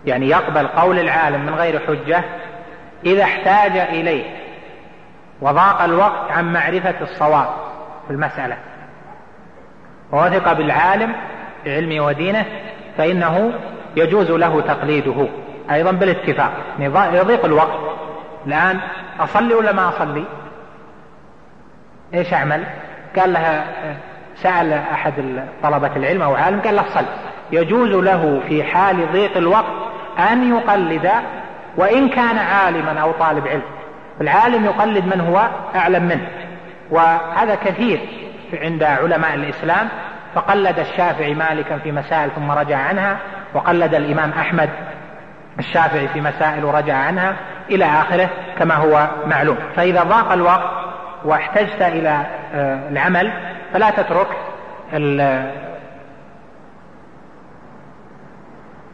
يعني 0.06 0.30
يقبل 0.30 0.68
قول 0.68 1.00
العالم 1.00 1.46
من 1.46 1.54
غير 1.56 1.80
حجة 1.80 2.24
إذا 3.06 3.24
احتاج 3.24 3.78
إليه 3.78 4.24
وضاق 5.42 5.82
الوقت 5.82 6.32
عن 6.32 6.54
معرفة 6.54 6.96
الصواب 7.02 7.48
في 8.08 8.14
المسألة. 8.14 8.58
ووثق 10.12 10.54
بالعالم 10.54 11.16
بعلمه 11.66 12.06
ودينه 12.06 12.46
فإنه 12.98 13.54
يجوز 13.96 14.32
له 14.32 14.62
تقليده. 14.62 15.28
أيضا 15.72 15.92
بالاتفاق. 15.92 16.52
يضيق 17.14 17.46
الوقت. 17.46 17.80
الآن 18.48 18.80
أصلي 19.20 19.54
ولا 19.54 19.72
ما 19.72 19.90
أصلي؟ 19.90 20.26
إيش 22.14 22.34
أعمل؟ 22.34 22.66
قال 23.20 23.34
لها 23.34 23.66
سأل 24.36 24.74
أحد 24.74 25.14
طلبة 25.64 25.96
العلم 25.96 26.22
أو 26.22 26.36
عالم 26.36 26.62
قال 26.62 26.76
له 26.76 26.84
صل. 26.94 27.06
يجوز 27.52 27.90
له 27.90 28.42
في 28.48 28.64
حال 28.64 29.12
ضيق 29.12 29.38
الوقت 29.38 29.74
أن 30.32 30.56
يقلد 30.56 31.12
وإن 31.78 32.10
كان 32.10 32.38
عالما 32.38 33.00
أو 33.02 33.12
طالب 33.12 33.48
علم. 33.48 33.62
العالم 34.22 34.66
يقلد 34.66 35.06
من 35.06 35.22
هو 35.22 35.48
أعلم 35.76 36.04
منه. 36.04 36.28
وهذا 36.92 37.56
كثير 37.56 38.00
عند 38.54 38.84
علماء 38.84 39.34
الإسلام. 39.34 39.88
فقلد 40.36 40.80
الشافعي 40.80 41.34
مالكا 41.34 41.78
في 41.78 41.92
مسائل 41.92 42.30
ثم 42.36 42.52
رجع 42.52 42.78
عنها 42.78 43.18
وقلد 43.54 43.96
الإمام 43.96 44.32
أحمد 44.40 44.70
الشافعي 45.60 46.08
في 46.08 46.22
مسائل 46.22 46.66
ورجع 46.66 46.96
عنها 46.96 47.36
إلى 47.70 47.86
آخره 47.86 48.30
كما 48.60 48.76
هو 48.76 49.08
معلوم. 49.28 49.58
فإذا 49.76 50.04
ضاق 50.04 50.32
الوقت 50.32 50.91
واحتجت 51.26 51.82
إلى 51.82 52.26
آه، 52.54 52.90
العمل 52.90 53.32
فلا 53.74 53.90
تترك 53.90 54.28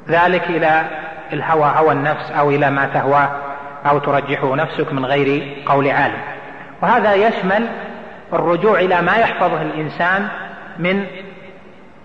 ذلك 0.10 0.50
إلى 0.50 0.86
الهوى 1.34 1.74
هوى 1.76 1.92
النفس 1.92 2.32
أو 2.32 2.50
إلى 2.50 2.72
ما 2.72 2.86
تهواه 2.86 3.30
أو 3.86 4.00
ترجحه 4.00 4.56
نفسك 4.56 4.94
من 4.94 5.06
غير 5.06 5.58
قول 5.66 5.90
عالم. 5.90 6.22
وهذا 6.82 7.14
يشمل 7.14 7.68
الرجوع 8.34 8.80
إلى 8.80 9.02
ما 9.02 9.16
يحفظه 9.16 9.62
الإنسان 9.62 10.28
من 10.80 11.06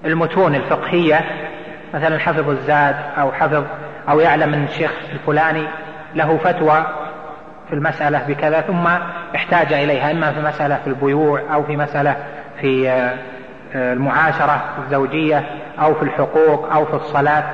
المتون 0.05 0.55
الفقهية 0.55 1.21
مثلا 1.95 2.19
حفظ 2.19 2.49
الزاد 2.49 2.97
أو 3.19 3.33
حفظ 3.33 3.65
أو 4.09 4.21
يعلم 4.21 4.55
أن 4.55 4.65
الشيخ 4.65 4.93
الفلاني 5.13 5.67
له 6.15 6.39
فتوى 6.39 6.87
في 7.73 7.79
المسألة 7.79 8.23
بكذا 8.29 8.61
ثم 8.61 8.87
احتاج 9.37 9.73
إليها 9.73 10.11
إما 10.11 10.33
في 10.33 10.41
مسألة 10.41 10.77
في 10.85 10.87
البيوع 10.87 11.43
أو 11.55 11.65
في 11.65 11.77
مسألة 11.77 12.17
في 12.61 12.91
آه، 12.91 13.15
آه، 13.75 13.93
المعاشرة 13.93 14.63
الزوجية 14.85 15.45
أو 15.81 15.95
في 15.95 16.03
الحقوق 16.03 16.73
أو 16.73 16.85
في 16.85 16.95
الصلاة. 16.95 17.45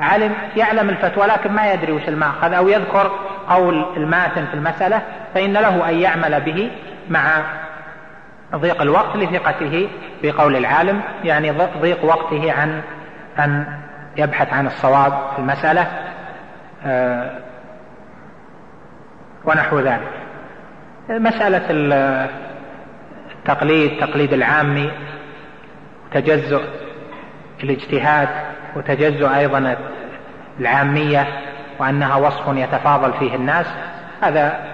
علم 0.00 0.32
يعلم 0.56 0.88
الفتوى 0.88 1.26
لكن 1.26 1.52
ما 1.52 1.72
يدري 1.72 1.92
وش 1.92 2.08
المأخذ 2.08 2.52
أو 2.52 2.68
يذكر 2.68 3.10
قول 3.48 3.86
الماتن 3.96 4.46
في 4.46 4.54
المسألة 4.54 5.02
فإن 5.34 5.52
له 5.52 5.88
أن 5.88 5.94
يعمل 5.94 6.40
به 6.40 6.70
مع 7.10 7.42
ضيق 8.54 8.82
الوقت 8.82 9.16
لثقته 9.16 9.88
بقول 10.22 10.56
العالم 10.56 11.00
يعني 11.24 11.50
ضيق 11.80 12.04
وقته 12.04 12.52
عن 12.52 12.82
أن 13.38 13.64
يبحث 14.16 14.52
عن 14.52 14.66
الصواب 14.66 15.12
في 15.34 15.38
المسألة. 15.38 15.86
آه، 16.86 17.30
ونحو 19.44 19.78
ذلك. 19.78 20.10
مسألة 21.08 21.62
التقليد 23.38 24.00
تقليد 24.00 24.32
العامي 24.32 24.90
تجزؤ 26.12 26.62
الاجتهاد 27.64 28.28
وتجزؤ 28.76 29.28
أيضا 29.28 29.76
العامية 30.60 31.26
وأنها 31.78 32.16
وصف 32.16 32.44
يتفاضل 32.48 33.12
فيه 33.12 33.34
الناس. 33.34 33.66
هذا 34.20 34.64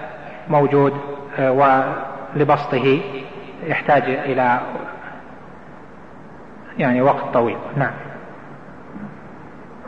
موجود 0.47 0.93
آه، 1.39 1.51
ولبسطه 2.35 3.01
يحتاج 3.63 4.03
إلى 4.03 4.59
يعني 6.77 7.01
وقت 7.01 7.33
طويل. 7.33 7.57
نعم. 7.77 7.93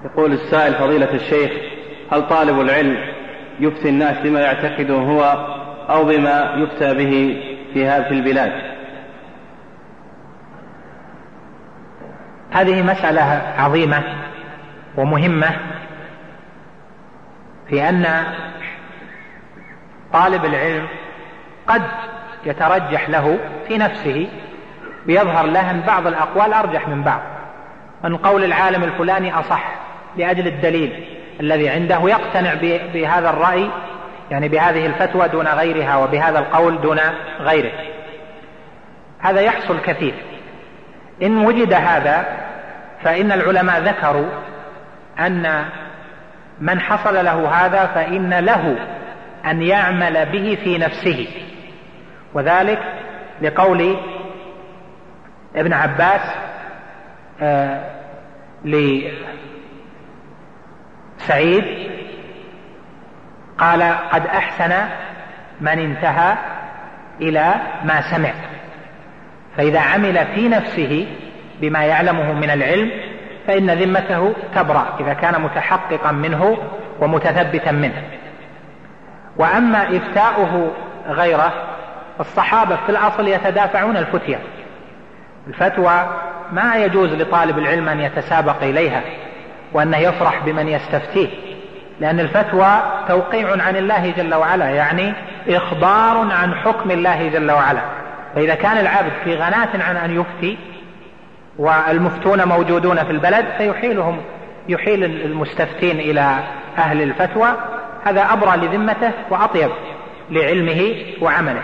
يقول 0.05 0.33
السائل 0.33 0.73
فضيلة 0.73 1.13
الشيخ 1.13 1.51
هل 2.11 2.27
طالب 2.27 2.59
العلم 2.59 3.18
يفتي 3.59 3.89
الناس 3.89 4.17
بما 4.17 4.39
يعتقده 4.39 4.95
هو 4.95 5.23
أو 5.89 6.05
بما 6.05 6.53
يفتى 6.57 6.93
به 6.93 7.43
في 7.73 7.87
هذه 7.87 8.09
البلاد. 8.11 8.51
هذه 12.51 12.81
مسألة 12.81 13.53
عظيمة 13.57 14.03
ومهمة 14.97 15.49
في 17.69 17.89
أن 17.89 18.23
طالب 20.13 20.45
العلم 20.45 20.87
قد 21.67 21.81
يترجح 22.45 23.09
له 23.09 23.39
في 23.67 23.77
نفسه 23.77 24.27
ويظهر 25.07 25.45
له 25.45 25.71
أن 25.71 25.81
بعض 25.81 26.07
الأقوال 26.07 26.53
أرجح 26.53 26.87
من 26.87 27.03
بعض. 27.03 27.21
أن 28.05 28.17
قول 28.17 28.43
العالم 28.43 28.83
الفلاني 28.83 29.33
أصح 29.33 29.75
لأجل 30.17 30.47
الدليل. 30.47 31.18
الذي 31.39 31.69
عنده 31.69 32.01
يقتنع 32.09 32.53
بهذا 32.93 33.29
الرأي 33.29 33.69
يعني 34.31 34.49
بهذه 34.49 34.85
الفتوى 34.85 35.27
دون 35.27 35.47
غيرها 35.47 35.97
وبهذا 35.97 36.39
القول 36.39 36.81
دون 36.81 36.99
غيره. 37.39 37.71
هذا 39.19 39.41
يحصل 39.41 39.81
كثير. 39.81 40.13
إن 41.23 41.37
وجد 41.45 41.73
هذا 41.73 42.25
فإن 43.03 43.31
العلماء 43.31 43.81
ذكروا 43.81 44.29
أن 45.19 45.65
من 46.61 46.79
حصل 46.79 47.25
له 47.25 47.49
هذا 47.49 47.85
فإن 47.85 48.33
له 48.33 48.75
أن 49.45 49.61
يعمل 49.61 50.25
به 50.25 50.57
في 50.63 50.77
نفسه. 50.77 51.27
وذلك 52.33 52.79
لقول 53.41 53.97
ابن 55.55 55.73
عباس 55.73 56.21
آه 57.41 57.99
لسعيد 61.19 61.63
قال 63.57 63.83
قد 64.11 64.25
أحسن 64.25 64.73
من 65.61 65.79
انتهى 65.79 66.35
إلى 67.21 67.53
ما 67.83 68.01
سمع. 68.01 68.31
فإذا 69.57 69.79
عمل 69.79 70.25
في 70.35 70.49
نفسه 70.49 71.07
بما 71.61 71.85
يعلمه 71.85 72.33
من 72.33 72.49
العلم 72.49 72.91
فإن 73.47 73.69
ذمته 73.69 74.33
تبرأ 74.55 74.97
إذا 74.99 75.13
كان 75.13 75.41
متحققا 75.41 76.11
منه 76.11 76.57
ومتثبتا 76.99 77.71
منه. 77.71 78.03
وأما 79.37 79.97
إفتاؤه 79.97 80.71
غيره 81.07 81.53
الصحابة 82.19 82.75
في 82.75 82.89
الأصل 82.89 83.27
يتدافعون 83.27 83.97
الفتية. 83.97 84.39
الفتوى 85.47 86.07
ما 86.51 86.75
يجوز 86.75 87.13
لطالب 87.13 87.57
العلم 87.57 87.89
أن 87.89 87.99
يتسابق 87.99 88.63
إليها. 88.63 89.01
وأنه 89.73 89.97
يفرح 89.97 90.45
بمن 90.45 90.67
يستفتيه. 90.67 91.27
لأن 91.99 92.19
الفتوى 92.19 92.81
توقيع 93.07 93.51
عن 93.63 93.75
الله 93.75 94.13
جل 94.17 94.35
وعلا 94.35 94.69
يعني 94.69 95.13
إخبار 95.47 96.27
عن 96.31 96.55
حكم 96.55 96.91
الله 96.91 97.29
جل 97.29 97.51
وعلا. 97.51 97.81
فإذا 98.35 98.55
كان 98.55 98.77
العبد 98.77 99.11
في 99.23 99.35
غناة 99.35 99.83
عن 99.83 99.97
أن 99.97 100.19
يفتي 100.19 100.57
والمفتون 101.57 102.47
موجودون 102.47 103.03
في 103.03 103.11
البلد 103.11 103.45
فيحيلهم 103.57 104.21
يحيل 104.67 105.03
المستفتين 105.03 105.99
إلى 105.99 106.39
أهل 106.77 107.01
الفتوى. 107.01 107.49
هذا 108.05 108.33
أبرى 108.33 108.57
لذمته 108.57 109.11
وأطيب 109.29 109.69
لعلمه 110.31 110.95
وعمله. 111.21 111.63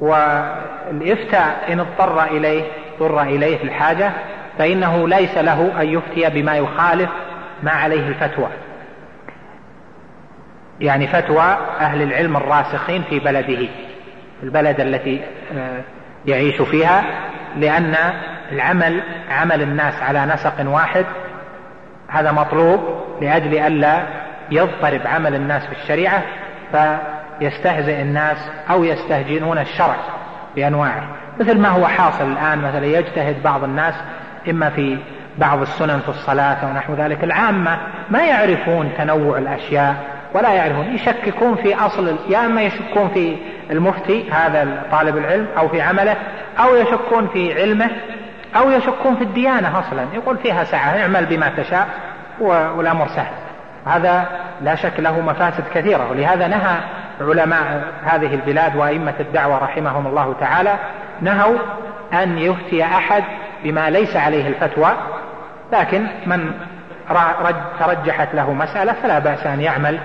والإفتاء 0.00 1.72
إن 1.72 1.80
اضطر 1.80 2.24
إليه 2.24 2.62
اضطر 3.00 3.22
إليه 3.22 3.62
الحاجة 3.62 4.12
فإنه 4.58 5.08
ليس 5.08 5.38
له 5.38 5.82
أن 5.82 5.88
يفتي 5.88 6.30
بما 6.30 6.56
يخالف 6.56 7.10
ما 7.62 7.70
عليه 7.70 8.08
الفتوى. 8.08 8.48
يعني 10.80 11.06
فتوى 11.06 11.56
أهل 11.80 12.02
العلم 12.02 12.36
الراسخين 12.36 13.02
في 13.02 13.18
بلده 13.18 13.68
البلد 14.42 14.80
التي 14.80 15.20
آه، 15.56 15.80
يعيش 16.26 16.62
فيها 16.62 17.04
لأن 17.56 17.94
العمل 18.52 19.02
عمل 19.30 19.62
الناس 19.62 20.02
على 20.02 20.26
نسق 20.26 20.54
واحد 20.66 21.04
هذا 22.08 22.32
مطلوب 22.32 22.80
لأجل 23.20 23.58
ألا 23.58 24.06
يضطرب 24.50 25.00
عمل 25.06 25.34
الناس 25.34 25.66
في 25.66 25.72
الشريعة 25.72 26.22
فيستهزئ 26.72 28.02
الناس 28.02 28.50
أو 28.70 28.84
يستهجنون 28.84 29.58
الشرع 29.58 29.96
بأنواعه. 30.56 31.08
مثل 31.40 31.60
ما 31.60 31.68
هو 31.68 31.86
حاصل 31.86 32.32
الآن 32.32 32.58
مثلا 32.58 32.86
يجتهد 32.86 33.42
بعض 33.42 33.64
الناس 33.64 33.94
إما 34.50 34.70
في 34.70 34.98
بعض 35.38 35.60
السنن 35.60 36.00
في 36.00 36.08
الصلاة 36.08 36.70
ونحو 36.70 36.94
ذلك. 36.94 37.24
العامة 37.24 37.78
ما 38.10 38.24
يعرفون 38.24 38.92
تنوع 38.98 39.38
الأشياء 39.38 39.94
ولا 40.34 40.52
يعرفون 40.52 40.94
يشككون 40.94 41.54
في 41.54 41.74
أصل 41.74 42.16
يا 42.28 42.46
إما 42.46 42.62
يشكون 42.62 43.08
في 43.08 43.36
المفتي 43.70 44.30
هذا 44.30 44.82
طالب 44.92 45.16
العلم 45.16 45.46
أو 45.58 45.68
في 45.68 45.80
عمله 45.80 46.16
أو 46.58 46.76
يشكون 46.76 47.28
في 47.28 47.62
علمه 47.62 47.90
أو 48.56 48.70
يشكون 48.70 49.16
في 49.16 49.24
الديانة 49.24 49.78
أصلا. 49.78 50.06
يقول 50.14 50.38
فيها 50.38 50.64
سعة 50.64 51.00
اعمل 51.02 51.26
بما 51.26 51.48
تشاء 51.56 51.88
والأمر 52.40 53.08
سهل. 53.08 53.34
هذا 53.86 54.26
لا 54.62 54.74
شك 54.74 55.00
له 55.00 55.20
مفاسد 55.20 55.64
كثيرة. 55.74 56.10
ولهذا 56.10 56.48
نهى 56.48 56.76
علماء 57.20 57.84
هذه 58.04 58.34
البلاد 58.34 58.76
وأئمة 58.76 59.14
الدعوة 59.20 59.58
رحمهم 59.58 60.06
الله 60.06 60.34
تعالى 60.40 60.74
نهوا 61.20 61.58
أن 62.12 62.38
يفتي 62.38 62.84
أحد 62.84 63.24
بما 63.64 63.90
ليس 63.90 64.16
عليه 64.16 64.48
الفتوى 64.48 64.92
لكن 65.72 66.06
من 66.26 66.50
ترجحت 67.78 68.34
له 68.34 68.52
مسألة 68.52 68.92
فلا 68.92 69.18
بأس 69.18 69.46
أن 69.46 69.60
يعمل 69.60 69.98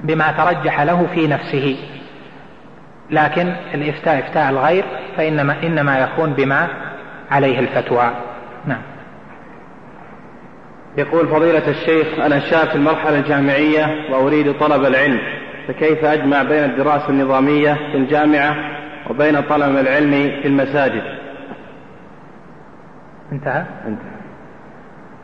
بما 0.00 0.32
ترجح 0.32 0.80
له 0.80 1.06
في 1.14 1.26
نفسه. 1.26 1.76
لكن 3.10 3.52
الإفتاء 3.74 4.18
إفتاء 4.18 4.50
الغير 4.50 4.84
فإنما 5.16 5.56
إنما 5.62 5.98
يكون 5.98 6.32
بما 6.32 6.68
عليه 7.30 7.58
الفتوى. 7.58 8.10
نعم. 8.66 8.82
يقول 10.96 11.28
فضيلة 11.28 11.68
الشيخ 11.68 12.06
أنا 12.18 12.40
شاب 12.40 12.68
في 12.68 12.74
المرحلة 12.74 13.18
الجامعية 13.18 13.86
وأريد 14.10 14.58
طلب 14.58 14.84
العلم 14.84 15.20
فكيف 15.68 16.04
أجمع 16.04 16.42
بين 16.42 16.64
الدراسة 16.64 17.08
النظامية 17.08 17.74
في 17.74 17.96
الجامعة 17.96 18.56
وبين 19.10 19.40
طلب 19.40 19.76
العلم 19.76 20.10
في 20.42 20.48
المساجد؟ 20.48 21.19
انتهى؟ 23.32 23.64
انتهى. 23.86 24.20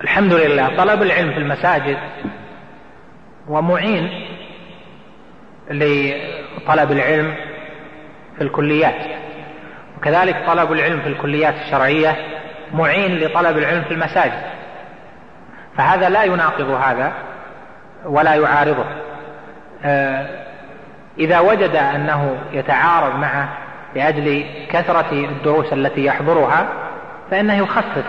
الحمد 0.01 0.33
لله. 0.33 0.77
طلب 0.77 1.03
العلم 1.03 1.33
في 1.33 1.39
المساجد 1.39 1.97
ومعين 3.49 4.11
لطلب 5.71 6.93
العلم 6.93 7.35
في 8.37 8.43
الكليات. 8.43 9.07
وكذلك 9.99 10.47
طلب 10.47 10.73
العلم 10.73 11.01
في 11.01 11.09
الكليات 11.09 11.55
الشرعية 11.55 12.17
معين 12.75 13.19
لطلب 13.19 13.59
العلم 13.59 13.83
في 13.83 13.91
المساجد. 13.95 14.43
فهذا 15.77 16.09
لا 16.09 16.25
يناقض 16.25 16.71
هذا 16.71 17.13
ولا 18.05 18.35
يعارضه. 18.35 18.85
آه، 19.85 20.47
إذا 21.19 21.41
وجد 21.41 21.77
أنه 21.77 22.39
يتعارض 22.53 23.15
معه 23.19 23.49
لأجل 23.95 24.45
كثرة 24.71 25.13
الدروس 25.13 25.73
التي 25.73 26.05
يحضرها 26.05 26.86
فإنه 27.31 27.55
يخفف 27.55 28.05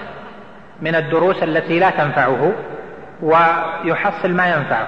من 0.81 0.95
الدروس 0.95 1.43
التي 1.43 1.79
لا 1.79 1.89
تنفعه 1.89 2.53
ويحصل 3.21 4.31
ما 4.31 4.47
ينفعه. 4.47 4.87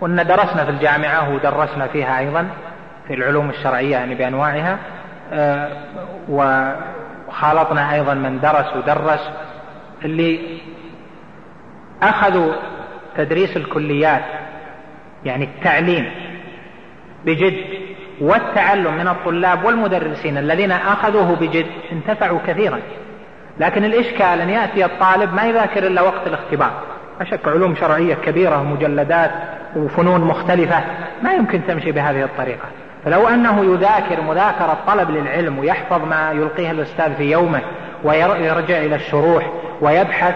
وأن 0.00 0.26
درسنا 0.26 0.64
في 0.64 0.70
الجامعة 0.70 1.34
ودرسنا 1.34 1.86
فيها 1.86 2.18
أيضا 2.18 2.48
في 3.08 3.14
العلوم 3.14 3.50
الشرعية 3.50 3.90
يعني 3.90 4.14
بأنواعها 4.14 4.78
آه، 5.32 5.68
وخالطنا 6.28 7.94
أيضا 7.94 8.14
من 8.14 8.40
درس 8.40 8.76
ودرس. 8.76 9.30
اللي 10.04 10.60
أخذوا 12.02 12.52
تدريس 13.16 13.56
الكليات 13.56 14.24
يعني 15.24 15.44
التعليم 15.44 16.10
بجد 17.24 17.64
والتعلم 18.20 18.94
من 18.94 19.08
الطلاب 19.08 19.64
والمدرسين 19.64 20.38
الذين 20.38 20.72
أخذوه 20.72 21.36
بجد 21.36 21.66
انتفعوا 21.92 22.38
كثيرا. 22.46 22.80
لكن 23.60 23.84
الإشكال 23.84 24.40
أن 24.40 24.50
يأتي 24.50 24.84
الطالب 24.84 25.34
ما 25.34 25.44
يذاكر 25.44 25.86
إلا 25.86 26.02
وقت 26.02 26.26
الاختبار. 26.26 26.70
أشك 27.20 27.48
علوم 27.48 27.74
شرعية 27.74 28.14
كبيرة 28.14 28.60
ومجلدات 28.60 29.30
وفنون 29.76 30.20
مختلفة 30.20 30.84
ما 31.22 31.32
يمكن 31.32 31.66
تمشي 31.66 31.92
بهذه 31.92 32.24
الطريقة. 32.24 32.64
فلو 33.04 33.28
أنه 33.28 33.74
يذاكر 33.74 34.22
مذاكرة 34.22 34.78
طلب 34.86 35.10
للعلم 35.10 35.58
ويحفظ 35.58 36.04
ما 36.04 36.32
يلقيه 36.32 36.70
الأستاذ 36.70 37.14
في 37.14 37.30
يومه 37.30 37.60
ويرجع 38.04 38.78
إلى 38.78 38.94
الشروح 38.94 39.50
ويبحث 39.80 40.34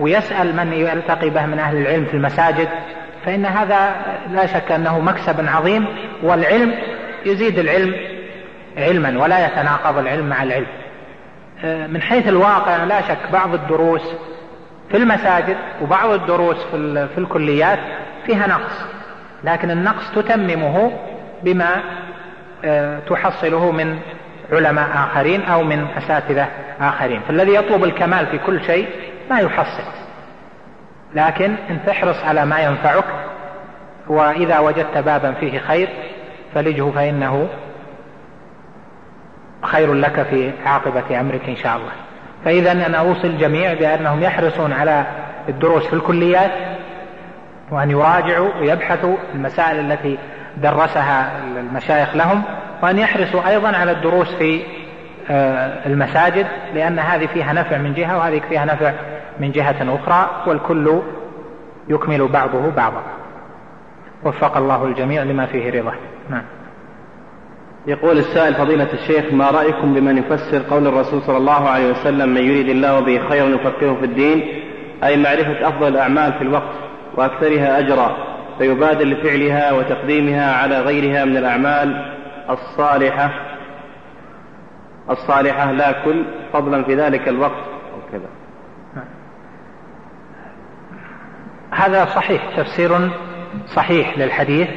ويسأل 0.00 0.56
من 0.56 0.72
يلتقي 0.72 1.30
به 1.30 1.46
من 1.46 1.58
أهل 1.58 1.76
العلم 1.76 2.04
في 2.04 2.14
المساجد 2.14 2.68
فإن 3.26 3.46
هذا 3.46 3.94
لا 4.30 4.46
شك 4.46 4.72
أنه 4.72 5.00
مكسب 5.00 5.48
عظيم 5.48 5.86
والعلم 6.22 6.74
يزيد 7.26 7.58
العلم 7.58 7.94
علما 8.76 9.22
ولا 9.22 9.46
يتناقض 9.46 9.98
العلم 9.98 10.28
مع 10.28 10.42
العلم. 10.42 10.66
من 11.62 12.02
حيث 12.02 12.28
الواقع 12.28 12.84
لا 12.84 13.00
شك 13.00 13.18
بعض 13.32 13.54
الدروس 13.54 14.14
في 14.90 14.96
المساجد 14.96 15.56
وبعض 15.82 16.10
الدروس 16.10 16.64
في, 16.64 17.08
في 17.08 17.18
الكليات 17.18 17.78
فيها 18.26 18.46
نقص. 18.46 18.84
لكن 19.44 19.70
النقص 19.70 20.10
تتممه 20.10 20.92
بما 21.42 21.82
آه، 22.64 22.98
تحصله 22.98 23.70
من 23.70 23.98
علماء 24.52 24.88
آخرين 24.94 25.42
أو 25.42 25.62
من 25.62 25.86
أساتذة 25.98 26.48
آخرين. 26.80 27.20
فالذي 27.20 27.54
يطلب 27.54 27.84
الكمال 27.84 28.26
في 28.26 28.38
كل 28.38 28.64
شيء 28.64 28.88
ما 29.30 29.40
يحصل. 29.40 29.82
لكن 31.14 31.54
إن 31.70 31.78
تحرص 31.86 32.24
على 32.24 32.46
ما 32.46 32.60
ينفعك 32.60 33.04
وإذا 34.08 34.58
وجدت 34.58 34.98
بابا 34.98 35.32
فيه 35.32 35.58
خير 35.58 35.88
فلجه 36.54 36.90
فإنه 36.90 37.48
خير 39.64 39.94
لك 39.94 40.22
في 40.22 40.52
عاقبة 40.66 41.20
أمرك 41.20 41.48
إن 41.48 41.56
شاء 41.56 41.76
الله. 41.76 41.92
فإذا 42.44 42.72
أنا 42.72 42.98
أوصي 42.98 43.26
الجميع 43.26 43.74
بأنهم 43.74 44.22
يحرصون 44.22 44.72
على 44.72 45.06
الدروس 45.48 45.86
في 45.86 45.92
الكليات 45.92 46.50
وأن 47.70 47.90
يراجعوا 47.90 48.48
ويبحثوا 48.60 49.16
المسائل 49.34 49.92
التي 49.92 50.18
درسها 50.56 51.42
المشايخ 51.58 52.16
لهم 52.16 52.42
وأن 52.82 52.98
يحرصوا 52.98 53.48
أيضا 53.48 53.68
على 53.68 53.92
الدروس 53.92 54.34
في 54.34 54.62
آه، 55.30 55.86
المساجد 55.86 56.46
لأن 56.74 56.98
هذه 56.98 57.26
فيها 57.26 57.52
نفع 57.52 57.78
من 57.78 57.94
جهة 57.94 58.18
وهذه 58.18 58.40
فيها 58.48 58.64
نفع 58.64 58.92
من 59.40 59.52
جهة 59.52 59.94
أخرى 59.94 60.30
والكل 60.46 61.02
يكمل 61.88 62.28
بعضه 62.28 62.70
بعضا. 62.70 63.02
وفق 64.24 64.56
الله 64.56 64.84
الجميع 64.84 65.22
لما 65.22 65.46
فيه 65.46 65.80
رضا. 65.80 65.94
نعم. 66.30 66.42
يقول 67.86 68.18
السائل 68.18 68.54
فضيلة 68.54 68.92
الشيخ 68.92 69.32
ما 69.32 69.50
رأيكم 69.50 69.94
بمن 69.94 70.18
يفسر 70.18 70.62
قول 70.70 70.86
الرسول 70.86 71.22
صلى 71.22 71.36
الله 71.36 71.68
عليه 71.68 71.90
وسلم 71.90 72.28
من 72.28 72.40
يريد 72.40 72.68
الله 72.68 73.00
به 73.00 73.28
خيرا 73.28 73.48
يفقهه 73.48 73.94
في 73.94 74.04
الدين؟ 74.04 74.62
أي 75.04 75.16
معرفة 75.16 75.68
أفضل 75.68 75.88
الأعمال 75.88 76.32
في 76.32 76.42
الوقت 76.42 76.74
وأكثرها 77.16 77.78
أجرا 77.78 78.16
فيبادر 78.58 79.04
لفعلها 79.04 79.72
وتقديمها 79.72 80.56
على 80.56 80.80
غيرها 80.80 81.24
من 81.24 81.36
الأعمال 81.36 82.14
الصالحة؟ 82.50 83.30
الصالحة 85.10 85.72
لا 85.72 85.92
كل 85.92 86.24
فضلا 86.52 86.84
في 86.84 86.94
ذلك 86.94 87.28
الوقت. 87.28 87.64
وكذا. 87.96 88.28
هذا 91.70 92.04
صحيح 92.04 92.56
تفسير 92.56 93.10
صحيح 93.66 94.18
للحديث 94.18 94.68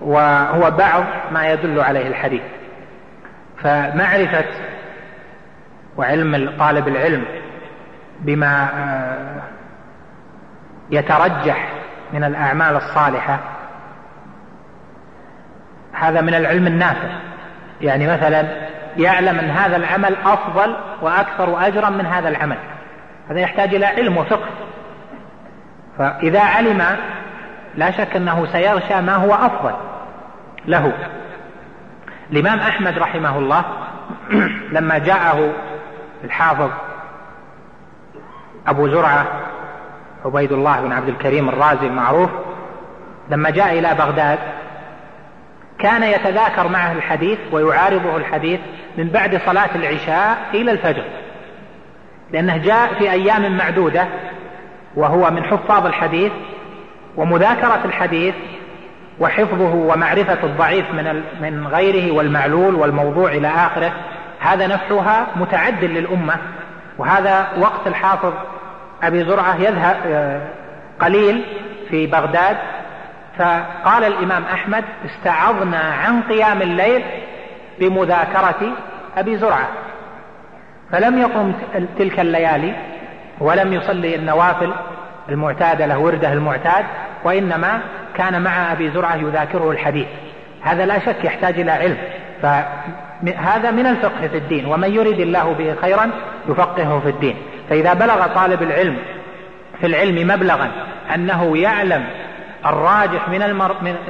وهو 0.00 0.70
بعض 0.70 1.04
ما 1.32 1.52
يدل 1.52 1.80
عليه 1.80 2.06
الحديث. 2.06 2.42
فمعرفة 3.62 4.44
وعلم 5.96 6.56
طالب 6.58 6.88
العلم 6.88 7.24
بما 8.20 8.68
آه، 8.74 9.42
يترجح 10.90 11.68
من 12.12 12.24
الأعمال 12.24 12.76
الصالحة 12.76 13.40
هذا 15.92 16.20
من 16.20 16.34
العلم 16.34 16.66
النافع. 16.66 17.08
يعني 17.80 18.06
مثلا 18.06 18.46
يعلم 18.96 19.38
أن 19.38 19.50
هذا 19.50 19.76
العمل 19.76 20.16
أفضل 20.24 20.76
وأكثر 21.02 21.66
أجرا 21.66 21.90
من 21.90 22.06
هذا 22.06 22.28
العمل. 22.28 22.56
هذا 23.30 23.40
يحتاج 23.40 23.74
إلى 23.74 23.86
علم 23.86 24.16
وفقه. 24.16 24.48
فإذا 25.98 26.40
علم 26.40 26.82
لا 27.74 27.90
شك 27.90 28.16
أنه 28.16 28.46
سيغشى 28.52 29.00
ما 29.00 29.14
هو 29.14 29.34
أفضل. 29.34 29.89
له. 30.66 30.92
الإمام 32.32 32.58
أحمد 32.58 32.98
رحمه 32.98 33.38
الله 33.38 33.64
لما 34.76 34.98
جاءه 34.98 35.52
الحافظ 36.24 36.70
أبو 38.66 38.88
زرعة 38.88 39.26
عبيد 40.24 40.52
الله 40.52 40.80
بن 40.80 40.92
عبد 40.92 41.08
الكريم 41.08 41.48
الرازي 41.48 41.86
المعروف 41.86 42.30
لما 43.30 43.50
جاء 43.50 43.78
إلى 43.78 43.94
بغداد 43.94 44.38
كان 45.78 46.02
يتذاكر 46.02 46.68
معه 46.68 46.92
الحديث 46.92 47.38
ويعارضه 47.52 48.16
الحديث 48.16 48.60
من 48.98 49.08
بعد 49.08 49.40
صلاة 49.46 49.74
العشاء 49.74 50.38
إلى 50.54 50.70
الفجر 50.70 51.04
لأنه 52.32 52.56
جاء 52.56 52.94
في 52.94 53.10
أيام 53.10 53.56
معدودة 53.56 54.06
وهو 54.96 55.30
من 55.30 55.44
حفاظ 55.44 55.86
الحديث 55.86 56.32
ومذاكرة 57.16 57.80
الحديث 57.84 58.34
وحفظه 59.20 59.74
ومعرفة 59.74 60.38
الضعيف 60.44 60.90
من 60.90 61.22
من 61.40 61.66
غيره 61.66 62.14
والمعلول 62.14 62.74
والموضوع 62.74 63.32
إلى 63.32 63.48
آخره. 63.48 63.92
هذا 64.40 64.66
نفعها 64.66 65.26
متعد 65.36 65.84
للأمة. 65.84 66.36
وهذا 66.98 67.48
وقت 67.58 67.86
الحافظ 67.86 68.32
أبي 69.02 69.24
زرعة 69.24 69.56
يذهب 69.56 69.96
آه، 70.06 70.40
قليل 71.00 71.44
في 71.90 72.06
بغداد. 72.06 72.56
فقال 73.38 74.04
الإمام 74.04 74.44
أحمد 74.52 74.84
استعظنا 75.04 75.78
عن 75.78 76.22
قيام 76.22 76.62
الليل 76.62 77.04
بمذاكرة 77.80 78.72
أبي 79.16 79.36
زرعة. 79.36 79.68
فلم 80.92 81.18
يقم 81.18 81.52
تلك 81.98 82.20
الليالي 82.20 82.74
ولم 83.40 83.72
يصلي 83.72 84.14
النوافل 84.14 84.72
المعتادة 85.28 85.86
له 85.86 85.98
وردة 85.98 86.32
المعتاد 86.32 86.84
وإنما 87.24 87.80
كان 88.16 88.42
مع 88.42 88.72
أبي 88.72 88.90
زرعة 88.90 89.16
يذاكره 89.16 89.70
الحديث. 89.70 90.06
هذا 90.62 90.86
لا 90.86 90.98
شك 90.98 91.24
يحتاج 91.24 91.60
إلى 91.60 91.70
علم. 91.70 91.96
فهذا 92.42 93.70
من 93.70 93.86
الفقه 93.86 94.28
في 94.28 94.36
الدين 94.36 94.66
ومن 94.66 94.94
يريد 94.94 95.20
الله 95.20 95.52
به 95.52 95.74
خيرا 95.82 96.10
يفقهه 96.48 97.00
في 97.00 97.08
الدين. 97.08 97.36
فإذا 97.70 97.92
بلغ 97.92 98.26
طالب 98.26 98.62
العلم 98.62 98.96
في 99.80 99.86
العلم 99.86 100.28
مبلغا 100.28 100.70
أنه 101.14 101.58
يعلم 101.58 102.04
الراجح 102.66 103.28
من, 103.28 103.38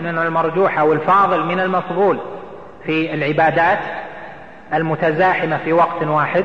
من 0.02 0.18
المرجوح 0.18 0.78
أو 0.78 0.92
الفاضل 0.92 1.44
من 1.44 1.60
المفضول 1.60 2.18
في 2.86 3.14
العبادات 3.14 3.78
المتزاحمة 4.74 5.58
في 5.64 5.72
وقت 5.72 6.02
واحد 6.02 6.44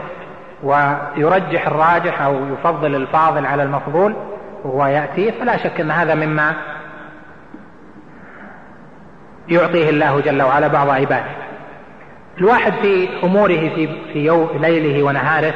ويرجح 0.64 1.68
الراجح 1.68 2.22
أو 2.22 2.40
يفضل 2.53 2.95
الفاضل 2.95 3.45
على 3.45 3.64
المفضول 3.64 4.15
ويأتيه 4.65 5.32
فلا 5.32 5.57
شك 5.57 5.82
أن 5.82 5.91
هذا 5.91 6.15
مما 6.15 6.53
يعطيه 9.47 9.89
الله 9.89 10.19
جل 10.19 10.41
وعلا 10.41 10.67
بعض 10.67 10.89
عباده. 10.89 11.45
الواحد 12.38 12.73
في 12.73 13.09
أموره 13.23 13.69
في, 13.76 13.88
في 14.13 14.26
يوم 14.26 14.49
ليله 14.59 15.03
ونهاره 15.03 15.53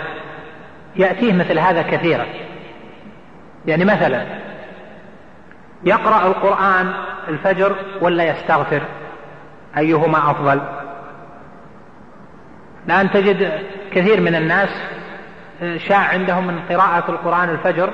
يأتيه 0.95 1.33
مثل 1.33 1.59
هذا 1.59 1.81
كثيرا. 1.81 2.25
يعني 3.65 3.85
مثلا 3.85 4.25
يقرأ 5.83 6.27
القرآن 6.27 6.93
الفجر 7.27 7.75
ولا 8.01 8.23
يستغفر؟ 8.23 8.81
أيهما 9.77 10.31
أفضل؟ 10.31 10.61
الآن 12.85 13.11
تجد 13.11 13.51
كثير 13.91 14.21
من 14.21 14.35
الناس 14.35 14.69
شاع 15.77 15.97
عندهم 15.97 16.47
من 16.47 16.59
قراءة 16.69 17.11
القرآن 17.11 17.49
الفجر 17.49 17.89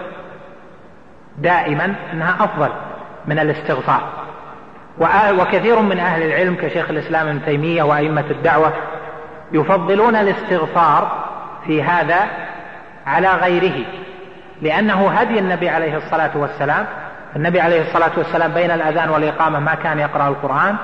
دائما 1.38 1.96
أنها 2.14 2.44
أفضل 2.44 2.70
من 3.26 3.40
الاستغفار. 3.40 4.10
وكثير 5.40 5.80
من 5.80 6.00
أهل 6.00 6.24
العلم 6.24 6.56
كشيخ 6.56 6.90
الإسلام 6.90 7.28
ابن 7.28 7.46
تيمية 7.46 7.84
وأئمة 7.84 8.26
الدعوة 8.32 8.74
يفضلون 9.52 10.16
الاستغفار 10.16 11.26
في 11.68 11.84
هذا 11.84 12.20
على 13.06 13.28
غيره 13.28 13.86
لأنه 14.62 15.10
هدي 15.10 15.40
النبي 15.40 15.70
عليه 15.70 15.98
الصلاة 15.98 16.38
والسلام 16.38 16.86
النبي 17.36 17.62
عليه 17.62 17.82
الصلاة 17.82 18.12
والسلام 18.18 18.52
بين 18.52 18.72
الأذان 18.72 19.10
والإقامة 19.10 19.60
ما 19.60 19.76
كان 19.76 20.00
يقرأ 20.00 20.28
القرآن 20.28 20.76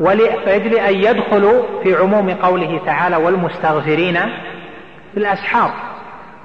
ولأجل 0.00 0.74
أن 0.74 0.94
يدخلوا 0.94 1.62
في 1.82 1.94
عموم 1.94 2.30
قوله 2.30 2.80
تعالى 2.86 3.16
والمستغفرين 3.16 4.20
في 5.14 5.20
الأسحار 5.20 5.70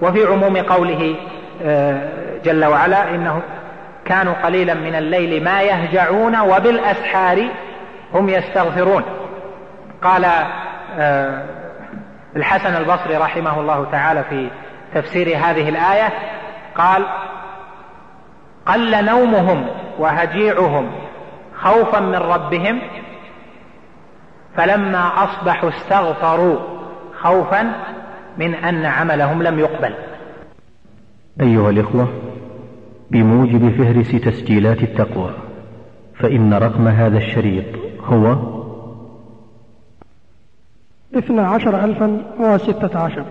وفي 0.01 0.25
عموم 0.25 0.57
قوله 0.57 1.15
آه، 1.63 2.09
جل 2.45 2.65
وعلا 2.65 3.15
إنه 3.15 3.41
كانوا 4.09 4.33
قليلا 4.33 4.73
من 4.73 4.95
الليل 4.95 5.43
ما 5.43 5.61
يهجعون 5.61 6.39
وبالأسحار 6.39 7.49
هم 8.13 8.29
يستغفرون. 8.29 9.03
قال 10.03 10.25
آه، 10.99 11.43
الحسن 12.35 12.75
البصري 12.75 13.17
رحمه 13.17 13.59
الله 13.59 13.91
تعالى 13.91 14.23
في 14.23 14.49
تفسير 14.93 15.27
هذه 15.27 15.69
الآية 15.69 16.09
قال 16.75 17.05
قل 18.65 19.05
نومهم 19.05 19.67
وهجيعهم 19.99 20.91
خوفا 21.57 21.99
من 21.99 22.15
ربهم 22.15 22.81
فلما 24.57 25.23
أصبحوا 25.23 25.69
استغفروا 25.69 26.57
خوفا 27.19 27.73
من 28.37 28.55
أن 28.55 28.85
عملهم 28.85 29.43
لم 29.43 29.59
يقبل. 29.59 29.93
أيها 31.41 31.69
الإخوة 31.69 32.07
بموجب 33.11 33.69
فهرس 33.69 34.11
تسجيلات 34.11 34.83
التقوى 34.83 35.33
فإن 36.15 36.53
رقم 36.53 36.87
هذا 36.87 37.17
الشريط 37.17 37.65
هو 38.03 38.35
اثنى 41.15 41.41
عشر 41.41 41.83
ألفا 41.83 42.21
وستة 42.39 42.99
عشر. 42.99 43.25